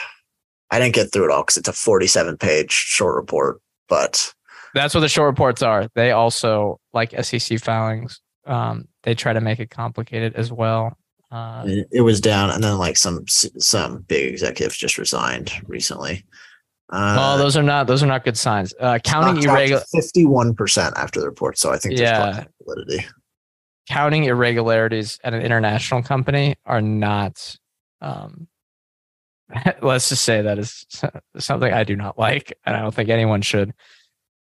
I 0.70 0.78
didn't 0.78 0.95
get 0.95 1.12
through 1.12 1.26
it 1.26 1.30
all 1.30 1.43
because 1.43 1.59
it's 1.59 1.68
a 1.68 1.72
47 1.72 2.38
page 2.38 2.72
short 2.72 3.16
report. 3.16 3.61
But 3.88 4.32
that's 4.74 4.95
what 4.95 5.01
the 5.01 5.09
short 5.09 5.26
reports 5.26 5.62
are. 5.62 5.88
They 5.95 6.12
also 6.12 6.80
like 6.93 7.12
SEC 7.24 7.61
filings. 7.61 8.20
Um, 8.47 8.88
they 9.03 9.14
try 9.14 9.32
to 9.32 9.40
make 9.40 9.61
it 9.61 9.70
complicated 9.70 10.34
as 10.34 10.51
well. 10.51 10.97
Uh, 11.30 11.64
it 11.90 12.03
was 12.03 12.20
down, 12.20 12.51
and 12.51 12.62
then 12.62 12.76
like 12.76 12.97
some 12.97 13.26
some 13.26 14.03
big 14.03 14.30
executives 14.30 14.76
just 14.76 14.99
resigned 14.99 15.51
recently. 15.66 16.24
Uh, 16.91 17.14
well, 17.16 17.39
those 17.39 17.57
are 17.57 17.62
not 17.62 17.87
those 17.87 18.03
are 18.03 18.07
not 18.07 18.24
good 18.24 18.37
signs. 18.37 18.74
Uh, 18.78 18.99
counting 19.03 19.43
irregular 19.43 19.83
fifty 19.93 20.26
one 20.26 20.55
percent 20.55 20.95
after 20.97 21.20
the 21.20 21.26
report, 21.26 21.59
so 21.59 21.72
I 21.72 21.78
think 21.78 21.99
yeah, 21.99 22.45
validity. 22.62 23.07
Counting 23.89 24.24
irregularities 24.24 25.18
at 25.24 25.35
an 25.35 25.43
international 25.43 26.03
company 26.03 26.55
are 26.66 26.83
not. 26.83 27.57
Um, 28.01 28.49
let's 29.83 30.09
just 30.09 30.24
say 30.24 30.43
that 30.43 30.59
is 30.59 30.85
something 31.39 31.72
I 31.72 31.85
do 31.85 31.97
not 31.97 32.18
like, 32.18 32.53
and 32.64 32.76
I 32.76 32.80
don't 32.80 32.95
think 32.95 33.09
anyone 33.09 33.43
should 33.43 33.72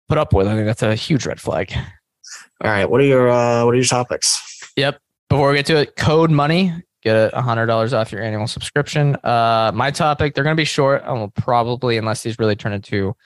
put 0.09 0.19
up 0.19 0.33
with. 0.33 0.47
I 0.47 0.55
think 0.55 0.67
that's 0.67 0.83
a 0.83 0.95
huge 0.95 1.27
red 1.27 1.41
flag. 1.41 1.73
All 2.63 2.71
right, 2.71 2.89
what 2.89 3.01
are 3.01 3.05
your 3.05 3.31
uh, 3.31 3.65
what 3.65 3.73
are 3.73 3.79
your 3.79 3.85
topics? 3.85 4.73
Yep. 4.77 5.01
Before 5.29 5.51
we 5.51 5.57
get 5.57 5.67
to 5.67 5.77
it, 5.77 5.97
code 5.97 6.31
money. 6.31 6.73
Get 7.09 7.33
a 7.33 7.41
hundred 7.41 7.69
dollars 7.69 7.95
off 7.95 8.13
your 8.13 8.23
annual 8.23 8.47
subscription. 8.47 9.17
Uh, 9.25 9.73
my 9.75 9.91
topic, 9.91 10.35
they're 10.35 10.45
gonna 10.45 10.57
be 10.57 10.67
short. 10.67 11.03
I 11.05 11.13
will 11.13 11.31
probably, 11.31 11.97
unless 11.97 12.23
these 12.23 12.39
really 12.39 12.55
turn 12.55 12.75
into 12.75 13.17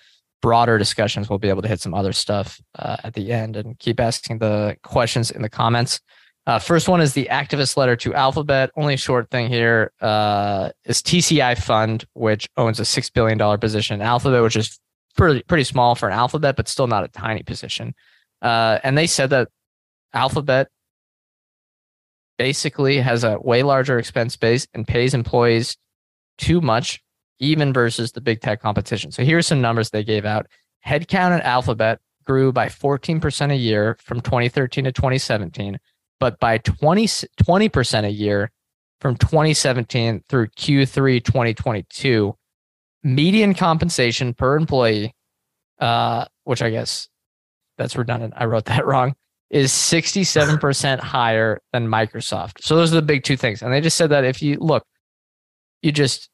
broader 0.41 0.79
discussions, 0.79 1.29
we'll 1.29 1.41
be 1.41 1.49
able 1.49 1.63
to 1.63 1.69
hit 1.69 1.81
some 1.81 1.93
other 1.93 2.13
stuff 2.13 2.61
uh, 2.79 2.99
at 3.03 3.15
the 3.15 3.33
end 3.33 3.57
and 3.57 3.77
keep 3.81 3.99
asking 3.99 4.39
the 4.39 4.77
questions 4.85 5.33
in 5.33 5.43
the 5.43 5.49
comments. 5.49 6.01
Uh, 6.47 6.61
first 6.61 6.89
one 6.89 7.01
is 7.01 7.15
the 7.15 7.27
activist 7.29 7.77
letter 7.77 7.97
to 7.97 8.15
Alphabet. 8.15 8.71
Only 8.77 8.97
short 8.97 9.29
thing 9.33 9.49
here 9.49 9.91
uh, 10.01 10.71
is 10.85 11.03
TCI 11.03 11.61
Fund, 11.61 12.05
which 12.13 12.49
owns 12.57 12.79
a 12.79 12.85
six 12.85 13.11
billion 13.11 13.37
dollar 13.37 13.59
position 13.59 13.97
in 13.97 14.03
Alphabet, 14.03 14.45
which 14.45 14.55
is 14.55 14.79
pretty 15.17 15.43
pretty 15.43 15.65
small 15.65 15.97
for 15.97 16.09
an 16.09 16.15
Alphabet, 16.15 16.55
but 16.55 16.69
still 16.69 16.87
not 16.87 17.03
a 17.03 17.09
tiny 17.09 17.43
position. 17.43 17.97
Uh, 18.41 18.79
and 18.85 18.97
they 18.97 19.09
said 19.09 19.31
that 19.31 19.49
Alphabet 20.15 20.69
basically 22.43 22.99
has 22.99 23.23
a 23.23 23.39
way 23.39 23.63
larger 23.63 24.01
expense 24.01 24.37
base 24.37 24.67
and 24.75 24.85
pays 24.85 25.15
employees 25.15 25.77
too 26.39 26.61
much, 26.61 27.01
even 27.39 27.73
versus 27.73 28.11
the 28.11 28.21
big 28.21 28.41
tech 28.41 28.61
competition. 28.61 29.13
So 29.13 29.23
here's 29.23 29.47
some 29.47 29.61
numbers 29.61 29.91
they 29.91 30.03
gave 30.03 30.25
out. 30.25 30.49
Headcount 30.85 31.39
at 31.39 31.45
Alphabet 31.45 32.01
grew 32.27 32.51
by 32.51 32.67
14% 32.67 33.53
a 33.53 33.55
year 33.55 33.97
from 34.01 34.21
2013 34.21 34.83
to 34.87 34.91
2017, 34.91 35.79
but 36.19 36.41
by 36.41 36.59
20, 36.59 37.07
20% 37.07 38.05
a 38.07 38.11
year 38.11 38.51
from 39.01 39.15
2017 39.19 40.25
through 40.29 40.49
Q3 40.49 41.23
2022. 41.23 42.37
Median 43.05 43.55
compensation 43.55 44.35
per 44.35 44.57
employee, 44.57 45.15
uh, 45.79 46.25
which 46.43 46.61
I 46.61 46.71
guess 46.71 47.09
that's 47.79 47.95
redundant. 47.95 48.35
I 48.37 48.47
wrote 48.47 48.65
that 48.65 48.85
wrong 48.93 49.15
is 49.53 49.71
67% 49.71 50.99
higher 50.99 51.61
than 51.75 51.87
Microsoft. 51.87 52.63
So 52.63 52.75
those 52.75 52.91
are 52.91 52.97
the 52.97 53.03
big 53.03 53.23
two 53.23 53.37
things. 53.37 53.63
And 53.63 53.71
they 53.73 53.83
just 53.83 53.99
said 53.99 54.11
that 54.11 54.25
if 54.25 54.43
you 54.43 54.57
look, 54.59 54.85
you 55.83 55.93
just 55.93 56.31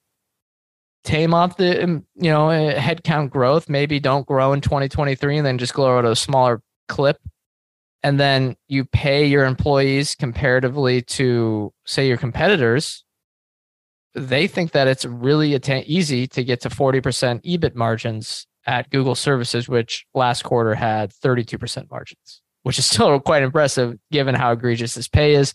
tame 1.03 1.35
off 1.35 1.57
the 1.57 1.83
um, 1.83 2.07
you 2.15 2.31
know 2.31 2.49
uh, 2.49 2.79
headcount 2.79 3.31
growth, 3.31 3.69
maybe 3.69 3.99
don't 3.99 4.27
grow 4.27 4.53
in 4.53 4.61
2023 4.61 5.39
and 5.39 5.47
then 5.47 5.59
just 5.59 5.75
grow 5.75 5.99
at 5.99 6.05
a 6.05 6.15
smaller 6.15 6.63
clip. 6.87 7.19
And 8.05 8.21
then 8.21 8.55
you 8.69 8.85
pay 8.85 9.27
your 9.27 9.45
employees 9.45 10.15
comparatively 10.15 11.03
to 11.03 11.73
say 11.85 12.07
your 12.07 12.17
competitors. 12.17 13.05
They 14.15 14.47
think 14.47 14.71
that 14.73 14.87
it's 14.87 15.05
really 15.05 15.55
att- 15.55 15.89
easy 15.89 16.29
to 16.29 16.45
get 16.45 16.61
to 16.61 16.69
40% 16.69 17.43
EBIT 17.43 17.75
margins 17.75 18.47
at 18.65 18.91
Google 18.91 19.17
services, 19.17 19.69
which 19.69 20.07
last 20.15 20.45
quarter 20.45 20.77
had 20.77 21.11
32% 21.11 21.91
margins 21.91 22.43
which 22.63 22.79
is 22.79 22.87
still 22.91 23.19
quite 23.21 23.43
impressive 23.43 23.99
given 24.11 24.35
how 24.35 24.53
egregious 24.53 24.95
this 24.95 25.09
pay 25.09 25.35
is. 25.35 25.55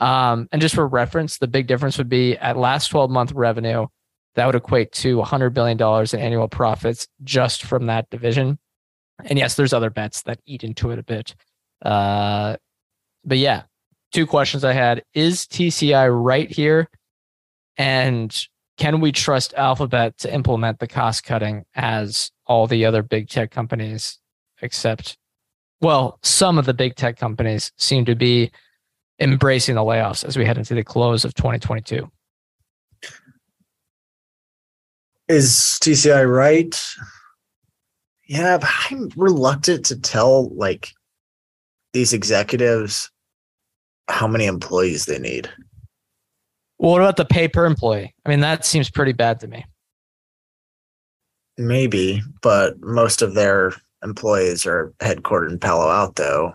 Um, 0.00 0.48
and 0.50 0.60
just 0.60 0.74
for 0.74 0.86
reference, 0.86 1.38
the 1.38 1.46
big 1.46 1.66
difference 1.66 1.98
would 1.98 2.08
be 2.08 2.36
at 2.38 2.56
last 2.56 2.88
12 2.88 3.10
month 3.10 3.32
revenue, 3.32 3.86
that 4.34 4.46
would 4.46 4.54
equate 4.54 4.92
to 4.92 5.18
$100 5.18 5.52
billion 5.52 5.78
in 5.78 6.20
annual 6.20 6.48
profits 6.48 7.06
just 7.22 7.64
from 7.64 7.86
that 7.86 8.08
division. 8.10 8.58
And 9.24 9.38
yes, 9.38 9.54
there's 9.54 9.72
other 9.72 9.90
bets 9.90 10.22
that 10.22 10.40
eat 10.46 10.64
into 10.64 10.90
it 10.90 10.98
a 10.98 11.02
bit. 11.02 11.34
Uh, 11.82 12.56
but 13.24 13.38
yeah, 13.38 13.62
two 14.12 14.26
questions 14.26 14.64
I 14.64 14.72
had 14.72 15.02
Is 15.14 15.46
TCI 15.46 16.08
right 16.10 16.50
here? 16.50 16.88
And 17.76 18.34
can 18.78 19.00
we 19.00 19.12
trust 19.12 19.54
Alphabet 19.54 20.18
to 20.18 20.32
implement 20.32 20.78
the 20.78 20.88
cost 20.88 21.24
cutting 21.24 21.64
as 21.74 22.30
all 22.46 22.66
the 22.66 22.86
other 22.86 23.02
big 23.02 23.28
tech 23.28 23.50
companies, 23.50 24.18
except 24.60 25.16
well, 25.82 26.18
some 26.22 26.58
of 26.58 26.64
the 26.64 26.72
big 26.72 26.94
tech 26.94 27.18
companies 27.18 27.72
seem 27.76 28.04
to 28.04 28.14
be 28.14 28.50
embracing 29.20 29.74
the 29.74 29.82
layoffs 29.82 30.24
as 30.24 30.36
we 30.36 30.44
head 30.44 30.56
into 30.56 30.74
the 30.74 30.84
close 30.84 31.24
of 31.24 31.34
2022. 31.34 32.10
Is 35.28 35.78
TCI 35.82 36.30
right? 36.30 36.80
Yeah, 38.26 38.58
but 38.58 38.70
I'm 38.90 39.10
reluctant 39.16 39.84
to 39.86 40.00
tell 40.00 40.48
like 40.54 40.90
these 41.92 42.12
executives 42.12 43.10
how 44.08 44.26
many 44.26 44.46
employees 44.46 45.06
they 45.06 45.18
need. 45.18 45.50
Well, 46.78 46.92
what 46.92 47.00
about 47.00 47.16
the 47.16 47.24
pay 47.24 47.48
per 47.48 47.64
employee? 47.64 48.14
I 48.24 48.28
mean, 48.28 48.40
that 48.40 48.64
seems 48.64 48.90
pretty 48.90 49.12
bad 49.12 49.40
to 49.40 49.48
me. 49.48 49.64
Maybe, 51.58 52.22
but 52.40 52.80
most 52.80 53.22
of 53.22 53.34
their 53.34 53.74
employees 54.02 54.66
are 54.66 54.92
headquartered 55.00 55.50
in 55.50 55.58
Palo 55.58 55.90
Alto. 55.90 56.54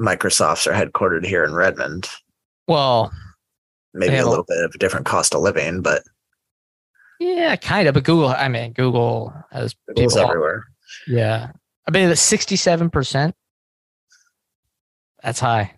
Microsoft's 0.00 0.66
are 0.66 0.72
headquartered 0.72 1.26
here 1.26 1.44
in 1.44 1.52
Redmond. 1.52 2.08
Well, 2.66 3.12
maybe 3.92 4.16
a 4.16 4.26
little 4.26 4.44
bit 4.46 4.64
of 4.64 4.72
a 4.74 4.78
different 4.78 5.06
cost 5.06 5.34
of 5.34 5.42
living, 5.42 5.82
but 5.82 6.02
yeah, 7.18 7.54
kind 7.56 7.86
of. 7.86 7.94
But 7.94 8.04
Google, 8.04 8.28
I 8.28 8.48
mean, 8.48 8.72
Google 8.72 9.34
has 9.52 9.74
Google's 9.88 10.14
people 10.14 10.28
everywhere. 10.28 10.64
Yeah, 11.06 11.50
I 11.86 11.90
mean, 11.90 12.14
sixty-seven 12.16 12.90
percent. 12.90 13.34
That's 15.22 15.40
high. 15.40 15.74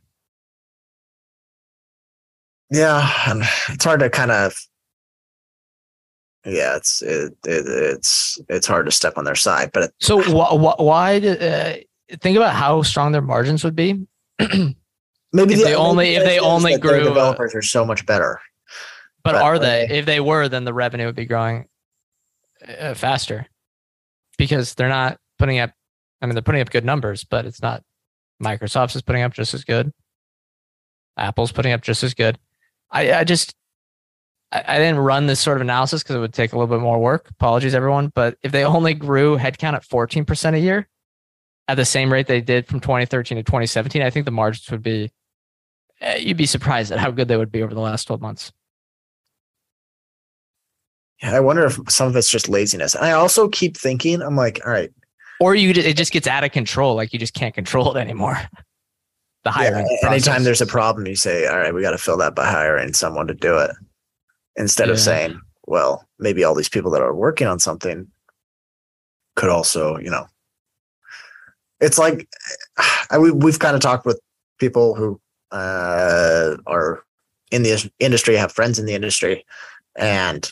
Yeah, 2.70 3.10
and 3.26 3.42
it's 3.70 3.84
hard 3.84 4.00
to 4.00 4.08
kind 4.08 4.30
of 4.30 4.54
yeah, 6.44 6.76
it's 6.76 7.02
it, 7.02 7.32
it, 7.46 7.66
it's 7.66 8.38
it's 8.48 8.66
hard 8.66 8.86
to 8.86 8.92
step 8.92 9.16
on 9.16 9.24
their 9.24 9.36
side. 9.36 9.70
But 9.72 9.84
it, 9.84 9.94
so 10.00 10.20
wh- 10.20 10.58
wh- 10.58 10.80
why? 10.80 11.16
Uh, 11.18 11.76
think 12.20 12.36
about 12.36 12.54
how 12.54 12.82
strong 12.82 13.12
their 13.12 13.22
margins 13.22 13.62
would 13.64 13.76
be. 13.76 14.06
maybe 14.38 14.74
if 15.54 15.58
the, 15.58 15.64
they 15.64 15.74
only 15.74 16.16
if 16.16 16.24
they 16.24 16.38
only 16.38 16.76
grew. 16.78 17.04
developers 17.04 17.54
are 17.54 17.62
so 17.62 17.84
much 17.84 18.04
better. 18.06 18.40
But, 19.24 19.32
but 19.32 19.42
are 19.42 19.58
they? 19.58 19.86
If 19.88 20.06
they 20.06 20.18
were, 20.18 20.48
then 20.48 20.64
the 20.64 20.74
revenue 20.74 21.06
would 21.06 21.14
be 21.14 21.26
growing 21.26 21.66
uh, 22.66 22.94
faster 22.94 23.46
because 24.36 24.74
they're 24.74 24.88
not 24.88 25.18
putting 25.38 25.60
up. 25.60 25.70
I 26.20 26.26
mean, 26.26 26.34
they're 26.34 26.42
putting 26.42 26.60
up 26.60 26.70
good 26.70 26.84
numbers, 26.84 27.24
but 27.24 27.46
it's 27.46 27.62
not. 27.62 27.82
Microsoft's 28.42 28.96
is 28.96 29.02
putting 29.02 29.22
up 29.22 29.32
just 29.32 29.54
as 29.54 29.64
good. 29.64 29.92
Apple's 31.16 31.52
putting 31.52 31.72
up 31.72 31.82
just 31.82 32.02
as 32.02 32.14
good. 32.14 32.38
I, 32.90 33.12
I 33.12 33.24
just 33.24 33.54
I, 34.52 34.64
I 34.66 34.78
didn't 34.78 34.98
run 34.98 35.26
this 35.26 35.40
sort 35.40 35.56
of 35.56 35.62
analysis 35.62 36.02
because 36.02 36.16
it 36.16 36.20
would 36.20 36.34
take 36.34 36.52
a 36.52 36.58
little 36.58 36.74
bit 36.74 36.82
more 36.82 36.98
work. 36.98 37.30
Apologies, 37.30 37.74
everyone. 37.74 38.12
But 38.14 38.36
if 38.42 38.52
they 38.52 38.64
only 38.64 38.94
grew 38.94 39.38
headcount 39.38 39.74
at 39.74 39.86
14% 39.86 40.54
a 40.54 40.60
year 40.60 40.88
at 41.68 41.76
the 41.76 41.84
same 41.84 42.12
rate 42.12 42.26
they 42.26 42.40
did 42.40 42.66
from 42.66 42.80
2013 42.80 43.36
to 43.36 43.42
2017, 43.42 44.02
I 44.02 44.10
think 44.10 44.26
the 44.26 44.30
margins 44.30 44.70
would 44.70 44.82
be, 44.82 45.10
eh, 46.00 46.16
you'd 46.16 46.36
be 46.36 46.46
surprised 46.46 46.92
at 46.92 46.98
how 46.98 47.10
good 47.10 47.28
they 47.28 47.36
would 47.36 47.52
be 47.52 47.62
over 47.62 47.74
the 47.74 47.80
last 47.80 48.04
12 48.04 48.20
months. 48.20 48.52
Yeah, 51.22 51.36
I 51.36 51.40
wonder 51.40 51.64
if 51.64 51.78
some 51.88 52.08
of 52.08 52.16
it's 52.16 52.28
just 52.28 52.48
laziness. 52.48 52.94
And 52.94 53.04
I 53.04 53.12
also 53.12 53.48
keep 53.48 53.76
thinking, 53.76 54.20
I'm 54.22 54.36
like, 54.36 54.60
all 54.66 54.72
right. 54.72 54.92
Or 55.40 55.54
you, 55.54 55.70
it 55.70 55.96
just 55.96 56.12
gets 56.12 56.26
out 56.26 56.44
of 56.44 56.52
control. 56.52 56.94
Like 56.94 57.12
you 57.12 57.18
just 57.18 57.34
can't 57.34 57.54
control 57.54 57.94
it 57.96 58.00
anymore. 58.00 58.38
The 59.44 59.50
hiring. 59.50 59.88
Yeah, 60.00 60.10
anytime 60.10 60.44
there's 60.44 60.60
a 60.60 60.66
problem, 60.66 61.04
you 61.04 61.16
say, 61.16 61.48
all 61.48 61.58
right, 61.58 61.74
we 61.74 61.82
got 61.82 61.90
to 61.90 61.98
fill 61.98 62.16
that 62.18 62.36
by 62.36 62.48
hiring 62.48 62.92
someone 62.92 63.26
to 63.26 63.34
do 63.34 63.58
it. 63.58 63.72
Instead 64.56 64.88
yeah. 64.88 64.92
of 64.92 65.00
saying, 65.00 65.40
well, 65.66 66.06
maybe 66.18 66.44
all 66.44 66.54
these 66.54 66.68
people 66.68 66.90
that 66.90 67.02
are 67.02 67.14
working 67.14 67.46
on 67.46 67.58
something 67.58 68.08
could 69.36 69.48
also, 69.48 69.96
you 69.98 70.10
know, 70.10 70.26
it's 71.80 71.98
like 71.98 72.28
I, 73.10 73.18
we, 73.18 73.30
we've 73.30 73.58
kind 73.58 73.74
of 73.74 73.82
talked 73.82 74.06
with 74.06 74.20
people 74.58 74.94
who 74.94 75.20
uh, 75.50 76.56
are 76.66 77.04
in 77.50 77.62
the 77.62 77.90
industry, 77.98 78.36
have 78.36 78.52
friends 78.52 78.78
in 78.78 78.86
the 78.86 78.94
industry, 78.94 79.44
and 79.96 80.50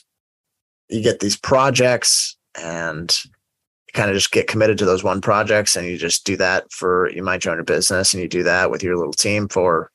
you 0.88 1.02
get 1.02 1.20
these 1.20 1.36
projects 1.36 2.36
and 2.60 3.16
you 3.24 3.92
kind 3.94 4.10
of 4.10 4.16
just 4.16 4.32
get 4.32 4.48
committed 4.48 4.76
to 4.78 4.84
those 4.84 5.04
one 5.04 5.20
projects 5.20 5.76
and 5.76 5.86
you 5.86 5.96
just 5.96 6.24
do 6.24 6.36
that 6.36 6.70
for 6.72 7.10
you 7.10 7.22
might 7.22 7.40
join 7.40 7.60
a 7.60 7.64
business 7.64 8.12
and 8.12 8.22
you 8.22 8.28
do 8.28 8.42
that 8.42 8.70
with 8.70 8.82
your 8.82 8.96
little 8.96 9.12
team 9.12 9.48
for 9.48 9.90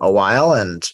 a 0.00 0.10
while 0.10 0.52
and 0.52 0.92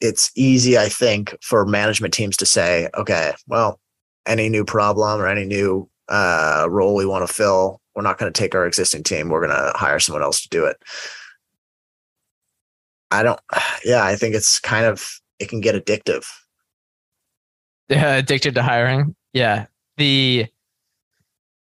it's 0.00 0.30
easy 0.36 0.78
i 0.78 0.88
think 0.88 1.36
for 1.42 1.64
management 1.64 2.14
teams 2.14 2.36
to 2.36 2.46
say 2.46 2.88
okay 2.94 3.32
well 3.46 3.80
any 4.26 4.48
new 4.48 4.64
problem 4.64 5.20
or 5.20 5.26
any 5.26 5.44
new 5.44 5.88
uh, 6.08 6.66
role 6.70 6.94
we 6.94 7.04
want 7.04 7.26
to 7.26 7.32
fill 7.32 7.80
we're 7.94 8.02
not 8.02 8.16
going 8.16 8.32
to 8.32 8.38
take 8.38 8.54
our 8.54 8.66
existing 8.66 9.02
team 9.02 9.28
we're 9.28 9.44
going 9.44 9.56
to 9.56 9.72
hire 9.74 9.98
someone 9.98 10.22
else 10.22 10.40
to 10.42 10.48
do 10.50 10.64
it. 10.64 10.76
I 13.10 13.22
don't 13.22 13.40
yeah 13.84 14.04
i 14.04 14.14
think 14.14 14.34
it's 14.34 14.60
kind 14.60 14.86
of 14.86 15.20
it 15.38 15.48
can 15.48 15.60
get 15.60 15.74
addictive. 15.74 16.26
Yeah 17.88 18.14
addicted 18.18 18.54
to 18.54 18.62
hiring? 18.62 19.14
Yeah. 19.32 19.66
The 19.96 20.46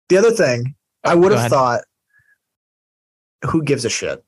the 0.10 0.18
other 0.18 0.32
thing 0.32 0.76
i 1.04 1.16
would 1.16 1.32
have 1.32 1.50
thought 1.50 1.82
who 3.50 3.64
gives 3.64 3.86
a 3.86 3.90
shit 3.90 4.24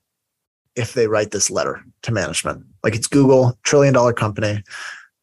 if 0.76 0.94
they 0.94 1.06
write 1.08 1.30
this 1.30 1.50
letter 1.50 1.84
to 2.02 2.12
management 2.12 2.64
like 2.82 2.94
it's 2.94 3.06
google 3.06 3.58
trillion 3.62 3.94
dollar 3.94 4.12
company 4.12 4.62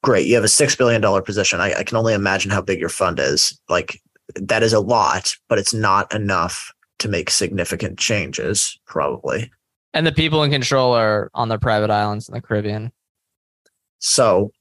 great 0.04 0.28
you 0.28 0.36
have 0.36 0.44
a 0.44 0.50
six 0.50 0.76
billion 0.76 1.02
dollar 1.02 1.22
position 1.22 1.60
I, 1.60 1.74
I 1.80 1.84
can 1.84 1.98
only 1.98 2.14
imagine 2.14 2.52
how 2.52 2.62
big 2.62 2.80
your 2.80 2.90
fund 2.90 3.20
is 3.20 3.60
like 3.70 4.02
that 4.36 4.64
is 4.64 4.74
a 4.74 4.80
lot 4.80 5.36
but 5.50 5.58
it's 5.58 5.74
not 5.74 6.14
enough 6.14 6.72
to 7.00 7.10
make 7.10 7.30
significant 7.30 8.00
changes 8.00 8.80
probably 8.86 9.52
and 9.94 10.06
the 10.06 10.12
people 10.12 10.44
in 10.44 10.52
control 10.52 10.94
are 10.94 11.30
on 11.34 11.50
their 11.50 11.60
private 11.60 11.90
islands 11.90 12.28
in 12.28 12.34
the 12.34 12.42
caribbean 12.42 12.92
so 14.00 14.52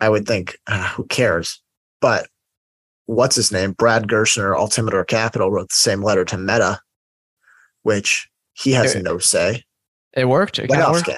i 0.00 0.08
would 0.08 0.26
think 0.26 0.58
uh, 0.66 0.88
who 0.88 1.04
cares 1.06 1.60
but 2.00 2.28
what's 3.06 3.36
his 3.36 3.52
name? 3.52 3.72
Brad 3.72 4.08
Gerstner, 4.08 4.56
Altimeter 4.56 5.04
Capital, 5.04 5.50
wrote 5.50 5.68
the 5.68 5.74
same 5.74 6.02
letter 6.02 6.24
to 6.26 6.36
Meta, 6.36 6.80
which 7.82 8.28
he 8.54 8.72
has 8.72 8.94
it, 8.94 9.02
no 9.02 9.18
say. 9.18 9.64
It 10.12 10.28
worked. 10.28 10.58
It 10.58 10.70
worked. 10.70 11.10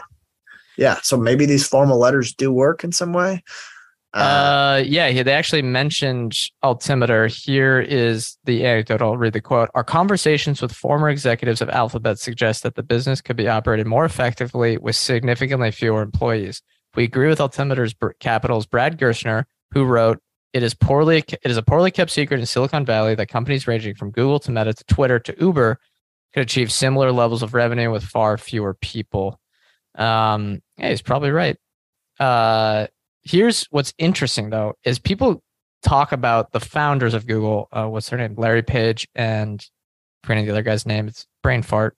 Yeah. 0.76 1.00
So 1.02 1.16
maybe 1.16 1.46
these 1.46 1.66
formal 1.66 1.98
letters 1.98 2.34
do 2.34 2.52
work 2.52 2.84
in 2.84 2.92
some 2.92 3.12
way. 3.12 3.42
Uh, 4.14 4.18
uh, 4.18 4.82
yeah, 4.86 5.22
they 5.22 5.32
actually 5.32 5.62
mentioned 5.62 6.34
Altimeter. 6.62 7.26
Here 7.26 7.80
is 7.80 8.38
the 8.44 8.64
anecdote. 8.64 9.02
I'll 9.02 9.16
read 9.16 9.34
the 9.34 9.42
quote. 9.42 9.68
Our 9.74 9.84
conversations 9.84 10.62
with 10.62 10.72
former 10.72 11.10
executives 11.10 11.60
of 11.60 11.68
Alphabet 11.68 12.18
suggest 12.18 12.62
that 12.62 12.76
the 12.76 12.82
business 12.82 13.20
could 13.20 13.36
be 13.36 13.48
operated 13.48 13.86
more 13.86 14.06
effectively 14.06 14.78
with 14.78 14.96
significantly 14.96 15.70
fewer 15.70 16.00
employees. 16.00 16.62
We 16.94 17.04
agree 17.04 17.28
with 17.28 17.40
Altimeter's 17.40 17.94
Capital's 18.20 18.64
Brad 18.64 18.98
Gerstner, 18.98 19.44
who 19.72 19.84
wrote, 19.84 20.18
it 20.54 20.62
is 20.62 20.72
poorly 20.72 21.18
it 21.18 21.50
is 21.50 21.58
a 21.58 21.62
poorly 21.62 21.90
kept 21.90 22.10
secret 22.10 22.40
in 22.40 22.46
Silicon 22.46 22.86
Valley 22.86 23.14
that 23.14 23.28
companies 23.28 23.66
ranging 23.66 23.94
from 23.94 24.10
Google 24.10 24.38
to 24.40 24.50
Meta 24.50 24.72
to 24.72 24.84
Twitter 24.84 25.18
to 25.18 25.36
Uber 25.38 25.78
could 26.32 26.42
achieve 26.42 26.72
similar 26.72 27.12
levels 27.12 27.42
of 27.42 27.52
revenue 27.52 27.90
with 27.90 28.02
far 28.02 28.38
fewer 28.38 28.72
people. 28.72 29.38
Um, 29.96 30.62
yeah, 30.78 30.90
he's 30.90 31.02
probably 31.02 31.30
right. 31.30 31.56
Uh, 32.18 32.86
here's 33.22 33.64
what's 33.70 33.92
interesting 33.98 34.50
though 34.50 34.74
is 34.84 34.98
people 34.98 35.42
talk 35.82 36.12
about 36.12 36.52
the 36.52 36.60
founders 36.60 37.14
of 37.14 37.26
Google. 37.26 37.68
Uh, 37.72 37.86
what's 37.86 38.08
their 38.08 38.18
name? 38.18 38.34
Larry 38.36 38.62
Page 38.62 39.06
and 39.14 39.64
forgetting 40.22 40.46
the 40.46 40.52
other 40.52 40.62
guy's 40.62 40.86
name. 40.86 41.08
It's 41.08 41.26
brain 41.42 41.62
fart. 41.62 41.96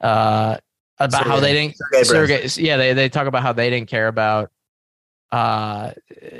Uh, 0.00 0.56
about 0.98 1.22
Sergey. 1.22 1.30
how 1.30 1.40
they 1.40 1.52
didn't. 1.52 2.06
Sergey, 2.06 2.48
yeah, 2.56 2.76
they 2.76 2.92
they 2.92 3.08
talk 3.08 3.26
about 3.26 3.42
how 3.42 3.52
they 3.52 3.70
didn't 3.70 3.88
care 3.88 4.08
about 4.08 4.50
uh, 5.32 5.92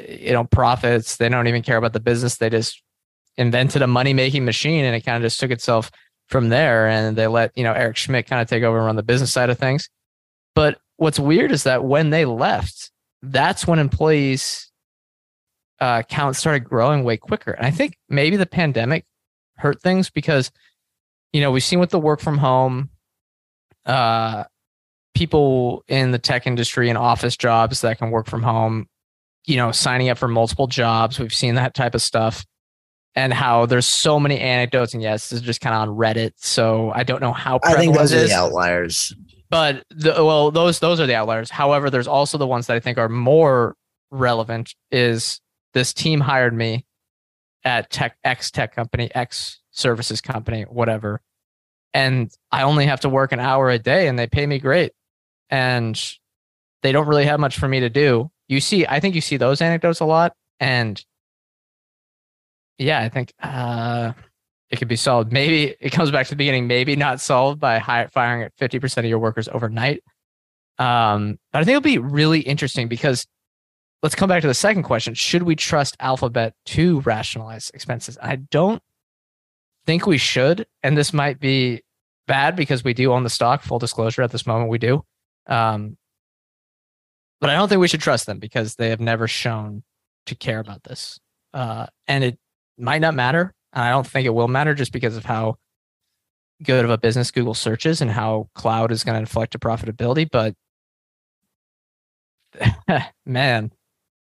you 0.08 0.32
know, 0.32 0.44
profits. 0.44 1.16
They 1.16 1.28
don't 1.28 1.46
even 1.46 1.62
care 1.62 1.76
about 1.76 1.92
the 1.92 2.00
business. 2.00 2.36
They 2.36 2.50
just 2.50 2.82
invented 3.36 3.82
a 3.82 3.86
money 3.86 4.12
making 4.12 4.44
machine 4.44 4.84
and 4.84 4.94
it 4.94 5.02
kind 5.02 5.16
of 5.16 5.22
just 5.22 5.40
took 5.40 5.50
itself 5.50 5.90
from 6.28 6.48
there. 6.48 6.88
And 6.88 7.16
they 7.16 7.26
let, 7.26 7.56
you 7.56 7.64
know, 7.64 7.72
Eric 7.72 7.96
Schmidt 7.96 8.26
kind 8.26 8.42
of 8.42 8.48
take 8.48 8.62
over 8.62 8.78
and 8.78 8.86
run 8.86 8.96
the 8.96 9.02
business 9.02 9.32
side 9.32 9.50
of 9.50 9.58
things. 9.58 9.88
But 10.54 10.78
what's 11.00 11.18
weird 11.18 11.50
is 11.50 11.62
that 11.62 11.82
when 11.82 12.10
they 12.10 12.26
left, 12.26 12.90
that's 13.22 13.66
when 13.66 13.78
employees 13.78 14.70
uh, 15.80 16.02
count 16.02 16.36
started 16.36 16.60
growing 16.60 17.04
way 17.04 17.16
quicker. 17.16 17.52
And 17.52 17.64
I 17.64 17.70
think 17.70 17.96
maybe 18.10 18.36
the 18.36 18.44
pandemic 18.44 19.06
hurt 19.56 19.80
things 19.80 20.10
because, 20.10 20.50
you 21.32 21.40
know, 21.40 21.50
we've 21.50 21.64
seen 21.64 21.80
with 21.80 21.88
the 21.88 21.98
work 21.98 22.20
from 22.20 22.36
home, 22.36 22.90
uh, 23.86 24.44
people 25.14 25.82
in 25.88 26.10
the 26.10 26.18
tech 26.18 26.46
industry 26.46 26.90
and 26.90 26.98
office 26.98 27.34
jobs 27.34 27.80
that 27.80 27.96
can 27.96 28.10
work 28.10 28.26
from 28.26 28.42
home, 28.42 28.86
you 29.46 29.56
know, 29.56 29.72
signing 29.72 30.10
up 30.10 30.18
for 30.18 30.28
multiple 30.28 30.66
jobs. 30.66 31.18
We've 31.18 31.32
seen 31.32 31.54
that 31.54 31.72
type 31.72 31.94
of 31.94 32.02
stuff 32.02 32.44
and 33.14 33.32
how 33.32 33.64
there's 33.64 33.86
so 33.86 34.20
many 34.20 34.38
anecdotes. 34.38 34.92
And 34.92 35.02
yes, 35.02 35.30
this 35.30 35.40
is 35.40 35.46
just 35.46 35.62
kind 35.62 35.74
of 35.74 35.88
on 35.88 35.96
Reddit. 35.96 36.32
So 36.36 36.92
I 36.94 37.04
don't 37.04 37.22
know 37.22 37.32
how 37.32 37.58
I 37.64 37.72
think 37.76 37.96
those 37.96 38.12
are 38.12 38.26
the 38.26 38.34
outliers. 38.34 39.14
But 39.50 39.84
the, 39.90 40.12
well, 40.24 40.50
those 40.50 40.78
those 40.78 41.00
are 41.00 41.06
the 41.06 41.14
outliers. 41.14 41.50
However, 41.50 41.90
there's 41.90 42.06
also 42.06 42.38
the 42.38 42.46
ones 42.46 42.68
that 42.68 42.76
I 42.76 42.80
think 42.80 42.98
are 42.98 43.08
more 43.08 43.76
relevant. 44.10 44.74
Is 44.90 45.40
this 45.74 45.92
team 45.92 46.20
hired 46.20 46.54
me 46.54 46.86
at 47.64 47.90
tech 47.90 48.16
X 48.24 48.50
tech 48.50 48.74
company, 48.74 49.10
X 49.14 49.60
services 49.72 50.20
company, 50.20 50.62
whatever, 50.62 51.20
and 51.92 52.32
I 52.52 52.62
only 52.62 52.86
have 52.86 53.00
to 53.00 53.08
work 53.08 53.32
an 53.32 53.40
hour 53.40 53.70
a 53.70 53.78
day, 53.78 54.08
and 54.08 54.18
they 54.18 54.26
pay 54.26 54.46
me 54.46 54.58
great 54.58 54.92
and 55.50 56.00
they 56.82 56.92
don't 56.92 57.08
really 57.08 57.26
have 57.26 57.40
much 57.40 57.58
for 57.58 57.68
me 57.68 57.80
to 57.80 57.90
do. 57.90 58.30
You 58.48 58.60
see, 58.60 58.86
I 58.86 59.00
think 59.00 59.14
you 59.14 59.20
see 59.20 59.36
those 59.36 59.60
anecdotes 59.60 60.00
a 60.00 60.04
lot, 60.04 60.34
and 60.58 61.04
yeah, 62.78 63.00
I 63.00 63.08
think 63.08 63.32
uh, 63.42 64.12
it 64.70 64.78
could 64.78 64.88
be 64.88 64.96
solved. 64.96 65.32
Maybe 65.32 65.74
it 65.80 65.90
comes 65.90 66.10
back 66.10 66.26
to 66.26 66.30
the 66.30 66.36
beginning. 66.36 66.66
Maybe 66.66 66.96
not 66.96 67.20
solved 67.20 67.60
by 67.60 67.80
firing 68.12 68.42
at 68.42 68.52
fifty 68.56 68.78
percent 68.78 69.04
of 69.04 69.08
your 69.08 69.18
workers 69.18 69.48
overnight. 69.48 70.02
Um, 70.78 71.38
but 71.52 71.60
I 71.60 71.64
think 71.64 71.76
it'll 71.76 71.82
be 71.82 71.98
really 71.98 72.40
interesting 72.40 72.88
because 72.88 73.26
let's 74.02 74.14
come 74.14 74.28
back 74.28 74.42
to 74.42 74.48
the 74.48 74.54
second 74.54 74.84
question: 74.84 75.14
Should 75.14 75.42
we 75.42 75.56
trust 75.56 75.96
Alphabet 76.00 76.54
to 76.66 77.00
rationalize 77.00 77.70
expenses? 77.74 78.16
I 78.22 78.36
don't 78.36 78.82
think 79.86 80.06
we 80.06 80.18
should, 80.18 80.66
and 80.82 80.96
this 80.96 81.12
might 81.12 81.40
be 81.40 81.82
bad 82.26 82.54
because 82.54 82.84
we 82.84 82.94
do 82.94 83.12
own 83.12 83.24
the 83.24 83.30
stock. 83.30 83.62
Full 83.62 83.80
disclosure, 83.80 84.22
at 84.22 84.30
this 84.30 84.46
moment, 84.46 84.70
we 84.70 84.78
do. 84.78 85.04
Um, 85.46 85.96
but 87.40 87.50
I 87.50 87.54
don't 87.54 87.68
think 87.68 87.80
we 87.80 87.88
should 87.88 88.00
trust 88.02 88.26
them 88.26 88.38
because 88.38 88.76
they 88.76 88.90
have 88.90 89.00
never 89.00 89.26
shown 89.26 89.82
to 90.26 90.34
care 90.34 90.60
about 90.60 90.84
this. 90.84 91.18
Uh, 91.52 91.86
and 92.06 92.22
it 92.22 92.38
might 92.78 93.00
not 93.00 93.14
matter. 93.14 93.54
And 93.72 93.84
I 93.84 93.90
don't 93.90 94.06
think 94.06 94.26
it 94.26 94.34
will 94.34 94.48
matter 94.48 94.74
just 94.74 94.92
because 94.92 95.16
of 95.16 95.24
how 95.24 95.56
good 96.62 96.84
of 96.84 96.90
a 96.90 96.98
business 96.98 97.30
Google 97.30 97.54
searches 97.54 98.00
and 98.00 98.10
how 98.10 98.48
cloud 98.54 98.92
is 98.92 99.04
going 99.04 99.14
to 99.14 99.20
inflect 99.20 99.52
to 99.52 99.58
profitability. 99.58 100.28
But 100.30 100.54
man, 103.26 103.72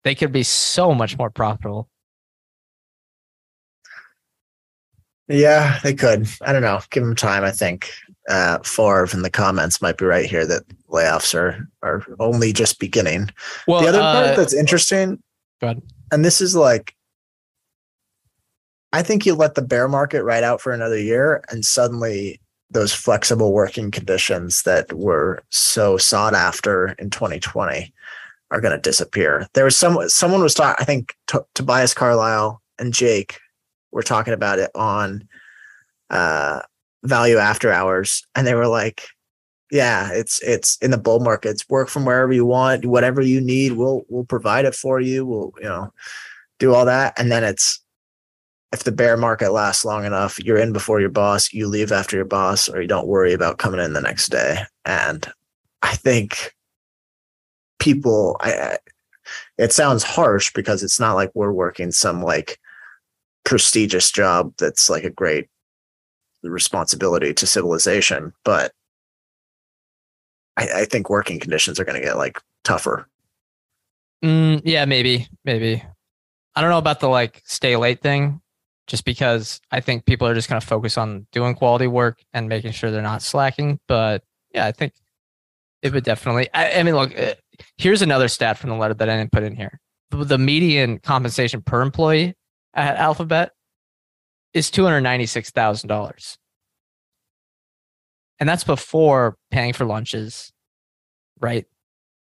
they 0.05 0.15
could 0.15 0.33
be 0.33 0.43
so 0.43 0.95
much 0.95 1.19
more 1.19 1.31
profitable. 1.31 1.89
Yeah, 5.29 5.79
they 5.83 5.95
could. 5.95 6.29
I 6.43 6.53
don't 6.53 6.63
know. 6.63 6.81
Give 6.91 7.03
them 7.03 7.17
time, 7.17 7.45
I 7.45 7.53
think 7.53 7.91
uh, 8.29 8.59
Favre 8.59 9.09
in 9.13 9.23
the 9.23 9.31
comments 9.31 9.81
might 9.81 9.97
be 9.97 10.05
right 10.05 10.27
here 10.27 10.47
that 10.47 10.63
layoffs 10.89 11.35
are 11.35 11.69
are 11.83 12.05
only 12.19 12.53
just 12.53 12.79
beginning. 12.79 13.31
Well, 13.67 13.83
the 13.83 13.89
other 13.89 14.01
uh, 14.01 14.13
part 14.13 14.37
that's 14.37 14.55
interesting, 14.55 15.23
Go 15.61 15.69
ahead. 15.69 15.83
and 16.11 16.25
this 16.25 16.41
is 16.41 16.55
like, 16.55 16.95
I 18.93 19.03
think 19.03 19.25
you 19.25 19.35
let 19.35 19.55
the 19.55 19.63
bear 19.63 19.89
market 19.89 20.23
ride 20.23 20.45
out 20.45 20.61
for 20.61 20.73
another 20.73 20.99
year, 20.99 21.43
and 21.51 21.65
suddenly 21.65 22.41
those 22.71 22.93
flexible 22.93 23.53
working 23.53 23.91
conditions 23.91 24.63
that 24.63 24.93
were 24.93 25.43
so 25.51 25.97
sought 25.97 26.35
after 26.35 26.89
in 26.99 27.11
2020 27.11 27.93
are 28.51 28.61
going 28.61 28.75
to 28.75 28.81
disappear. 28.81 29.47
There 29.55 29.65
was 29.65 29.77
some 29.77 29.99
someone 30.09 30.43
was 30.43 30.55
talking. 30.55 30.77
I 30.79 30.85
think 30.85 31.15
T- 31.27 31.39
Tobias 31.55 31.95
Carlisle 31.95 32.61
and 32.79 32.93
Jake 32.93 33.39
were 33.91 34.03
talking 34.03 34.35
about 34.35 34.59
it 34.59 34.71
on 34.75 35.27
uh, 36.11 36.61
value 37.05 37.37
after 37.37 37.73
hours 37.73 38.25
and 38.35 38.47
they 38.47 38.55
were 38.55 38.69
like 38.69 39.09
yeah 39.71 40.11
it's 40.13 40.41
it's 40.43 40.77
in 40.79 40.91
the 40.91 40.99
bull 40.99 41.19
markets 41.19 41.69
work 41.69 41.89
from 41.89 42.05
wherever 42.05 42.33
you 42.33 42.47
want 42.47 42.85
whatever 42.85 43.21
you 43.21 43.41
need 43.41 43.73
we'll 43.73 44.03
we'll 44.09 44.25
provide 44.25 44.65
it 44.65 44.75
for 44.75 45.01
you 45.01 45.27
we'll 45.27 45.53
you 45.59 45.65
know 45.65 45.93
do 46.59 46.73
all 46.75 46.85
that 46.85 47.13
and 47.19 47.33
then 47.33 47.43
it's 47.43 47.82
if 48.73 48.85
the 48.85 48.93
bear 48.93 49.17
market 49.17 49.53
lasts 49.53 49.85
long 49.85 50.05
enough 50.05 50.39
you're 50.43 50.59
in 50.59 50.73
before 50.73 51.01
your 51.01 51.11
boss 51.11 51.53
you 51.53 51.69
leave 51.69 51.93
after 51.93 52.17
your 52.17 52.25
boss 52.25 52.69
or 52.69 52.81
you 52.81 52.89
don't 52.89 53.07
worry 53.07 53.33
about 53.33 53.59
coming 53.59 53.81
in 53.81 53.93
the 53.93 54.01
next 54.01 54.29
day 54.29 54.59
and 54.85 55.33
i 55.83 55.95
think 55.95 56.55
people 57.79 58.37
i 58.41 58.77
it 59.59 59.73
sounds 59.73 60.03
harsh 60.03 60.53
because 60.53 60.83
it's 60.83 60.99
not 60.99 61.15
like 61.15 61.31
we're 61.35 61.53
working 61.53 61.91
some 61.91 62.23
like 62.23 62.59
prestigious 63.45 64.11
job 64.11 64.53
that's 64.59 64.89
like 64.89 65.05
a 65.05 65.11
great 65.11 65.49
responsibility 66.43 67.33
to 67.35 67.47
civilization, 67.47 68.33
but 68.45 68.73
I, 70.57 70.69
I 70.75 70.85
think 70.85 71.09
working 71.09 71.41
conditions 71.41 71.79
are 71.81 71.85
going 71.85 72.01
to 72.01 72.07
get 72.07 72.17
like 72.17 72.39
tougher. 72.65 73.09
Mm, 74.25 74.63
yeah, 74.65 74.85
maybe, 74.85 75.29
maybe. 75.45 75.83
I 76.55 76.61
don't 76.61 76.71
know 76.71 76.79
about 76.79 77.01
the 77.01 77.09
like 77.09 77.43
stay 77.47 77.77
late 77.77 78.01
thing, 78.01 78.41
just 78.93 79.07
because 79.07 79.59
I 79.71 79.81
think 79.81 80.05
people 80.05 80.29
are 80.29 80.35
just 80.35 80.51
going 80.51 80.61
to 80.61 80.67
focus 80.67 80.99
on 80.99 81.27
doing 81.33 81.55
quality 81.55 81.87
work 81.87 82.21
and 82.35 82.47
making 82.47 82.73
sure 82.73 82.91
they're 82.91 83.01
not 83.01 83.23
slacking. 83.23 83.81
But 83.89 84.23
yeah, 84.55 84.67
I 84.67 84.73
think 84.73 84.93
it 85.81 85.95
would 85.95 86.05
definitely. 86.05 86.51
I, 86.53 86.73
I 86.73 86.83
mean, 86.83 86.95
look, 86.95 87.19
uh, 87.19 87.33
here's 87.79 88.03
another 88.03 88.29
stat 88.29 88.59
from 88.59 88.69
the 88.69 88.77
letter 88.77 88.93
that 88.93 89.09
I 89.09 89.17
didn't 89.17 89.33
put 89.33 89.45
in 89.45 89.57
here. 89.57 89.81
The, 90.11 90.25
the 90.25 90.37
median 90.37 90.99
compensation 90.99 91.63
per 91.63 91.81
employee 91.81 92.35
at 92.75 92.97
Alphabet 92.97 93.53
is 94.53 94.71
two 94.71 94.85
hundred 94.85 95.01
ninety 95.01 95.25
six 95.25 95.51
thousand 95.51 95.89
dollars, 95.89 96.37
and 98.41 98.47
that's 98.47 98.65
before 98.65 99.39
paying 99.51 99.73
for 99.73 99.87
lunches, 99.87 100.53
right? 101.41 101.65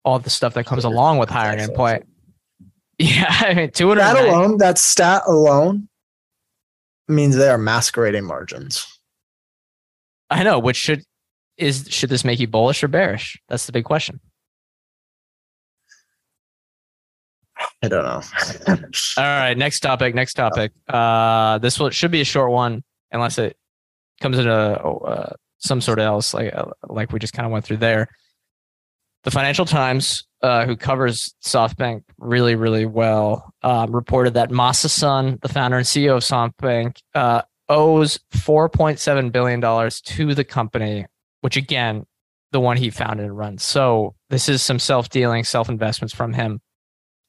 All 0.05 0.19
the 0.19 0.29
stuff 0.29 0.53
that 0.53 0.67
comes 0.67 0.85
along 0.85 1.17
with 1.17 1.31
hiring 1.31 1.61
an 1.61 1.71
employee. 1.71 2.03
Yeah, 2.99 3.25
I 3.27 3.55
mean, 3.55 3.71
two 3.71 3.89
hundred. 3.89 4.03
That 4.03 4.29
alone, 4.29 4.59
that 4.59 4.79
stat 4.79 5.23
alone, 5.27 5.89
means 7.13 7.37
they 7.37 7.49
are 7.49 7.59
masquerading 7.59 8.25
margins. 8.25 8.87
I 10.31 10.43
know, 10.43 10.59
which 10.59 10.77
should 10.77 11.05
is 11.59 11.87
should 11.91 12.11
this 12.11 12.25
make 12.25 12.41
you 12.41 12.49
bullish 12.49 12.83
or 12.83 12.89
bearish? 12.89 13.41
That's 13.49 13.67
the 13.67 13.73
big 13.73 13.85
question. 13.85 14.21
I 17.83 17.89
don't 17.89 18.05
know. 18.05 18.23
All 19.17 19.25
right, 19.25 19.57
next 19.57 19.81
topic. 19.81 20.15
Next 20.15 20.35
topic. 20.35 20.73
Uh, 20.89 21.59
this 21.59 21.79
will 21.79 21.91
should 21.91 22.11
be 22.11 22.21
a 22.21 22.25
short 22.25 22.51
one, 22.51 22.83
unless 23.11 23.39
it 23.39 23.57
comes 24.21 24.39
into 24.39 24.53
uh, 24.53 25.35
some 25.59 25.81
sort 25.81 25.99
of 25.99 26.07
else, 26.07 26.35
like 26.35 26.55
uh, 26.55 26.67
like 26.89 27.13
we 27.13 27.19
just 27.19 27.33
kind 27.33 27.47
of 27.47 27.53
went 27.53 27.65
through 27.65 27.79
there. 27.79 28.09
The 29.25 29.31
Financial 29.31 29.65
Times, 29.65 30.25
uh, 30.43 30.67
who 30.67 30.77
covers 30.77 31.35
SoftBank 31.45 32.03
really, 32.19 32.57
really 32.57 32.87
well, 32.87 33.53
uh, 33.63 33.87
reported 33.89 34.35
that 34.35 34.51
Masa 34.51 35.41
the 35.41 35.49
founder 35.49 35.77
and 35.77 35.87
CEO 35.87 36.17
of 36.17 36.23
SoftBank, 36.23 36.99
uh, 37.15 37.43
owes 37.69 38.19
$4.7 38.33 39.31
billion 39.33 39.91
to 39.91 40.35
the 40.35 40.45
company, 40.45 41.07
which 41.41 41.57
again, 41.57 42.05
the 42.51 42.61
one 42.61 42.77
he 42.77 42.91
founded 42.91 43.27
and 43.27 43.37
runs. 43.37 43.63
So 43.63 44.15
this 44.29 44.49
is 44.49 44.63
some 44.63 44.79
self 44.79 45.09
dealing, 45.09 45.45
self 45.45 45.69
investments 45.69 46.15
from 46.15 46.33
him. 46.33 46.61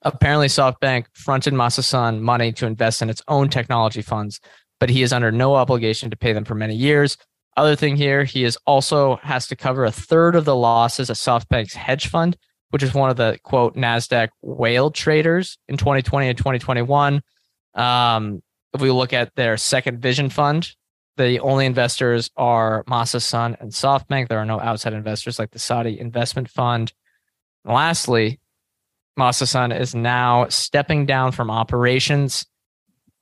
Apparently, 0.02 0.48
SoftBank 0.48 1.06
fronted 1.14 1.54
Masa 1.54 2.20
money 2.20 2.52
to 2.54 2.66
invest 2.66 3.02
in 3.02 3.10
its 3.10 3.22
own 3.30 3.50
technology 3.50 4.02
funds, 4.02 4.41
but 4.80 4.89
he 4.89 5.02
is 5.02 5.14
under 5.14 5.32
no 5.32 5.56
obligation 5.56 6.10
to 6.10 6.18
pay 6.18 6.34
them 6.34 6.44
for 6.44 6.56
many 6.56 6.76
years. 6.76 7.18
Other 7.56 7.76
thing 7.76 7.95
here, 7.95 8.24
he 8.24 8.43
is 8.43 8.58
also 8.66 9.18
has 9.18 9.47
to 9.47 9.56
cover 9.56 9.86
a 9.86 9.91
third 9.91 10.36
of 10.36 10.45
the 10.45 10.56
losses 10.56 11.10
of 11.10 11.18
SoftBank's 11.18 11.76
hedge 11.76 12.08
fund, 12.08 12.36
which 12.72 12.82
is 12.82 12.93
one 12.93 13.10
of 13.10 13.18
the 13.18 13.39
quote 13.43 13.76
Nasdaq 13.76 14.30
whale 14.41 14.89
traders 14.89 15.58
in 15.68 15.78
2020 15.78 16.30
and 16.30 16.38
2021. 16.38 17.22
Um, 17.76 18.41
if 18.74 18.82
we 18.82 18.89
look 18.89 19.14
at 19.14 19.36
their 19.36 19.58
second 19.58 19.99
vision 19.99 20.30
fund, 20.30 20.72
the 21.18 21.39
only 21.41 21.68
investors 21.68 22.32
are 22.36 22.84
Masa 22.86 23.22
Son 23.22 23.56
and 23.60 23.72
SoftBank. 23.72 24.30
There 24.30 24.39
are 24.39 24.45
no 24.45 24.60
outside 24.60 24.93
investors 24.93 25.38
like 25.38 25.51
the 25.51 25.60
Saudi 25.60 25.99
investment 25.99 26.49
fund. 26.49 26.91
And 27.64 27.74
lastly, 27.74 28.39
Masa 29.18 29.47
Son 29.47 29.72
is 29.72 29.93
now 29.93 30.47
stepping 30.47 31.06
down 31.06 31.32
from 31.32 31.51
operations. 31.51 32.47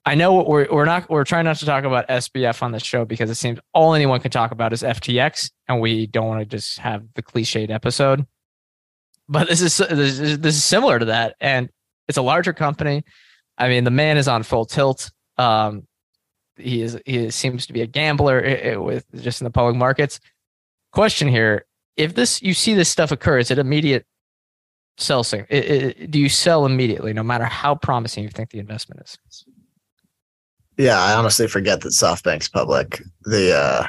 I 0.06 0.16
know 0.16 0.44
we're 0.44 0.68
we're 0.72 0.86
not 0.86 1.10
we're 1.10 1.24
trying 1.24 1.46
not 1.46 1.58
to 1.58 1.66
talk 1.66 1.84
about 1.84 2.08
SBF 2.08 2.64
on 2.64 2.72
the 2.72 2.80
show 2.80 3.06
because 3.06 3.30
it 3.30 3.36
seems 3.36 3.60
all 3.74 3.94
anyone 3.94 4.20
can 4.20 4.32
talk 4.32 4.52
about 4.52 4.74
is 4.74 4.82
FTX, 4.82 5.52
and 5.68 5.80
we 5.80 6.08
don't 6.08 6.28
want 6.28 6.40
to 6.40 6.46
just 6.46 6.80
have 6.80 7.06
the 7.14 7.22
cliched 7.22 7.70
episode. 7.70 8.26
But 9.30 9.48
this 9.48 9.62
is 9.62 9.78
this 9.78 10.20
is, 10.20 10.40
this 10.40 10.56
is 10.56 10.64
similar 10.64 10.98
to 10.98 11.06
that, 11.06 11.36
and 11.40 11.70
it's 12.08 12.18
a 12.18 12.24
larger 12.24 12.52
company. 12.52 13.04
I 13.58 13.70
mean, 13.70 13.84
the 13.84 13.92
man 13.92 14.18
is 14.18 14.28
on 14.28 14.42
full 14.42 14.66
tilt. 14.66 15.12
Um, 15.38 15.88
he 16.58 16.82
is 16.82 17.00
he 17.06 17.30
seems 17.30 17.68
to 17.68 17.74
be 17.74 17.82
a 17.82 17.88
gambler 17.88 18.82
with 18.82 19.06
just 19.22 19.40
in 19.40 19.46
the 19.46 19.52
public 19.52 19.76
markets. 19.76 20.20
Question 20.94 21.28
here: 21.28 21.66
If 21.96 22.16
this 22.16 22.42
you 22.42 22.56
see 22.56 22.74
this 22.74 22.90
stuff 22.90 23.12
occur, 23.12 23.38
is 23.38 23.52
it 23.52 23.60
immediate 23.60 24.08
sell? 24.98 25.24
It, 25.32 25.48
it, 25.50 26.12
do 26.12 26.20
you 26.20 26.28
sell 26.28 26.66
immediately, 26.66 27.14
no 27.14 27.24
matter 27.24 27.46
how 27.46 27.76
promising 27.76 28.24
you 28.24 28.30
think 28.30 28.50
the 28.50 28.60
investment 28.60 29.02
is? 29.02 29.46
Yeah, 30.78 31.00
I 31.00 31.14
honestly 31.14 31.48
forget 31.48 31.82
that 31.82 31.90
SoftBank's 31.90 32.50
public. 32.50 33.02
The 33.24 33.56
uh 33.56 33.88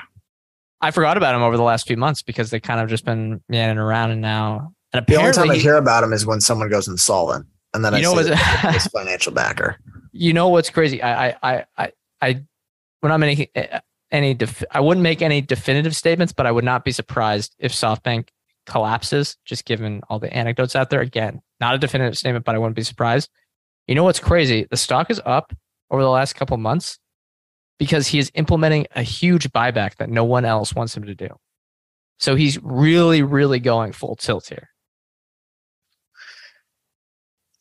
I 0.81 0.91
forgot 0.91 1.17
about 1.17 1.35
him 1.35 1.43
over 1.43 1.57
the 1.57 1.63
last 1.63 1.87
few 1.87 1.97
months 1.97 2.23
because 2.23 2.51
they 2.51 2.59
kind 2.59 2.81
of 2.81 2.89
just 2.89 3.05
been 3.05 3.41
meandering 3.49 3.79
around, 3.79 4.11
and 4.11 4.21
now 4.21 4.75
and 4.93 5.07
the 5.07 5.17
only 5.17 5.33
time 5.33 5.51
I 5.51 5.57
hear 5.57 5.77
about 5.77 6.03
him 6.03 6.13
is 6.13 6.27
when 6.27 6.41
someone 6.41 6.69
goes 6.69 6.89
insolvent, 6.89 7.47
and 7.73 7.85
then 7.85 7.93
you 7.93 7.99
I 7.99 8.03
know 8.03 8.23
see 8.23 8.35
his 8.73 8.87
financial 8.89 9.33
backer. 9.33 9.79
You 10.11 10.33
know 10.33 10.49
what's 10.49 10.71
crazy? 10.71 11.03
I 11.03 11.37
I 11.43 11.65
I 11.79 11.93
I 12.21 12.43
we're 13.01 13.09
not 13.09 13.21
making 13.21 13.47
any 14.11 14.35
def- 14.35 14.65
I 14.71 14.81
wouldn't 14.81 15.03
make 15.03 15.23
any 15.23 15.41
definitive 15.41 15.97
statements, 15.97 16.33
but 16.33 16.47
I 16.47 16.53
would 16.53 16.65
not 16.65 16.85
be 16.85 16.93
surprised 16.93 17.55
if 17.59 17.73
SoftBank 17.73 18.29
collapses, 18.67 19.37
just 19.45 19.65
given 19.65 20.03
all 20.09 20.19
the 20.19 20.33
anecdotes 20.33 20.77
out 20.77 20.91
there. 20.91 21.01
Again, 21.01 21.41
not 21.61 21.75
a 21.75 21.79
definitive 21.79 22.19
statement, 22.19 22.45
but 22.45 22.55
I 22.55 22.59
wouldn't 22.59 22.77
be 22.77 22.83
surprised. 22.83 23.31
You 23.87 23.95
know 23.95 24.05
what's 24.05 24.21
crazy? 24.21 24.67
The 24.71 24.77
stock 24.77 25.11
is 25.11 25.21
up 25.25 25.53
over 25.93 26.03
the 26.03 26.11
last 26.11 26.35
couple 26.35 26.57
months 26.57 26.99
because 27.79 28.09
he 28.09 28.19
is 28.19 28.33
implementing 28.35 28.87
a 28.97 29.03
huge 29.03 29.49
buyback 29.53 29.97
that 29.97 30.11
no 30.11 30.25
one 30.25 30.45
else 30.45 30.75
wants 30.75 30.97
him 30.97 31.05
to 31.05 31.15
do. 31.15 31.29
So 32.19 32.35
he's 32.35 32.61
really, 32.63 33.23
really 33.23 33.61
going 33.61 33.93
full 33.93 34.17
tilt 34.17 34.49
here. 34.49 34.69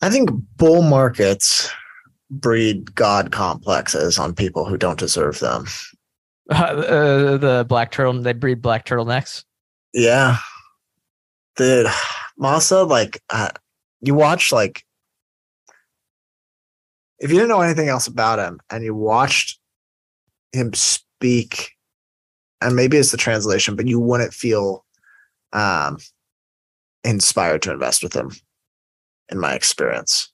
I 0.02 0.10
think 0.10 0.32
bull 0.58 0.82
markets 0.82 1.70
breed 2.32 2.96
god 2.96 3.32
complexes 3.32 4.18
on 4.18 4.34
people 4.34 4.66
who 4.66 4.78
don't 4.78 4.98
deserve 4.98 5.40
them. 5.40 5.66
Uh, 6.50 6.54
uh, 6.56 7.38
the 7.38 7.66
black 7.68 7.92
turtle, 7.92 8.14
they 8.14 8.34
breed 8.34 8.62
black 8.62 8.86
turtlenecks. 8.86 9.44
Yeah, 9.94 10.38
dude, 11.58 11.88
Masa, 12.40 12.88
like, 12.88 13.22
uh, 13.30 13.50
you 14.00 14.14
watch 14.14 14.52
like, 14.52 14.84
if 17.22 17.30
you 17.30 17.38
didn't 17.38 17.50
know 17.50 17.62
anything 17.62 17.88
else 17.88 18.08
about 18.08 18.40
him 18.40 18.60
and 18.70 18.84
you 18.84 18.94
watched 18.94 19.60
him 20.52 20.74
speak, 20.74 21.72
and 22.60 22.76
maybe 22.76 22.98
it's 22.98 23.12
the 23.12 23.18
translation, 23.18 23.76
but 23.76 23.88
you 23.88 24.00
wouldn't 24.00 24.34
feel 24.34 24.84
um 25.54 25.98
inspired 27.04 27.62
to 27.62 27.72
invest 27.72 28.04
with 28.04 28.14
him, 28.14 28.32
in 29.30 29.40
my 29.40 29.54
experience. 29.54 30.32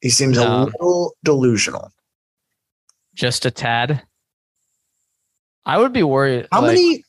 He 0.00 0.10
seems 0.10 0.36
no. 0.36 0.44
a 0.46 0.64
little 0.64 1.16
delusional. 1.24 1.92
Just 3.14 3.44
a 3.44 3.50
tad. 3.50 4.02
I 5.64 5.78
would 5.78 5.92
be 5.92 6.02
worried. 6.02 6.48
How 6.50 6.60
like, 6.62 6.74
many 6.74 7.04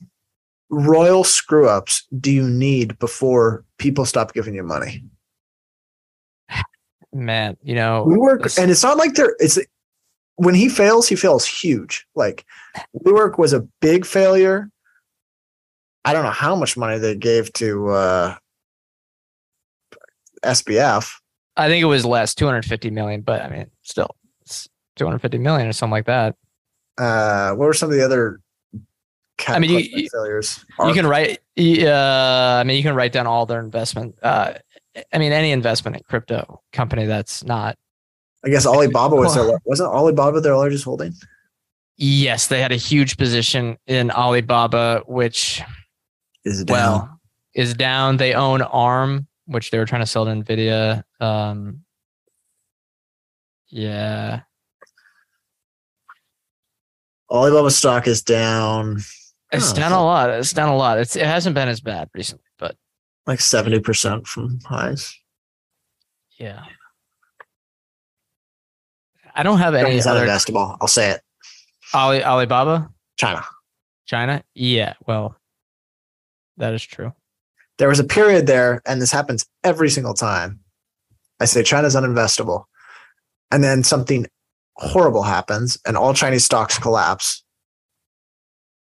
royal 0.70 1.24
screw 1.24 1.68
ups 1.68 2.06
do 2.20 2.32
you 2.32 2.48
need 2.48 2.98
before 3.00 3.64
people 3.78 4.06
stop 4.06 4.34
giving 4.34 4.56
you 4.56 4.64
money? 4.64 5.04
Man, 7.14 7.58
you 7.62 7.76
know, 7.76 8.06
WeWork, 8.08 8.44
this, 8.44 8.58
and 8.58 8.72
it's 8.72 8.84
not 8.84 8.98
like 8.98 9.14
there. 9.14 9.36
It's 9.40 9.60
when 10.36 10.56
he 10.56 10.70
fails, 10.70 11.08
he 11.08 11.16
fails 11.16 11.46
huge. 11.46 12.06
Like 12.16 12.46
WeWork 13.06 13.38
was 13.38 13.54
a 13.54 13.62
big 13.82 14.06
failure. 14.06 14.70
I 16.06 16.14
don't 16.14 16.24
know 16.24 16.32
how 16.32 16.56
much 16.56 16.76
money 16.76 16.98
they 16.98 17.16
gave 17.16 17.54
to 17.54 17.90
uh, 17.90 18.36
SBF. 20.44 21.12
I 21.56 21.68
think 21.68 21.82
it 21.82 21.86
was 21.86 22.06
less, 22.06 22.34
250 22.34 22.90
million, 22.90 23.22
but 23.22 23.42
I 23.42 23.50
mean, 23.50 23.68
still, 23.84 24.16
it's 24.42 24.68
250 24.96 25.38
million 25.38 25.68
or 25.68 25.74
something 25.74 25.92
like 25.92 26.08
that. 26.08 26.36
Uh, 26.98 27.52
what 27.52 27.66
were 27.66 27.74
some 27.74 27.90
of 27.90 27.96
the 27.96 28.04
other? 28.04 28.40
I 29.48 29.60
mean, 29.60 29.72
you, 29.72 30.08
failures? 30.12 30.64
You 30.80 30.94
can 30.94 31.08
write. 31.08 31.40
Uh, 31.58 32.60
I 32.60 32.64
mean, 32.64 32.78
you 32.78 32.84
can 32.84 32.96
write 32.96 33.12
down 33.12 33.28
all 33.28 33.46
their 33.46 33.60
investment. 33.60 34.16
Uh, 34.22 34.54
I 35.12 35.18
mean, 35.18 35.32
any 35.32 35.52
investment 35.52 35.98
in 35.98 36.04
crypto 36.04 36.62
company 36.72 37.06
that's 37.06 37.44
not. 37.44 37.78
I 38.46 38.50
guess 38.50 38.66
Alibaba 38.66 39.16
was 39.16 39.36
their 39.36 39.60
wasn't 39.66 39.90
Alibaba 39.90 40.42
their 40.42 40.56
largest 40.56 40.84
holding. 40.84 41.14
Yes, 41.96 42.48
they 42.48 42.62
had 42.62 42.72
a 42.72 42.78
huge 42.78 43.18
position 43.18 43.78
in 43.88 44.12
Alibaba, 44.12 45.04
which 45.06 45.62
is 46.44 46.64
down. 46.64 46.76
well 46.76 47.14
is 47.54 47.74
down. 47.74 48.18
They 48.18 48.34
own 48.34 48.62
ARM, 48.62 49.28
which 49.46 49.72
they 49.72 49.78
were 49.78 49.86
trying 49.86 50.02
to 50.02 50.08
sell 50.08 50.26
to 50.26 50.32
Nvidia. 50.32 51.04
Um, 51.20 51.82
yeah. 53.70 54.42
Alibaba 57.30 57.72
stock 57.72 58.08
is 58.08 58.22
down. 58.22 59.00
It's 59.52 59.74
down 59.74 59.92
a 59.92 60.04
lot. 60.04 60.30
It's 60.32 60.54
down 60.54 60.70
a 60.70 60.76
lot. 60.76 61.00
It's 61.00 61.16
it 61.16 61.26
hasn't 61.26 61.54
been 61.56 61.68
as 61.68 61.80
bad 61.80 62.10
recently, 62.14 62.43
like 63.26 63.40
seventy 63.40 63.80
percent 63.80 64.28
from 64.28 64.60
highs. 64.66 65.18
Yeah. 66.38 66.64
I 69.36 69.44
don't 69.44 69.60
have 69.60 69.74
any 69.74 70.00
other 70.02 70.28
uninvestable. 70.28 70.78
I'll 70.80 70.88
say 70.88 71.12
it. 71.12 71.22
Ali, 71.94 72.24
Alibaba, 72.24 72.90
China. 73.18 73.44
China. 74.06 74.44
Yeah, 74.54 74.94
well, 75.08 75.36
that 76.58 76.74
is 76.74 76.84
true. 76.84 77.14
There 77.78 77.88
was 77.88 78.00
a 78.00 78.04
period 78.04 78.46
there, 78.46 78.82
and 78.86 79.02
this 79.02 79.12
happens 79.12 79.46
every 79.64 79.90
single 79.90 80.14
time. 80.14 80.60
I 81.40 81.46
say 81.46 81.64
China's 81.64 81.96
uninvestable. 81.96 82.66
And 83.50 83.64
then 83.64 83.84
something 83.84 84.28
horrible 84.76 85.24
happens, 85.24 85.80
and 85.86 85.98
all 85.98 86.14
Chinese 86.14 86.46
stocks 86.46 86.78
collapse. 86.78 87.44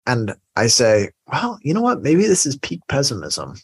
And 0.05 0.35
I 0.55 0.67
say, 0.67 1.09
well, 1.31 1.57
you 1.63 1.73
know 1.73 1.81
what? 1.81 2.03
Maybe 2.03 2.27
this 2.27 2.45
is 2.45 2.57
peak 2.57 2.81
pessimism. 2.87 3.55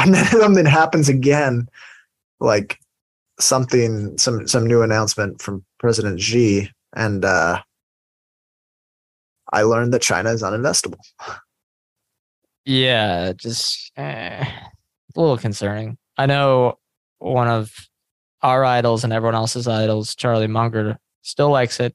And 0.04 0.14
then 0.14 0.24
something 0.26 0.66
happens 0.66 1.08
again, 1.08 1.68
like 2.40 2.78
something, 3.38 4.16
some 4.16 4.46
some 4.46 4.66
new 4.66 4.82
announcement 4.82 5.42
from 5.42 5.64
President 5.78 6.20
Xi, 6.20 6.70
and 6.94 7.24
uh, 7.24 7.60
I 9.52 9.62
learned 9.62 9.92
that 9.92 10.02
China 10.02 10.30
is 10.30 10.42
uninvestable. 10.42 11.00
Yeah, 12.64 13.32
just 13.34 13.92
eh, 13.96 14.44
a 14.44 15.20
little 15.20 15.38
concerning. 15.38 15.98
I 16.16 16.26
know 16.26 16.78
one 17.18 17.48
of 17.48 17.72
our 18.42 18.64
idols 18.64 19.04
and 19.04 19.12
everyone 19.12 19.34
else's 19.34 19.66
idols, 19.68 20.14
Charlie 20.14 20.46
Munger, 20.46 20.98
still 21.22 21.50
likes 21.50 21.80
it, 21.80 21.94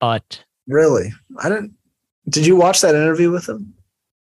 but 0.00 0.44
Really, 0.66 1.12
I 1.40 1.48
didn't. 1.48 1.74
Did 2.28 2.46
you 2.46 2.54
watch 2.56 2.80
that 2.82 2.94
interview 2.94 3.30
with 3.30 3.48
him? 3.48 3.74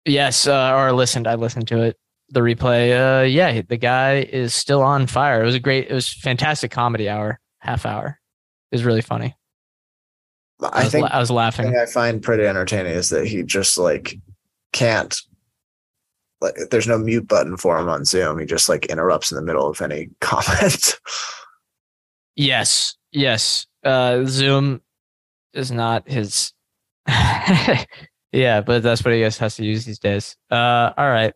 yes, 0.05 0.47
uh, 0.49 0.73
or 0.75 0.93
listened. 0.93 1.27
I 1.29 1.37
listened 1.37 1.69
to 1.69 1.81
it, 1.83 1.97
the 2.33 2.41
replay. 2.41 3.21
Uh, 3.21 3.25
yeah, 3.25 3.63
the 3.69 3.77
guy 3.77 4.21
is 4.21 4.55
still 4.55 4.83
on 4.83 5.07
fire. 5.07 5.43
It 5.43 5.47
was 5.47 5.55
a 5.55 5.61
great, 5.61 5.89
it 5.89 5.95
was 5.95 6.09
fantastic 6.09 6.71
comedy 6.71 7.09
hour, 7.09 7.39
half 7.61 7.87
hour. 7.87 8.19
It 8.71 8.77
was 8.77 8.85
really 8.85 9.03
funny. 9.03 9.37
I, 10.61 10.83
I 10.83 10.89
think 10.89 11.11
I 11.11 11.19
was 11.19 11.31
laughing. 11.31 11.77
I 11.77 11.87
find 11.87 12.23
pretty 12.23 12.47
entertaining 12.47 12.93
is 12.93 13.11
that 13.11 13.27
he 13.27 13.43
just 13.43 13.79
like 13.79 14.17
can't 14.73 15.15
like 16.41 16.55
there's 16.71 16.89
no 16.89 16.99
mute 16.99 17.29
button 17.29 17.57
for 17.57 17.79
him 17.79 17.89
on 17.89 18.05
Zoom. 18.05 18.39
He 18.39 18.47
just 18.47 18.69
like 18.69 18.87
interrupts 18.87 19.31
in 19.31 19.37
the 19.37 19.43
middle 19.43 19.69
of 19.69 19.81
any 19.81 20.11
comment. 20.21 20.99
Yes, 22.37 22.97
yes. 23.13 23.67
Uh, 23.85 24.25
Zoom 24.25 24.81
is 25.53 25.71
not 25.71 26.09
his. 26.09 26.53
yeah, 27.09 28.61
but 28.61 28.83
that's 28.83 29.05
what 29.05 29.15
he 29.15 29.21
guys 29.21 29.39
has 29.39 29.57
to 29.57 29.65
use 29.65 29.85
these 29.85 29.99
days. 29.99 30.37
Uh, 30.51 30.93
all 30.97 31.09
right. 31.11 31.35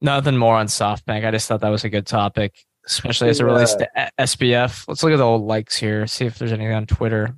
Nothing 0.00 0.36
more 0.36 0.56
on 0.56 0.66
SoftBank. 0.66 1.26
I 1.26 1.30
just 1.30 1.48
thought 1.48 1.60
that 1.60 1.68
was 1.70 1.84
a 1.84 1.88
good 1.88 2.06
topic, 2.06 2.54
especially 2.86 3.30
as 3.30 3.40
it 3.40 3.44
relates 3.44 3.74
to 3.74 3.88
SBF. 4.18 4.86
Let's 4.86 5.02
look 5.02 5.12
at 5.12 5.16
the 5.16 5.24
old 5.24 5.42
likes 5.42 5.76
here. 5.76 6.06
See 6.06 6.24
if 6.24 6.38
there's 6.38 6.52
anything 6.52 6.72
on 6.72 6.86
Twitter. 6.86 7.36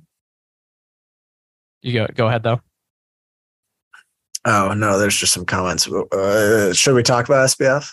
You 1.81 1.93
go. 1.93 2.07
Go 2.13 2.27
ahead 2.27 2.43
though. 2.43 2.61
oh 4.45 4.73
no, 4.73 4.99
there's 4.99 5.17
just 5.17 5.33
some 5.33 5.45
comments. 5.45 5.87
Uh, 5.87 6.71
should 6.73 6.93
we 6.93 7.03
talk 7.03 7.25
about 7.25 7.47
SBF? 7.49 7.91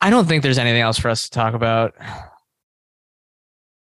I 0.00 0.10
don't 0.10 0.26
think 0.26 0.42
there's 0.42 0.58
anything 0.58 0.82
else 0.82 0.98
for 0.98 1.08
us 1.08 1.22
to 1.22 1.30
talk 1.30 1.54
about. 1.54 1.94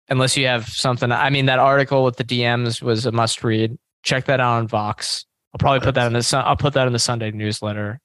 Unless 0.10 0.36
you 0.38 0.48
have 0.48 0.68
something. 0.68 1.12
I 1.12 1.30
mean, 1.30 1.46
that 1.46 1.60
article 1.60 2.04
with 2.04 2.18
the 2.18 2.24
DMs 2.24 2.82
was 2.82 3.06
a 3.06 3.12
must 3.12 3.44
read. 3.44 3.78
Check 4.02 4.26
that 4.26 4.40
out 4.40 4.58
on 4.58 4.68
Vox. 4.68 5.26
I'll 5.54 5.60
probably 5.60 5.82
put 5.82 5.94
that 5.96 6.08
in 6.08 6.14
the 6.14 6.44
I'll 6.44 6.56
put 6.56 6.74
that 6.74 6.88
in 6.88 6.94
the 6.94 7.00
Sunday 7.00 7.30
newsletter. 7.30 8.02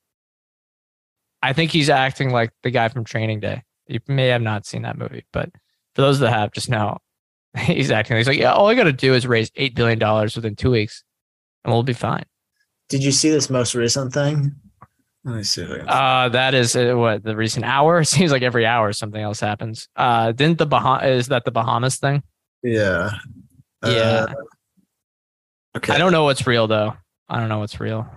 I 1.44 1.52
think 1.52 1.70
he's 1.70 1.90
acting 1.90 2.30
like 2.30 2.50
the 2.62 2.70
guy 2.70 2.88
from 2.88 3.04
Training 3.04 3.40
Day. 3.40 3.62
You 3.86 4.00
may 4.08 4.28
have 4.28 4.40
not 4.40 4.64
seen 4.64 4.80
that 4.82 4.96
movie, 4.96 5.26
but 5.30 5.50
for 5.94 6.00
those 6.00 6.18
that 6.20 6.30
have, 6.30 6.52
just 6.52 6.70
know 6.70 6.96
he's 7.58 7.90
acting. 7.90 8.16
He's 8.16 8.26
like, 8.26 8.38
yeah, 8.38 8.54
all 8.54 8.68
I 8.68 8.74
got 8.74 8.84
to 8.84 8.94
do 8.94 9.12
is 9.12 9.26
raise 9.26 9.50
eight 9.56 9.74
billion 9.74 9.98
dollars 9.98 10.36
within 10.36 10.56
two 10.56 10.70
weeks, 10.70 11.04
and 11.62 11.72
we'll 11.72 11.82
be 11.82 11.92
fine. 11.92 12.24
Did 12.88 13.04
you 13.04 13.12
see 13.12 13.28
this 13.28 13.50
most 13.50 13.74
recent 13.74 14.14
thing? 14.14 14.52
Let 15.24 15.36
me 15.36 15.42
see. 15.42 15.64
Uh, 15.64 16.30
that 16.30 16.54
is 16.54 16.74
uh, 16.76 16.94
what 16.94 17.22
the 17.22 17.36
recent 17.36 17.66
hour. 17.66 18.00
It 18.00 18.06
seems 18.06 18.32
like 18.32 18.42
every 18.42 18.64
hour 18.64 18.94
something 18.94 19.20
else 19.20 19.40
happens. 19.40 19.86
Uh, 19.96 20.32
didn't 20.32 20.56
the 20.56 20.66
Baham 20.66 21.04
is 21.04 21.28
that 21.28 21.44
the 21.44 21.50
Bahamas 21.50 21.96
thing? 21.96 22.22
yeah. 22.62 23.10
Yeah. 23.84 23.90
Uh, 24.30 24.34
okay. 25.76 25.92
I 25.92 25.98
don't 25.98 26.12
know 26.12 26.24
what's 26.24 26.46
real 26.46 26.66
though. 26.66 26.94
I 27.28 27.38
don't 27.38 27.50
know 27.50 27.58
what's 27.58 27.78
real. 27.80 28.08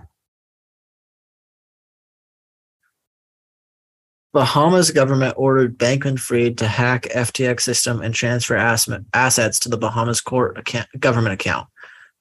Bahamas 4.32 4.90
government 4.90 5.34
ordered 5.36 5.78
Bankman-Fried 5.78 6.58
to 6.58 6.66
hack 6.66 7.04
FTX 7.14 7.62
system 7.62 8.02
and 8.02 8.14
transfer 8.14 8.56
ass- 8.56 8.88
assets 9.14 9.58
to 9.60 9.68
the 9.68 9.78
Bahamas 9.78 10.20
court 10.20 10.58
account, 10.58 10.88
government 11.00 11.32
account, 11.32 11.66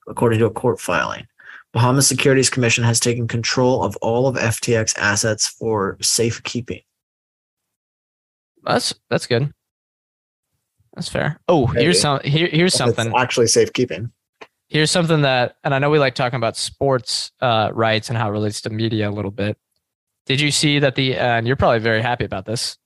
according 0.07 0.39
to 0.39 0.45
a 0.45 0.51
court 0.51 0.79
filing. 0.79 1.27
Bahamas 1.73 2.07
Securities 2.07 2.49
Commission 2.49 2.83
has 2.83 2.99
taken 2.99 3.27
control 3.27 3.83
of 3.83 3.97
all 3.97 4.27
of 4.27 4.35
FTX 4.35 4.97
assets 4.97 5.47
for 5.47 5.97
safekeeping. 6.01 6.81
That's 8.63 8.93
that's 9.09 9.27
good. 9.27 9.53
That's 10.95 11.09
fair. 11.09 11.39
Oh, 11.47 11.67
Maybe. 11.67 11.83
here's 11.83 12.01
some 12.01 12.19
here, 12.23 12.47
here's 12.47 12.73
something. 12.73 13.07
It's 13.07 13.15
actually 13.15 13.47
safekeeping. 13.47 14.11
Here's 14.69 14.91
something 14.91 15.21
that 15.21 15.57
and 15.63 15.75
I 15.75 15.79
know 15.79 15.89
we 15.89 15.99
like 15.99 16.15
talking 16.15 16.37
about 16.37 16.57
sports 16.57 17.31
uh, 17.41 17.69
rights 17.73 18.09
and 18.09 18.17
how 18.17 18.29
it 18.29 18.31
relates 18.31 18.61
to 18.61 18.69
media 18.69 19.09
a 19.09 19.11
little 19.11 19.31
bit. 19.31 19.57
Did 20.27 20.41
you 20.41 20.51
see 20.51 20.79
that 20.79 20.95
the 20.95 21.17
uh, 21.17 21.37
and 21.37 21.47
you're 21.47 21.55
probably 21.55 21.79
very 21.79 22.01
happy 22.01 22.25
about 22.25 22.45
this. 22.45 22.77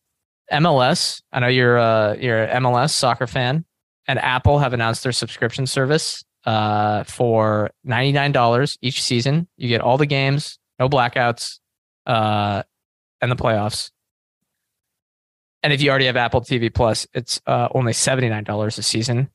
MLS, 0.52 1.22
I 1.32 1.40
know 1.40 1.48
you're 1.48 1.78
uh 1.78 2.16
you're 2.16 2.44
an 2.44 2.64
MLS 2.64 2.92
soccer 2.92 3.28
fan, 3.28 3.66
and 4.08 4.20
Apple 4.20 4.60
have 4.60 4.74
announced 4.74 5.04
their 5.04 5.12
subscription 5.12 5.66
service 5.66 6.24
uh 6.46 7.04
for 7.04 7.72
$99 7.86 8.78
each 8.82 9.02
season. 9.02 9.48
You 9.58 9.70
get 9.70 9.82
all 9.82 9.98
the 9.98 10.06
games, 10.06 10.60
no 10.80 10.88
blackouts, 10.88 11.60
uh 12.06 12.64
and 13.22 13.32
the 13.32 13.36
playoffs. 13.36 13.92
And 15.64 15.72
if 15.72 15.82
you 15.82 15.90
already 15.90 16.08
have 16.08 16.18
Apple 16.18 16.42
TV 16.42 16.74
Plus, 16.74 17.08
it's 17.14 17.40
uh, 17.46 17.68
only 17.76 17.94
$79 17.94 18.78
a 18.78 18.82
season. 18.82 19.30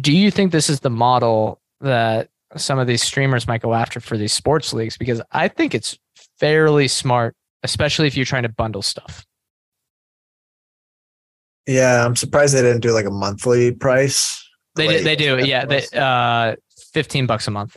Do 0.00 0.12
you 0.12 0.30
think 0.30 0.50
this 0.50 0.68
is 0.68 0.80
the 0.80 0.90
model 0.90 1.60
that 1.80 2.30
some 2.56 2.80
of 2.80 2.88
these 2.88 3.02
streamers 3.02 3.46
might 3.46 3.62
go 3.62 3.72
after 3.72 4.00
for 4.00 4.16
these 4.16 4.32
sports 4.32 4.72
leagues? 4.72 4.96
Because 4.96 5.22
I 5.30 5.46
think 5.46 5.72
it's 5.74 5.96
fairly 6.40 6.88
smart, 6.88 7.36
especially 7.62 8.06
if 8.08 8.16
you're 8.16 8.26
trying 8.26 8.42
to 8.42 8.48
bundle 8.48 8.82
stuff. 8.82 9.24
Yeah, 11.66 12.04
I'm 12.04 12.16
surprised 12.16 12.54
they 12.54 12.62
didn't 12.62 12.80
do 12.80 12.92
like 12.92 13.06
a 13.06 13.10
monthly 13.10 13.70
price. 13.70 14.44
They 14.74 14.88
Like 14.88 14.98
do, 14.98 15.04
they 15.04 15.16
do, 15.16 15.38
yeah. 15.38 15.66
They 15.66 15.86
uh, 15.94 16.56
fifteen 16.92 17.26
bucks 17.26 17.46
a 17.46 17.50
month. 17.50 17.76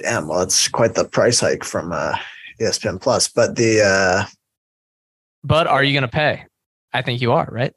Damn, 0.00 0.26
well, 0.26 0.40
it's 0.40 0.66
quite 0.68 0.94
the 0.94 1.04
price 1.04 1.40
hike 1.40 1.62
from 1.62 1.92
uh, 1.92 2.16
ESPN 2.60 3.00
Plus. 3.00 3.28
But 3.28 3.56
the 3.56 3.82
uh, 3.82 4.24
But 5.44 5.66
are 5.66 5.84
you 5.84 5.92
going 5.92 6.02
to 6.02 6.08
pay? 6.08 6.46
I 6.92 7.02
think 7.02 7.20
you 7.20 7.32
are, 7.32 7.48
right? 7.50 7.72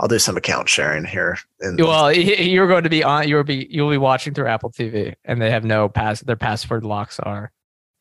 I'll 0.00 0.08
do 0.08 0.18
some 0.18 0.36
account 0.36 0.68
sharing 0.68 1.04
here. 1.04 1.38
In 1.60 1.76
Well, 1.76 2.12
you're 2.12 2.68
going 2.68 2.84
to 2.84 2.90
be 2.90 3.02
on. 3.02 3.28
You'll 3.28 3.44
be 3.44 3.66
you'll 3.70 3.90
be 3.90 3.98
watching 3.98 4.34
through 4.34 4.46
Apple 4.46 4.70
TV, 4.70 5.14
and 5.24 5.42
they 5.42 5.50
have 5.50 5.64
no 5.64 5.88
pass. 5.88 6.20
Their 6.20 6.36
password 6.36 6.84
locks 6.84 7.18
are 7.20 7.50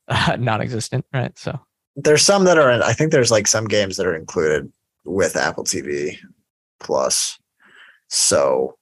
uh, 0.07 0.35
non-existent, 0.39 1.05
right? 1.13 1.37
So 1.37 1.59
there's 1.95 2.21
some 2.21 2.43
that 2.43 2.57
are 2.57 2.71
in, 2.71 2.83
I 2.83 2.93
think 2.93 3.11
there's 3.11 3.31
like 3.31 3.47
some 3.47 3.65
games 3.65 3.97
that 3.97 4.05
are 4.05 4.15
included 4.15 4.71
with 5.05 5.35
Apple 5.35 5.63
TV 5.63 6.17
Plus. 6.79 7.39
So 8.09 8.77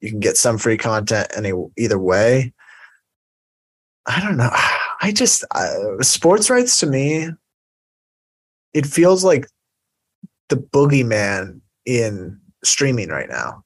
you 0.00 0.10
can 0.10 0.20
get 0.20 0.36
some 0.36 0.58
free 0.58 0.78
content 0.78 1.28
any 1.36 1.52
either 1.76 1.98
way. 1.98 2.52
I 4.06 4.20
don't 4.20 4.36
know. 4.36 4.50
I 5.00 5.12
just 5.12 5.44
uh, 5.54 6.02
sports 6.02 6.50
rights 6.50 6.80
to 6.80 6.86
me 6.86 7.28
it 8.74 8.86
feels 8.86 9.24
like 9.24 9.48
the 10.48 10.56
boogeyman 10.56 11.60
in 11.88 12.38
streaming 12.62 13.08
right 13.08 13.28
now. 13.28 13.64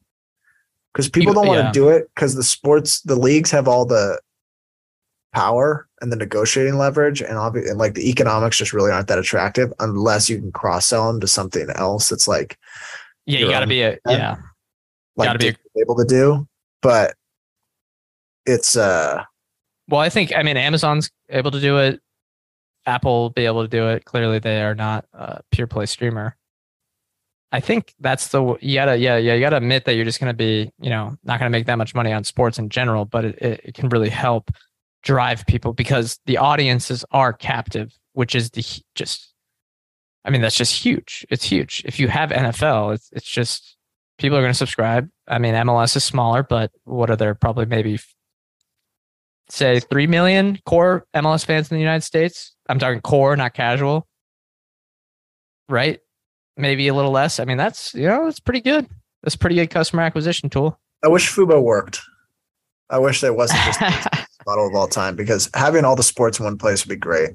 Cuz 0.94 1.08
people 1.10 1.34
don't 1.34 1.46
want 1.46 1.58
to 1.58 1.64
yeah. 1.64 1.72
do 1.72 1.88
it 1.88 2.08
cuz 2.16 2.34
the 2.34 2.44
sports 2.44 3.00
the 3.02 3.16
leagues 3.16 3.50
have 3.50 3.66
all 3.66 3.84
the 3.84 4.20
power 5.32 5.88
and 6.00 6.12
the 6.12 6.16
negotiating 6.16 6.76
leverage 6.76 7.22
and, 7.22 7.38
obvi- 7.38 7.68
and 7.68 7.78
like 7.78 7.94
the 7.94 8.08
economics 8.10 8.58
just 8.58 8.74
really 8.74 8.92
aren't 8.92 9.08
that 9.08 9.18
attractive 9.18 9.72
unless 9.80 10.28
you 10.28 10.38
can 10.38 10.52
cross 10.52 10.86
sell 10.86 11.06
them 11.06 11.20
to 11.20 11.26
something 11.26 11.70
else 11.76 12.10
that's 12.10 12.28
like 12.28 12.58
yeah, 13.24 13.38
you 13.38 13.48
got 13.48 13.60
to 13.60 13.66
be 13.66 13.80
a 13.80 13.98
yeah. 14.06 14.36
like 15.16 15.28
Gotta 15.28 15.38
be 15.38 15.48
a- 15.48 15.80
able 15.80 15.96
to 15.96 16.04
do 16.04 16.46
but 16.82 17.14
it's 18.44 18.76
uh 18.76 19.22
Well, 19.88 20.00
I 20.00 20.10
think 20.10 20.32
I 20.36 20.42
mean 20.42 20.56
Amazon's 20.56 21.10
able 21.30 21.50
to 21.50 21.60
do 21.60 21.78
it. 21.78 22.00
Apple 22.86 23.22
will 23.22 23.30
be 23.30 23.46
able 23.46 23.62
to 23.62 23.68
do 23.68 23.88
it. 23.88 24.04
Clearly, 24.04 24.40
they 24.40 24.60
are 24.62 24.74
not 24.74 25.06
a 25.12 25.40
pure 25.52 25.66
play 25.68 25.86
streamer. 25.86 26.36
I 27.52 27.60
think 27.60 27.94
that's 28.00 28.28
the 28.28 28.56
you 28.60 28.74
gotta 28.74 28.96
yeah 28.96 29.18
yeah 29.18 29.34
you 29.34 29.40
gotta 29.40 29.58
admit 29.58 29.84
that 29.84 29.94
you're 29.94 30.06
just 30.06 30.18
gonna 30.18 30.32
be 30.32 30.72
you 30.80 30.88
know 30.88 31.14
not 31.22 31.38
gonna 31.38 31.50
make 31.50 31.66
that 31.66 31.76
much 31.76 31.94
money 31.94 32.12
on 32.12 32.24
sports 32.24 32.58
in 32.58 32.70
general, 32.70 33.04
but 33.04 33.26
it, 33.26 33.60
it, 33.64 33.74
can 33.74 33.90
really 33.90 34.08
help 34.08 34.50
drive 35.02 35.44
people 35.46 35.74
because 35.74 36.18
the 36.24 36.38
audiences 36.38 37.04
are 37.10 37.32
captive, 37.32 37.96
which 38.14 38.34
is 38.34 38.50
the 38.50 38.64
just. 38.94 39.28
I 40.24 40.30
mean, 40.30 40.40
that's 40.40 40.56
just 40.56 40.84
huge. 40.84 41.26
It's 41.30 41.44
huge. 41.44 41.82
If 41.84 41.98
you 41.98 42.08
have 42.08 42.30
NFL, 42.30 42.94
it's 42.94 43.10
it's 43.12 43.26
just 43.26 43.76
people 44.18 44.38
are 44.38 44.46
to 44.46 44.54
subscribe. 44.54 45.08
I 45.28 45.38
mean, 45.38 45.54
MLS 45.54 45.96
is 45.96 46.04
smaller, 46.04 46.42
but 46.42 46.70
what 46.84 47.10
are 47.10 47.16
there? 47.16 47.34
Probably 47.34 47.66
maybe 47.66 47.98
say 49.50 49.80
three 49.80 50.06
million 50.06 50.58
core 50.64 51.06
MLS 51.14 51.44
fans 51.44 51.70
in 51.70 51.76
the 51.76 51.82
United 51.82 52.02
States. 52.02 52.54
I'm 52.68 52.78
talking 52.78 53.02
core, 53.02 53.36
not 53.36 53.52
casual. 53.52 54.06
Right? 55.68 56.00
Maybe 56.56 56.88
a 56.88 56.94
little 56.94 57.10
less. 57.10 57.40
I 57.40 57.44
mean, 57.44 57.56
that's 57.56 57.94
you 57.94 58.06
know, 58.06 58.26
it's 58.26 58.40
pretty 58.40 58.60
good. 58.60 58.86
That's 59.22 59.36
pretty 59.36 59.56
good 59.56 59.70
customer 59.70 60.02
acquisition 60.02 60.50
tool. 60.50 60.78
I 61.04 61.08
wish 61.08 61.30
Fubo 61.30 61.62
worked. 61.62 62.00
I 62.90 62.98
wish 62.98 63.20
there 63.20 63.32
wasn't 63.32 63.60
just 63.64 63.80
model 64.46 64.68
of 64.68 64.74
all 64.74 64.88
time 64.88 65.16
because 65.16 65.48
having 65.54 65.84
all 65.84 65.96
the 65.96 66.02
sports 66.02 66.38
in 66.38 66.44
one 66.44 66.58
place 66.58 66.84
would 66.84 66.90
be 66.90 66.96
great. 66.96 67.30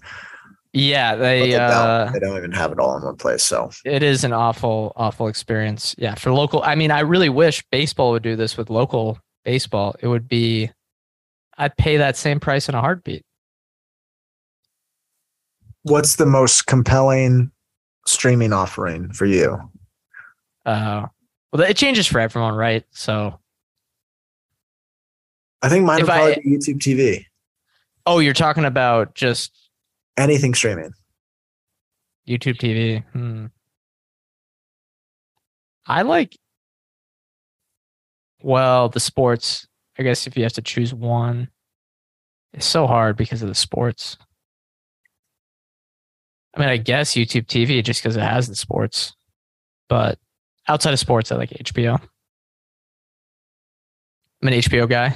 Yeah, 0.74 1.16
they 1.16 1.52
they, 1.52 1.56
uh, 1.56 2.06
don't. 2.06 2.14
they 2.14 2.20
don't 2.20 2.38
even 2.38 2.52
have 2.52 2.72
it 2.72 2.80
all 2.80 2.96
in 2.98 3.04
one 3.04 3.16
place. 3.16 3.44
So 3.44 3.72
it 3.84 4.04
is 4.04 4.24
an 4.24 4.34
awful, 4.34 4.94
awful 4.96 5.28
experience. 5.28 5.96
Yeah, 5.98 6.14
for 6.14 6.32
local. 6.32 6.62
I 6.62 6.76
mean, 6.76 6.92
I 6.92 7.00
really 7.00 7.30
wish 7.30 7.64
baseball 7.72 8.12
would 8.12 8.24
do 8.24 8.36
this 8.36 8.58
with 8.58 8.70
local 8.70 9.18
baseball. 9.44 9.96
It 10.00 10.08
would 10.08 10.28
be, 10.28 10.70
I'd 11.58 11.76
pay 11.78 11.98
that 11.98 12.18
same 12.18 12.40
price 12.40 12.70
in 12.70 12.76
a 12.76 12.82
heartbeat. 12.82 13.24
What's 15.84 16.18
the 16.18 16.26
most 16.26 16.68
compelling 16.68 17.52
streaming 18.08 18.54
offering 18.54 19.12
for 19.12 19.26
you? 19.26 19.58
Uh, 20.66 21.08
well, 21.52 21.62
it 21.62 21.78
changes 21.78 22.08
for 22.08 22.20
everyone, 22.20 22.56
right? 22.56 22.86
So 22.92 23.40
I 25.62 25.70
think 25.70 25.86
mine 25.86 26.00
would 26.00 26.08
probably 26.08 26.34
I, 26.34 26.40
be 26.40 26.58
YouTube 26.58 26.80
TV. 26.80 27.26
Oh, 28.06 28.20
you're 28.20 28.34
talking 28.34 28.66
about 28.66 29.16
just 29.16 29.70
anything 30.18 30.54
streaming. 30.54 30.92
YouTube 32.28 32.58
TV. 32.58 33.04
Hmm. 33.14 33.48
I 35.86 36.02
like. 36.02 36.38
Well, 38.42 38.90
the 38.90 39.00
sports. 39.00 39.68
I 39.98 40.04
guess 40.04 40.28
if 40.28 40.38
you 40.38 40.44
have 40.44 40.54
to 40.54 40.62
choose 40.62 40.94
one, 40.94 41.50
it's 42.54 42.66
so 42.66 42.86
hard 42.86 43.18
because 43.18 43.42
of 43.42 43.48
the 43.48 43.56
sports. 43.56 44.18
I 46.58 46.60
mean, 46.60 46.70
I 46.70 46.78
guess 46.78 47.14
YouTube 47.14 47.46
TV 47.46 47.84
just 47.84 48.02
because 48.02 48.16
it 48.18 48.22
has 48.22 48.48
the 48.48 48.56
sports, 48.56 49.14
but 49.90 50.18
outside 50.68 50.92
of 50.92 51.00
sports, 51.00 51.32
I 51.32 51.36
like 51.36 51.52
HBO. 51.52 52.02
I'm 54.42 54.48
an 54.48 54.56
HBO 54.56 54.90
guy. 54.90 55.16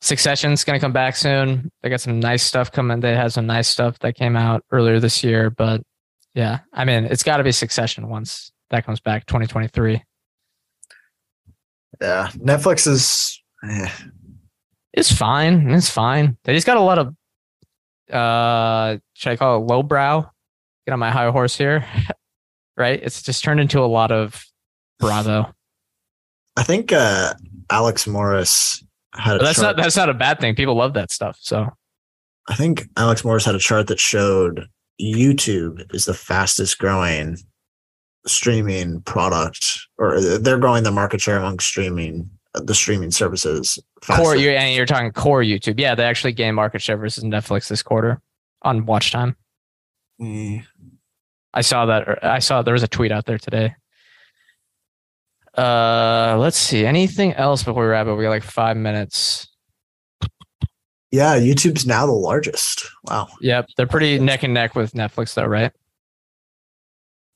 Succession's 0.00 0.64
going 0.64 0.78
to 0.78 0.82
come 0.82 0.94
back 0.94 1.14
soon. 1.14 1.70
They 1.82 1.90
got 1.90 2.00
some 2.00 2.20
nice 2.20 2.42
stuff 2.42 2.72
coming. 2.72 3.00
They 3.00 3.14
had 3.14 3.34
some 3.34 3.46
nice 3.46 3.68
stuff 3.68 3.98
that 3.98 4.14
came 4.14 4.34
out 4.34 4.64
earlier 4.70 4.98
this 4.98 5.22
year, 5.22 5.50
but 5.50 5.82
yeah, 6.34 6.60
I 6.72 6.86
mean, 6.86 7.04
it's 7.04 7.22
got 7.22 7.36
to 7.36 7.44
be 7.44 7.52
Succession 7.52 8.08
once 8.08 8.50
that 8.70 8.86
comes 8.86 9.00
back 9.00 9.26
2023. 9.26 10.02
Yeah, 12.00 12.28
Netflix 12.36 12.86
is 12.86 13.42
eh. 13.62 13.90
it's 14.94 15.12
fine. 15.12 15.70
It's 15.70 15.90
fine. 15.90 16.38
They 16.44 16.54
just 16.54 16.66
got 16.66 16.78
a 16.78 16.80
lot 16.80 16.98
of 16.98 17.14
uh 18.12 18.98
should 19.14 19.32
I 19.32 19.36
call 19.36 19.56
it 19.56 19.66
lowbrow? 19.66 20.30
Get 20.86 20.92
on 20.92 20.98
my 20.98 21.10
high 21.10 21.30
horse 21.30 21.56
here. 21.56 21.84
right? 22.76 23.00
It's 23.02 23.22
just 23.22 23.44
turned 23.44 23.60
into 23.60 23.80
a 23.80 23.86
lot 23.86 24.12
of 24.12 24.44
Bravo. 24.98 25.52
I 26.56 26.62
think 26.62 26.92
uh 26.92 27.34
Alex 27.70 28.06
Morris 28.06 28.84
had 29.14 29.40
that's 29.40 29.56
chart. 29.60 29.76
not 29.76 29.82
that's 29.82 29.96
not 29.96 30.08
a 30.08 30.14
bad 30.14 30.40
thing. 30.40 30.54
People 30.54 30.76
love 30.76 30.94
that 30.94 31.10
stuff. 31.10 31.38
So 31.40 31.68
I 32.48 32.54
think 32.54 32.88
Alex 32.96 33.24
Morris 33.24 33.44
had 33.44 33.54
a 33.54 33.60
chart 33.60 33.86
that 33.88 34.00
showed 34.00 34.66
YouTube 35.00 35.94
is 35.94 36.04
the 36.04 36.14
fastest 36.14 36.78
growing 36.78 37.38
streaming 38.26 39.00
product, 39.02 39.80
or 39.98 40.20
they're 40.20 40.58
growing 40.58 40.82
the 40.82 40.90
market 40.90 41.20
share 41.20 41.38
among 41.38 41.58
streaming 41.58 42.30
the 42.54 42.74
streaming 42.74 43.10
services. 43.10 43.78
Faster. 44.02 44.22
Core, 44.22 44.36
you're, 44.36 44.56
and 44.56 44.74
you're 44.74 44.86
talking 44.86 45.12
core 45.12 45.42
YouTube. 45.42 45.78
Yeah, 45.78 45.94
they 45.94 46.04
actually 46.04 46.32
gained 46.32 46.56
market 46.56 46.82
share 46.82 46.96
versus 46.96 47.24
Netflix 47.24 47.68
this 47.68 47.82
quarter 47.82 48.20
on 48.62 48.86
watch 48.86 49.12
time. 49.12 49.36
Mm. 50.20 50.64
I 51.52 51.60
saw 51.62 51.86
that. 51.86 52.24
I 52.24 52.38
saw 52.38 52.62
there 52.62 52.74
was 52.74 52.82
a 52.82 52.88
tweet 52.88 53.12
out 53.12 53.26
there 53.26 53.38
today. 53.38 53.74
Uh, 55.56 56.36
let's 56.38 56.56
see. 56.56 56.86
Anything 56.86 57.34
else 57.34 57.62
before 57.62 57.82
we 57.82 57.88
wrap 57.88 58.06
up? 58.06 58.16
We 58.16 58.24
got 58.24 58.30
like 58.30 58.44
five 58.44 58.76
minutes. 58.76 59.48
Yeah, 61.10 61.36
YouTube's 61.38 61.86
now 61.86 62.06
the 62.06 62.12
largest. 62.12 62.88
Wow. 63.04 63.28
Yep, 63.40 63.70
they're 63.76 63.88
pretty 63.88 64.20
neck 64.20 64.44
and 64.44 64.54
neck 64.54 64.76
with 64.76 64.92
Netflix, 64.92 65.34
though, 65.34 65.46
right? 65.46 65.72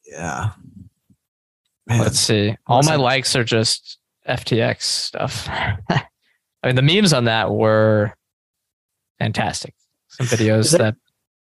Yeah. 0.07 0.53
Man. 1.87 2.01
Let's 2.01 2.21
see. 2.21 2.57
All 2.69 2.83
my 2.85 2.95
likes 2.95 3.35
are 3.35 3.43
just 3.43 3.99
FTX 4.29 4.83
stuff. 4.83 5.49
I 5.49 6.07
mean, 6.65 6.77
the 6.77 6.83
memes 6.83 7.13
on 7.13 7.25
that 7.25 7.51
were 7.51 8.15
fantastic. 9.19 9.75
Some 10.09 10.27
videos 10.27 10.73
that, 10.73 10.79
that. 10.79 10.97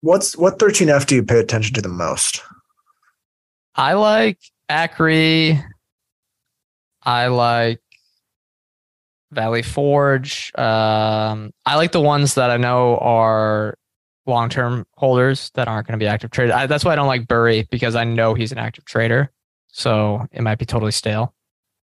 What's 0.01 0.35
what 0.35 0.59
13F 0.59 1.05
do 1.05 1.15
you 1.15 1.23
pay 1.23 1.39
attention 1.39 1.73
to 1.75 1.81
the 1.81 1.89
most? 1.89 2.41
I 3.75 3.93
like 3.93 4.39
Akre. 4.69 5.63
I 7.03 7.27
like 7.27 7.79
Valley 9.31 9.61
Forge. 9.61 10.51
Um, 10.57 11.51
I 11.65 11.75
like 11.75 11.91
the 11.91 12.01
ones 12.01 12.35
that 12.35 12.49
I 12.49 12.57
know 12.57 12.97
are 12.97 13.77
long 14.25 14.49
term 14.49 14.85
holders 14.95 15.51
that 15.53 15.67
aren't 15.67 15.87
going 15.87 15.97
to 15.97 16.03
be 16.03 16.07
active 16.07 16.31
traders. 16.31 16.67
That's 16.67 16.83
why 16.83 16.93
I 16.93 16.95
don't 16.95 17.07
like 17.07 17.27
Burry 17.27 17.67
because 17.71 17.95
I 17.95 18.03
know 18.03 18.33
he's 18.33 18.51
an 18.51 18.57
active 18.57 18.85
trader. 18.85 19.31
So 19.67 20.25
it 20.31 20.41
might 20.41 20.57
be 20.57 20.65
totally 20.65 20.91
stale. 20.91 21.33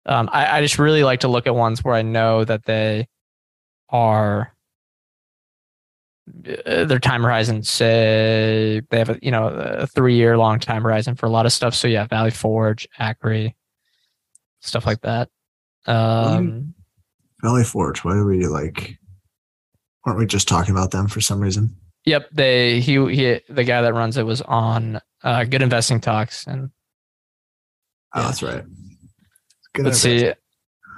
Um, 0.06 0.28
I, 0.32 0.58
I 0.58 0.62
just 0.62 0.78
really 0.78 1.04
like 1.04 1.20
to 1.20 1.28
look 1.28 1.46
at 1.46 1.54
ones 1.54 1.84
where 1.84 1.94
I 1.94 2.02
know 2.02 2.44
that 2.44 2.64
they 2.64 3.08
are 3.88 4.52
uh, 6.66 6.84
their 6.84 6.98
time 6.98 7.22
horizon 7.22 7.62
say 7.62 8.80
they 8.90 8.98
have 8.98 9.10
a 9.10 9.18
you 9.22 9.30
know 9.30 9.48
a 9.48 9.86
three 9.86 10.14
year 10.14 10.38
long 10.38 10.58
time 10.58 10.82
horizon 10.82 11.14
for 11.14 11.26
a 11.26 11.30
lot 11.30 11.46
of 11.46 11.52
stuff. 11.52 11.74
So 11.74 11.88
yeah 11.88 12.06
valley 12.06 12.30
forge 12.30 12.88
Akre 12.98 13.54
stuff 14.60 14.86
like 14.86 15.00
that. 15.02 15.28
Um 15.86 16.74
valley 17.42 17.64
forge 17.64 18.04
why 18.04 18.14
are 18.14 18.24
we 18.24 18.46
like 18.46 18.98
aren't 20.04 20.18
we 20.18 20.26
just 20.26 20.48
talking 20.48 20.72
about 20.72 20.90
them 20.90 21.08
for 21.08 21.20
some 21.20 21.40
reason? 21.40 21.76
Yep 22.06 22.30
they 22.32 22.80
he 22.80 22.94
he 23.14 23.40
the 23.48 23.64
guy 23.64 23.82
that 23.82 23.94
runs 23.94 24.16
it 24.16 24.24
was 24.24 24.42
on 24.42 25.00
uh 25.22 25.44
good 25.44 25.62
investing 25.62 26.00
talks 26.00 26.46
and 26.46 26.70
oh 28.14 28.20
yeah. 28.20 28.26
that's 28.26 28.42
right 28.42 28.64
good 29.74 29.86
let's 29.86 29.98
see 29.98 30.32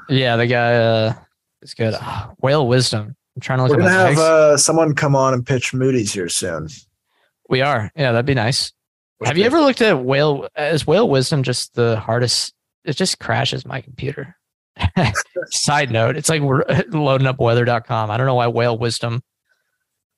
yeah 0.08 0.36
the 0.36 0.46
guy 0.46 0.74
uh 0.74 1.14
is 1.62 1.74
good 1.74 1.94
whale 2.40 2.66
wisdom 2.66 3.16
I'm 3.36 3.40
trying 3.40 3.58
to 3.58 3.64
look. 3.64 3.72
We're 3.72 3.78
gonna 3.78 3.92
have 3.92 4.18
uh, 4.18 4.56
someone 4.56 4.94
come 4.94 5.16
on 5.16 5.34
and 5.34 5.44
pitch 5.44 5.74
Moody's 5.74 6.12
here 6.12 6.28
soon. 6.28 6.68
We 7.48 7.62
are. 7.62 7.90
Yeah, 7.96 8.12
that'd 8.12 8.26
be 8.26 8.34
nice. 8.34 8.72
What's 9.18 9.28
have 9.28 9.38
you 9.38 9.44
ever 9.44 9.60
looked 9.60 9.82
at 9.82 10.04
whale? 10.04 10.48
Is 10.56 10.86
whale 10.86 11.08
wisdom 11.08 11.42
just 11.42 11.74
the 11.74 11.98
hardest? 11.98 12.54
It 12.84 12.96
just 12.96 13.18
crashes 13.18 13.66
my 13.66 13.80
computer. 13.80 14.36
Side 15.50 15.90
note: 15.90 16.16
It's 16.16 16.28
like 16.28 16.42
we're 16.42 16.64
loading 16.88 17.26
up 17.26 17.40
weather.com. 17.40 18.10
I 18.10 18.16
don't 18.16 18.26
know 18.26 18.36
why 18.36 18.46
whale 18.46 18.78
wisdom, 18.78 19.22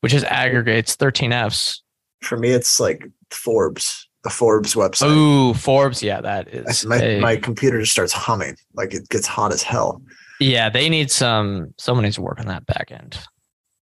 which 0.01 0.13
is 0.13 0.25
aggregates 0.25 0.95
13 0.97 1.33
Fs. 1.33 1.83
For 2.21 2.37
me, 2.37 2.51
it's 2.51 2.79
like 2.79 3.07
Forbes, 3.31 4.06
the 4.27 4.31
Forbes 4.31 4.75
website. 4.75 5.09
Ooh, 5.09 5.55
Forbes. 5.55 6.03
Yeah, 6.03 6.21
that 6.21 6.49
is. 6.49 6.85
My, 6.85 6.97
a, 6.97 7.21
my 7.21 7.37
computer 7.37 7.79
just 7.79 7.93
starts 7.93 8.13
humming 8.13 8.57
like 8.75 8.93
it 8.93 9.09
gets 9.09 9.25
hot 9.25 9.53
as 9.53 9.63
hell. 9.63 10.03
Yeah, 10.41 10.69
they 10.69 10.89
need 10.89 11.13
some. 11.13 11.73
Someone 11.79 12.03
needs 12.03 12.17
to 12.17 12.23
work 12.23 12.41
on 12.41 12.47
that 12.47 12.67
back 12.67 12.91
end. 12.91 13.17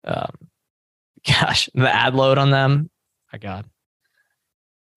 Um, 0.04 0.30
gosh, 1.26 1.70
the 1.74 1.90
ad 1.90 2.14
load 2.14 2.36
on 2.36 2.50
them. 2.50 2.90
My 3.32 3.38
God. 3.38 3.64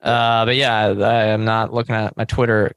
Uh, 0.01 0.43
but 0.43 0.57
yeah, 0.57 0.87
I 0.87 1.23
am 1.27 1.45
not 1.45 1.73
looking 1.73 1.95
at 1.95 2.17
my 2.17 2.25
Twitter 2.25 2.73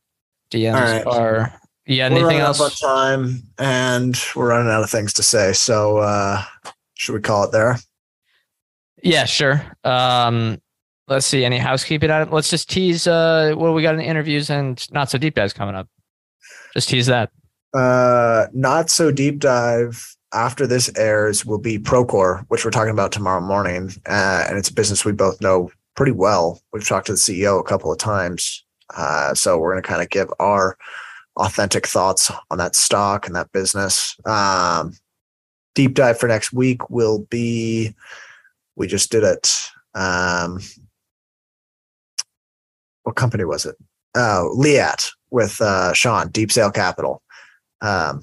DMs. 0.53 1.05
Right. 1.05 1.07
Are 1.07 1.53
yeah, 1.85 2.05
anything 2.05 2.39
we're 2.39 2.43
else? 2.43 2.61
Out 2.61 2.73
of 2.73 2.79
time, 2.79 3.43
and 3.59 4.17
we're 4.37 4.51
running 4.51 4.71
out 4.71 4.85
of 4.85 4.91
things 4.91 5.13
to 5.15 5.25
say. 5.25 5.53
So, 5.53 5.99
uh, 5.99 6.45
should 6.95 7.15
we 7.15 7.21
call 7.21 7.43
it 7.43 7.51
there? 7.51 7.77
Yeah, 9.03 9.25
sure. 9.25 9.65
Um, 9.83 10.62
let's 11.13 11.27
see. 11.27 11.45
Any 11.45 11.59
housekeeping 11.59 12.11
item? 12.11 12.31
Let's 12.31 12.51
just 12.51 12.69
tease. 12.69 13.07
Uh, 13.07 13.55
what 13.57 13.73
we 13.75 13.83
got 13.83 13.95
in 13.95 14.01
the 14.01 14.07
interviews 14.07 14.51
and 14.51 14.85
not 14.93 15.11
so 15.11 15.19
deep 15.19 15.35
dives 15.35 15.53
coming 15.53 15.75
up. 15.75 15.89
Just 16.75 16.89
tease 16.89 17.07
that 17.07 17.31
uh, 17.75 18.47
not 18.53 18.91
so 18.91 19.11
deep 19.11 19.39
dive 19.39 20.17
after 20.33 20.67
this 20.67 20.91
airs 20.97 21.45
will 21.45 21.59
be 21.59 21.79
Procore, 21.79 22.45
which 22.49 22.65
we're 22.65 22.71
talking 22.71 22.93
about 22.93 23.13
tomorrow 23.13 23.41
morning. 23.41 23.91
Uh, 24.07 24.45
and 24.49 24.59
it's 24.59 24.69
a 24.69 24.75
business 24.75 25.05
we 25.05 25.13
both 25.13 25.41
know 25.41 25.71
pretty 25.95 26.13
well. 26.13 26.61
We've 26.73 26.87
talked 26.87 27.07
to 27.07 27.13
the 27.13 27.19
CEO 27.19 27.61
a 27.61 27.65
couple 27.65 27.93
of 27.93 27.99
times. 27.99 28.65
Uh, 28.95 29.35
so 29.35 29.59
we're 29.59 29.73
going 29.73 29.83
to 29.83 29.89
kind 29.89 30.03
of 30.03 30.11
give 30.11 30.29
our 30.39 30.77
authentic 31.37 31.87
thoughts 31.87 32.31
on 32.51 32.59
that 32.59 32.77
stock 32.77 33.27
and 33.27 33.37
that 33.37 33.53
business. 33.53 34.17
Um, 34.27 34.95
deep 35.75 35.95
dive 35.95 36.19
for 36.19 36.29
next 36.29 36.53
week 36.53 36.89
will 36.91 37.21
be 37.31 37.95
we 38.77 38.87
just 38.87 39.11
did 39.11 39.23
it. 39.23 39.61
Um, 39.95 40.61
what 43.05 43.17
company 43.17 43.45
was 43.45 43.67
it? 43.67 43.77
Uh, 44.15 44.45
Liat 44.55 45.11
with 45.31 45.61
uh, 45.61 45.93
Sean, 45.93 46.31
Deep 46.31 46.53
Sale 46.53 46.71
Capital. 46.71 47.23
Um, 47.81 48.21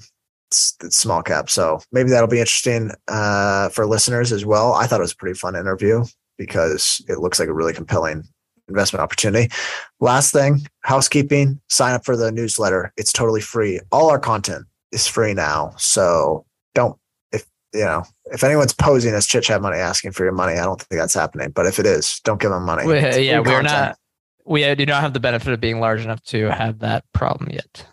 it's, 0.50 0.76
it's, 0.82 0.96
small 0.96 1.22
cap, 1.22 1.50
so 1.50 1.80
maybe 1.92 2.10
that'll 2.10 2.28
be 2.28 2.40
interesting 2.40 2.90
uh, 3.08 3.68
for 3.68 3.86
listeners 3.86 4.32
as 4.32 4.44
well. 4.44 4.74
I 4.74 4.86
thought 4.86 5.00
it 5.00 5.02
was 5.02 5.12
a 5.12 5.16
pretty 5.16 5.38
fun 5.38 5.54
interview 5.54 6.04
because 6.38 7.04
it 7.08 7.18
looks 7.18 7.38
like 7.38 7.48
a 7.48 7.52
really 7.52 7.72
compelling 7.72 8.24
investment 8.68 9.02
opportunity. 9.02 9.52
Last 10.00 10.32
thing, 10.32 10.66
housekeeping, 10.80 11.60
sign 11.68 11.94
up 11.94 12.04
for 12.04 12.16
the 12.16 12.32
newsletter. 12.32 12.92
It's 12.96 13.12
totally 13.12 13.42
free. 13.42 13.80
All 13.92 14.10
our 14.10 14.18
content 14.18 14.64
is 14.92 15.06
free 15.06 15.34
now. 15.34 15.74
So 15.76 16.46
don't 16.74 16.96
if 17.32 17.46
you 17.74 17.80
know, 17.80 18.04
if 18.26 18.42
anyone's 18.42 18.72
posing 18.72 19.12
as 19.12 19.26
chit 19.26 19.44
chat 19.44 19.60
money 19.60 19.78
asking 19.78 20.12
for 20.12 20.24
your 20.24 20.32
money, 20.32 20.58
I 20.58 20.64
don't 20.64 20.80
think 20.80 21.00
that's 21.00 21.14
happening. 21.14 21.50
But 21.50 21.66
if 21.66 21.78
it 21.78 21.86
is, 21.86 22.20
don't 22.24 22.40
give 22.40 22.50
them 22.50 22.64
money. 22.64 22.86
We, 22.86 23.26
yeah, 23.26 23.40
we're 23.40 23.62
not 23.62 23.98
we 24.50 24.74
do 24.74 24.84
not 24.84 25.00
have 25.00 25.14
the 25.14 25.20
benefit 25.20 25.52
of 25.52 25.60
being 25.60 25.80
large 25.80 26.02
enough 26.04 26.22
to 26.24 26.50
have 26.50 26.80
that 26.80 27.04
problem 27.14 27.50
yet. 27.50 27.86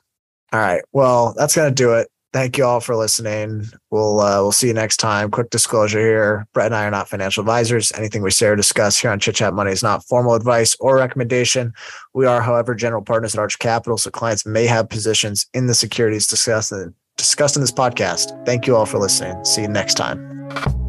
All 0.52 0.60
right. 0.60 0.82
Well, 0.92 1.34
that's 1.38 1.56
gonna 1.56 1.72
do 1.72 1.94
it 1.94 2.10
thank 2.34 2.58
you 2.58 2.66
all 2.66 2.80
for 2.80 2.96
listening. 2.96 3.66
We'll 3.90 4.20
uh, 4.20 4.42
we'll 4.42 4.52
see 4.52 4.68
you 4.68 4.74
next 4.74 4.98
time. 4.98 5.32
Quick 5.32 5.50
disclosure 5.50 6.00
here: 6.00 6.48
Brett 6.54 6.68
and 6.68 6.76
I 6.76 6.86
are 6.86 6.92
not 6.92 7.10
financial 7.10 7.42
advisors. 7.42 7.92
Anything 7.94 8.22
we 8.22 8.32
say 8.32 8.48
or 8.48 8.56
discuss 8.56 9.00
here 9.00 9.12
on 9.12 9.20
Chit 9.20 9.36
Chat 9.36 9.54
Money 9.54 9.72
is 9.72 9.84
not 9.84 10.06
formal 10.06 10.36
advice 10.36 10.76
or 10.80 10.98
recommendation. 10.98 11.74
We 12.14 12.26
are, 12.26 12.42
however, 12.42 12.76
general 12.76 13.02
partners 13.02 13.36
at 13.36 13.40
Arch 13.40 13.60
Capital, 13.60 13.98
so 13.98 14.12
clients 14.12 14.46
may 14.46 14.66
have 14.66 14.90
positions 14.90 15.48
in 15.54 15.68
the 15.68 15.76
securities 15.76 16.28
discussed 16.28 16.74
discussed 17.18 17.56
in 17.56 17.62
this 17.62 17.72
podcast. 17.72 18.46
Thank 18.46 18.68
you 18.68 18.76
all 18.76 18.86
for 18.86 19.00
listening. 19.00 19.44
See 19.44 19.64
you 19.64 19.68
next 19.68 19.96
time. 19.96 20.87